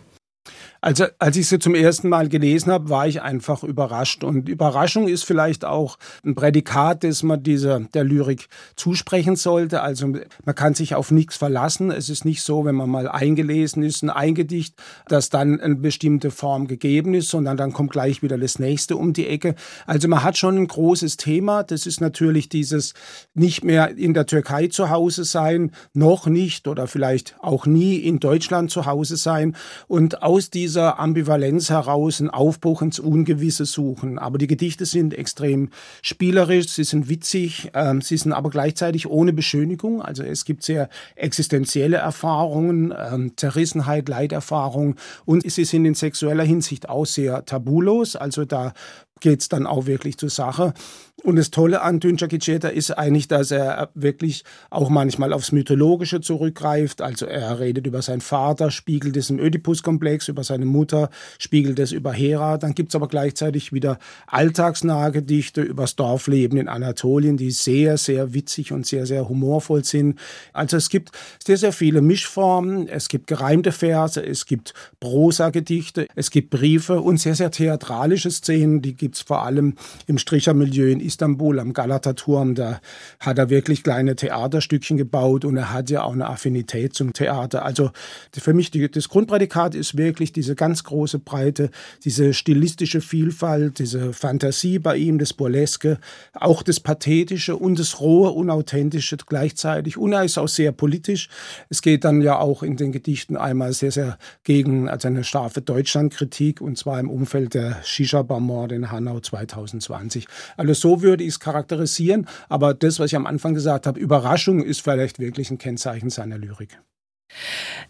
Also 0.84 1.06
als 1.18 1.38
ich 1.38 1.48
sie 1.48 1.58
zum 1.58 1.74
ersten 1.74 2.10
Mal 2.10 2.28
gelesen 2.28 2.70
habe, 2.70 2.90
war 2.90 3.08
ich 3.08 3.22
einfach 3.22 3.64
überrascht. 3.64 4.22
Und 4.22 4.50
Überraschung 4.50 5.08
ist 5.08 5.24
vielleicht 5.24 5.64
auch 5.64 5.96
ein 6.22 6.34
Prädikat, 6.34 7.04
das 7.04 7.22
man 7.22 7.42
dieser 7.42 7.80
der 7.80 8.04
Lyrik 8.04 8.48
zusprechen 8.76 9.34
sollte. 9.34 9.80
Also 9.80 10.08
man 10.08 10.54
kann 10.54 10.74
sich 10.74 10.94
auf 10.94 11.10
nichts 11.10 11.38
verlassen. 11.38 11.90
Es 11.90 12.10
ist 12.10 12.26
nicht 12.26 12.42
so, 12.42 12.66
wenn 12.66 12.74
man 12.74 12.90
mal 12.90 13.08
eingelesen 13.08 13.82
ist, 13.82 14.02
ein 14.02 14.10
Eingedicht, 14.10 14.74
dass 15.08 15.30
dann 15.30 15.58
eine 15.58 15.76
bestimmte 15.76 16.30
Form 16.30 16.66
gegeben 16.66 17.14
ist, 17.14 17.30
sondern 17.30 17.56
dann 17.56 17.72
kommt 17.72 17.90
gleich 17.90 18.22
wieder 18.22 18.36
das 18.36 18.58
nächste 18.58 18.98
um 18.98 19.14
die 19.14 19.26
Ecke. 19.26 19.54
Also 19.86 20.06
man 20.08 20.22
hat 20.22 20.36
schon 20.36 20.58
ein 20.58 20.68
großes 20.68 21.16
Thema. 21.16 21.62
Das 21.62 21.86
ist 21.86 22.02
natürlich 22.02 22.50
dieses 22.50 22.92
nicht 23.32 23.64
mehr 23.64 23.96
in 23.96 24.12
der 24.12 24.26
Türkei 24.26 24.66
zu 24.66 24.90
Hause 24.90 25.24
sein, 25.24 25.70
noch 25.94 26.26
nicht 26.26 26.68
oder 26.68 26.86
vielleicht 26.88 27.36
auch 27.40 27.64
nie 27.64 27.96
in 27.96 28.20
Deutschland 28.20 28.70
zu 28.70 28.84
Hause 28.84 29.16
sein. 29.16 29.56
Und 29.88 30.22
aus 30.22 30.50
diesem 30.50 30.73
dieser 30.74 30.98
Ambivalenz 30.98 31.70
heraus 31.70 32.20
einen 32.20 32.30
Aufbruch 32.30 32.82
ins 32.82 32.98
Ungewisse 32.98 33.64
suchen. 33.64 34.18
Aber 34.18 34.38
die 34.38 34.48
Gedichte 34.48 34.86
sind 34.86 35.14
extrem 35.14 35.68
spielerisch, 36.02 36.66
sie 36.66 36.82
sind 36.82 37.08
witzig, 37.08 37.70
ähm, 37.74 38.00
sie 38.00 38.16
sind 38.16 38.32
aber 38.32 38.50
gleichzeitig 38.50 39.08
ohne 39.08 39.32
Beschönigung. 39.32 40.02
Also 40.02 40.24
es 40.24 40.44
gibt 40.44 40.64
sehr 40.64 40.88
existenzielle 41.14 41.98
Erfahrungen, 41.98 42.92
ähm, 42.98 43.36
Zerrissenheit, 43.36 44.08
Leiterfahrung 44.08 44.96
und 45.24 45.48
sie 45.48 45.64
sind 45.64 45.84
in 45.84 45.94
sexueller 45.94 46.42
Hinsicht 46.42 46.88
auch 46.88 47.06
sehr 47.06 47.44
tabulos. 47.44 48.16
Also 48.16 48.44
da 48.44 48.72
geht 49.20 49.42
es 49.42 49.48
dann 49.48 49.68
auch 49.68 49.86
wirklich 49.86 50.18
zur 50.18 50.28
Sache. 50.28 50.74
Und 51.22 51.36
das 51.36 51.50
Tolle 51.50 51.80
an 51.80 52.00
Düncher 52.00 52.26
Kiceta 52.28 52.68
ist 52.68 52.90
eigentlich, 52.90 53.28
dass 53.28 53.50
er 53.50 53.90
wirklich 53.94 54.44
auch 54.68 54.90
manchmal 54.90 55.32
aufs 55.32 55.52
Mythologische 55.52 56.20
zurückgreift. 56.20 57.00
Also 57.00 57.24
er 57.24 57.60
redet 57.60 57.86
über 57.86 58.02
seinen 58.02 58.20
Vater, 58.20 58.70
spiegelt 58.70 59.16
es 59.16 59.30
im 59.30 59.38
Oedipus-Komplex, 59.38 60.28
über 60.28 60.42
seine 60.42 60.66
Mutter, 60.66 61.08
spiegelt 61.38 61.78
es 61.78 61.92
über 61.92 62.12
Hera. 62.12 62.58
Dann 62.58 62.74
gibt 62.74 62.90
es 62.90 62.96
aber 62.96 63.06
gleichzeitig 63.06 63.72
wieder 63.72 63.98
alltagsnahe 64.26 65.12
Gedichte 65.12 65.62
über 65.62 65.84
das 65.84 65.94
Dorfleben 65.96 66.58
in 66.58 66.68
Anatolien, 66.68 67.36
die 67.36 67.52
sehr, 67.52 67.96
sehr 67.96 68.34
witzig 68.34 68.72
und 68.72 68.84
sehr, 68.84 69.06
sehr 69.06 69.28
humorvoll 69.28 69.84
sind. 69.84 70.18
Also 70.52 70.76
es 70.76 70.90
gibt 70.90 71.12
sehr, 71.42 71.56
sehr 71.56 71.72
viele 71.72 72.02
Mischformen. 72.02 72.88
Es 72.88 73.08
gibt 73.08 73.28
gereimte 73.28 73.70
Verse, 73.70 74.20
es 74.20 74.46
gibt 74.46 74.74
Prosa-Gedichte, 74.98 76.08
es 76.16 76.30
gibt 76.30 76.50
Briefe 76.50 77.00
und 77.00 77.18
sehr, 77.18 77.36
sehr 77.36 77.52
theatralische 77.52 78.32
Szenen, 78.32 78.82
die 78.82 78.94
gibt 78.94 79.14
es 79.14 79.22
vor 79.22 79.42
allem 79.42 79.76
im 80.06 80.18
Strichermilieu 80.18 80.90
in 80.90 81.03
Istanbul 81.04 81.58
am 81.60 81.72
Galata-Turm. 81.72 82.54
Da 82.54 82.80
hat 83.20 83.38
er 83.38 83.50
wirklich 83.50 83.82
kleine 83.82 84.16
Theaterstückchen 84.16 84.96
gebaut 84.96 85.44
und 85.44 85.56
er 85.56 85.72
hat 85.72 85.90
ja 85.90 86.02
auch 86.02 86.12
eine 86.12 86.26
Affinität 86.26 86.94
zum 86.94 87.12
Theater. 87.12 87.64
Also 87.64 87.90
für 88.32 88.54
mich 88.54 88.70
die, 88.70 88.90
das 88.90 89.08
Grundprädikat 89.08 89.74
ist 89.74 89.96
wirklich 89.96 90.32
diese 90.32 90.54
ganz 90.54 90.84
große 90.84 91.18
Breite, 91.18 91.70
diese 92.04 92.34
stilistische 92.34 93.00
Vielfalt, 93.00 93.78
diese 93.78 94.12
Fantasie 94.12 94.78
bei 94.78 94.96
ihm, 94.96 95.18
das 95.18 95.32
Burleske, 95.32 95.98
auch 96.32 96.62
das 96.62 96.80
Pathetische 96.80 97.56
und 97.56 97.78
das 97.78 98.00
Rohe, 98.00 98.30
Unauthentische 98.30 99.16
gleichzeitig. 99.16 99.96
Und 99.96 100.12
er 100.12 100.24
ist 100.24 100.38
auch 100.38 100.48
sehr 100.48 100.72
politisch. 100.72 101.28
Es 101.68 101.82
geht 101.82 102.04
dann 102.04 102.22
ja 102.22 102.38
auch 102.38 102.62
in 102.62 102.76
den 102.76 102.92
Gedichten 102.92 103.36
einmal 103.36 103.72
sehr, 103.72 103.90
sehr 103.90 104.18
gegen 104.44 104.88
also 104.88 105.08
eine 105.08 105.24
scharfe 105.24 105.60
Deutschlandkritik 105.60 106.60
und 106.60 106.78
zwar 106.78 107.00
im 107.00 107.10
Umfeld 107.10 107.54
der 107.54 107.82
Shisha-Bar-Morde 107.84 108.74
in 108.74 108.90
Hanau 108.90 109.20
2020. 109.20 110.26
Also 110.56 110.74
so 110.74 110.93
würde 111.02 111.24
ich 111.24 111.30
es 111.30 111.40
charakterisieren, 111.40 112.26
aber 112.48 112.74
das, 112.74 112.98
was 112.98 113.12
ich 113.12 113.16
am 113.16 113.26
Anfang 113.26 113.54
gesagt 113.54 113.86
habe, 113.86 113.98
Überraschung 114.00 114.62
ist 114.62 114.82
vielleicht 114.82 115.18
wirklich 115.18 115.50
ein 115.50 115.58
Kennzeichen 115.58 116.10
seiner 116.10 116.38
Lyrik. 116.38 116.78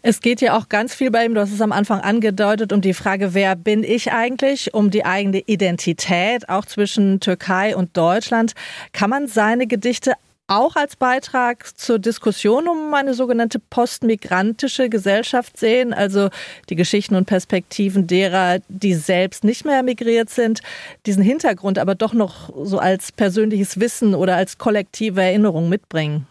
Es 0.01 0.21
geht 0.21 0.41
ja 0.41 0.57
auch 0.57 0.69
ganz 0.69 0.93
viel 0.93 1.11
bei 1.11 1.25
ihm, 1.25 1.33
du 1.33 1.41
hast 1.41 1.51
es 1.51 1.61
am 1.61 1.71
Anfang 1.71 1.99
angedeutet, 1.99 2.73
um 2.73 2.81
die 2.81 2.93
Frage, 2.93 3.33
wer 3.33 3.55
bin 3.55 3.83
ich 3.83 4.11
eigentlich, 4.11 4.73
um 4.73 4.89
die 4.89 5.05
eigene 5.05 5.39
Identität, 5.39 6.49
auch 6.49 6.65
zwischen 6.65 7.19
Türkei 7.19 7.75
und 7.75 7.95
Deutschland. 7.97 8.53
Kann 8.91 9.09
man 9.09 9.27
seine 9.27 9.67
Gedichte 9.67 10.13
auch 10.47 10.75
als 10.75 10.95
Beitrag 10.95 11.77
zur 11.77 11.99
Diskussion 11.99 12.67
um 12.67 12.93
eine 12.93 13.13
sogenannte 13.13 13.59
postmigrantische 13.59 14.89
Gesellschaft 14.89 15.57
sehen, 15.57 15.93
also 15.93 16.29
die 16.69 16.75
Geschichten 16.75 17.15
und 17.15 17.25
Perspektiven 17.25 18.07
derer, 18.07 18.59
die 18.67 18.93
selbst 18.93 19.43
nicht 19.43 19.65
mehr 19.65 19.81
migriert 19.81 20.29
sind, 20.29 20.61
diesen 21.05 21.23
Hintergrund 21.23 21.79
aber 21.79 21.95
doch 21.95 22.13
noch 22.13 22.53
so 22.63 22.77
als 22.77 23.11
persönliches 23.11 23.79
Wissen 23.79 24.13
oder 24.13 24.35
als 24.35 24.57
kollektive 24.57 25.21
Erinnerung 25.21 25.69
mitbringen. 25.69 26.27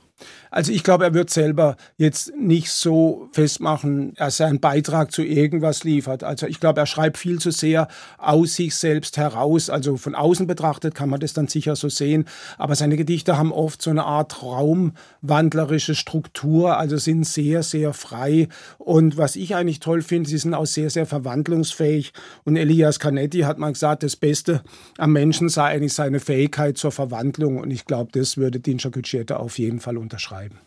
Also 0.55 0.71
ich 0.71 0.85
glaube, 0.85 1.03
er 1.03 1.15
wird 1.15 1.31
selber 1.31 1.77
jetzt 1.97 2.33
nicht 2.37 2.71
so 2.71 3.29
festmachen, 3.33 4.15
dass 4.15 4.39
er 4.39 4.47
einen 4.47 4.61
Beitrag 4.61 5.11
zu 5.11 5.25
irgendwas 5.25 5.83
liefert. 5.83 6.23
Also 6.23 6.47
ich 6.47 6.61
glaube, 6.61 6.79
er 6.79 6.87
schreibt 6.87 7.19
viel 7.19 7.41
zu 7.41 7.51
sehr 7.51 7.89
aus 8.19 8.55
sich 8.55 8.77
selbst 8.77 9.17
heraus. 9.17 9.69
Also 9.69 9.97
von 9.97 10.15
außen 10.15 10.47
betrachtet 10.47 10.95
kann 10.95 11.09
man 11.09 11.19
das 11.19 11.33
dann 11.33 11.49
sicher 11.49 11.75
so 11.75 11.89
sehen. 11.89 12.27
Aber 12.57 12.77
seine 12.77 12.97
Gedichte 12.97 13.37
haben 13.37 13.51
oft 13.51 13.83
so 13.83 13.91
eine 13.91 14.05
Art 14.05 14.45
raumwandlerische 14.45 15.97
Struktur, 15.97 16.79
also 16.79 16.99
sind 16.99 17.27
sehr, 17.27 17.65
sehr 17.65 17.93
frei. 17.93 18.47
Und 18.79 19.17
was 19.17 19.35
ich 19.35 19.57
eigentlich 19.57 19.81
toll 19.81 20.03
finde, 20.03 20.31
sie 20.31 20.39
sind 20.39 20.55
auch 20.55 20.67
sehr, 20.67 20.89
sehr 20.89 21.07
verwandlungsfähig. 21.07 22.13
Und 22.45 22.55
Elias 22.55 23.01
Canetti 23.01 23.41
hat 23.41 23.59
mal 23.59 23.73
gesagt, 23.73 24.05
das 24.05 24.15
Beste 24.15 24.63
am 24.99 25.15
Menschen 25.15 25.49
sei 25.49 25.65
eigentlich 25.65 25.95
seine 25.95 26.21
Fähigkeit 26.21 26.79
zur 26.79 26.93
Verwandlung. 26.93 27.59
Und 27.59 27.73
ich 27.73 27.87
glaube, 27.87 28.13
das 28.13 28.37
würde 28.37 28.61
Dinscher 28.61 28.93
Gütscheta 28.93 29.39
auf 29.39 29.59
jeden 29.59 29.81
Fall 29.81 29.99
unterschreiben 29.99 30.44
bleiben. 30.49 30.61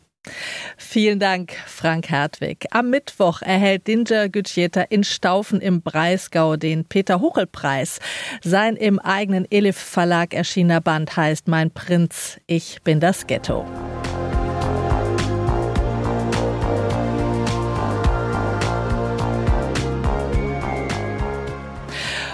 Vielen 0.75 1.19
Dank, 1.19 1.53
Frank 1.67 2.09
Hertwig. 2.09 2.65
Am 2.71 2.89
Mittwoch 2.89 3.41
erhält 3.41 3.88
Dinger 3.88 4.28
Gütscheta 4.28 4.82
in 4.82 5.05
Staufen 5.05 5.61
im 5.61 5.82
Breisgau 5.82 6.57
den 6.57 6.84
Peter-Huchel-Preis. 6.84 7.99
Sein 8.43 8.75
im 8.75 8.99
eigenen 8.99 9.49
Elif 9.49 9.78
Verlag 9.78 10.34
erschienener 10.34 10.82
Band 10.82 11.15
heißt 11.15 11.47
Mein 11.47 11.71
Prinz, 11.71 12.39
ich 12.45 12.82
bin 12.84 12.99
das 12.99 13.25
Ghetto. 13.25 13.65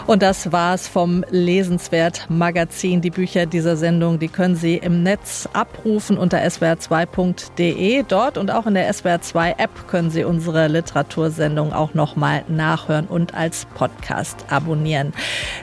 Und 0.06 0.22
das 0.22 0.52
war's 0.52 0.88
vom 0.88 1.24
Lesenswert 1.30 2.26
Magazin. 2.30 3.00
Die 3.00 3.10
Bücher 3.10 3.46
dieser 3.46 3.78
Sendung, 3.78 4.20
die 4.20 4.28
können 4.28 4.56
Sie 4.56 4.76
im 4.76 5.02
Netz 5.02 5.48
abrufen 5.54 6.18
unter 6.18 6.40
swr2.de. 6.40 8.04
Dort 8.08 8.38
und 8.38 8.52
auch 8.52 8.68
in 8.68 8.74
der 8.74 8.94
SWR2 8.94 9.58
App 9.58 9.88
können 9.88 10.12
Sie 10.12 10.26
unsere 10.26 10.68
Literatursendung 10.68 11.72
auch 11.72 11.94
nochmal 11.94 12.44
nachhören 12.50 13.08
und 13.08 13.34
als 13.34 13.66
Podcast 13.76 14.46
abonnieren. 14.50 15.14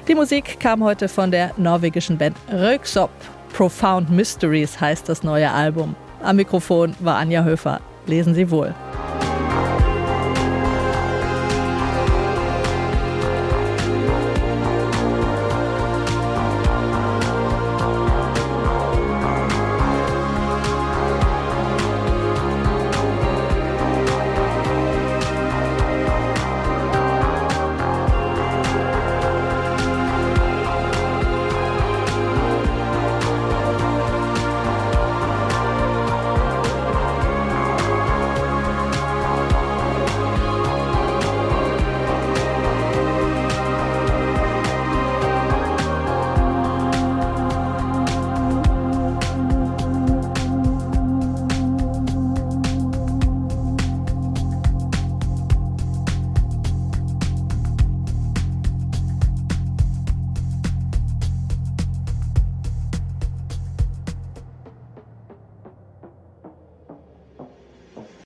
Die 0.09 0.15
Musik 0.15 0.59
kam 0.59 0.83
heute 0.83 1.09
von 1.09 1.31
der 1.31 1.51
norwegischen 1.59 2.17
Band 2.17 2.37
Röksop. 2.51 3.11
Profound 3.53 4.11
Mysteries 4.11 4.81
heißt 4.81 5.09
das 5.09 5.23
neue 5.23 5.51
Album. 5.51 5.95
Am 6.23 6.37
Mikrofon 6.37 6.95
war 7.01 7.17
Anja 7.17 7.45
Höfer. 7.45 7.81
Lesen 8.07 8.35
Sie 8.35 8.51
wohl. 8.51 8.75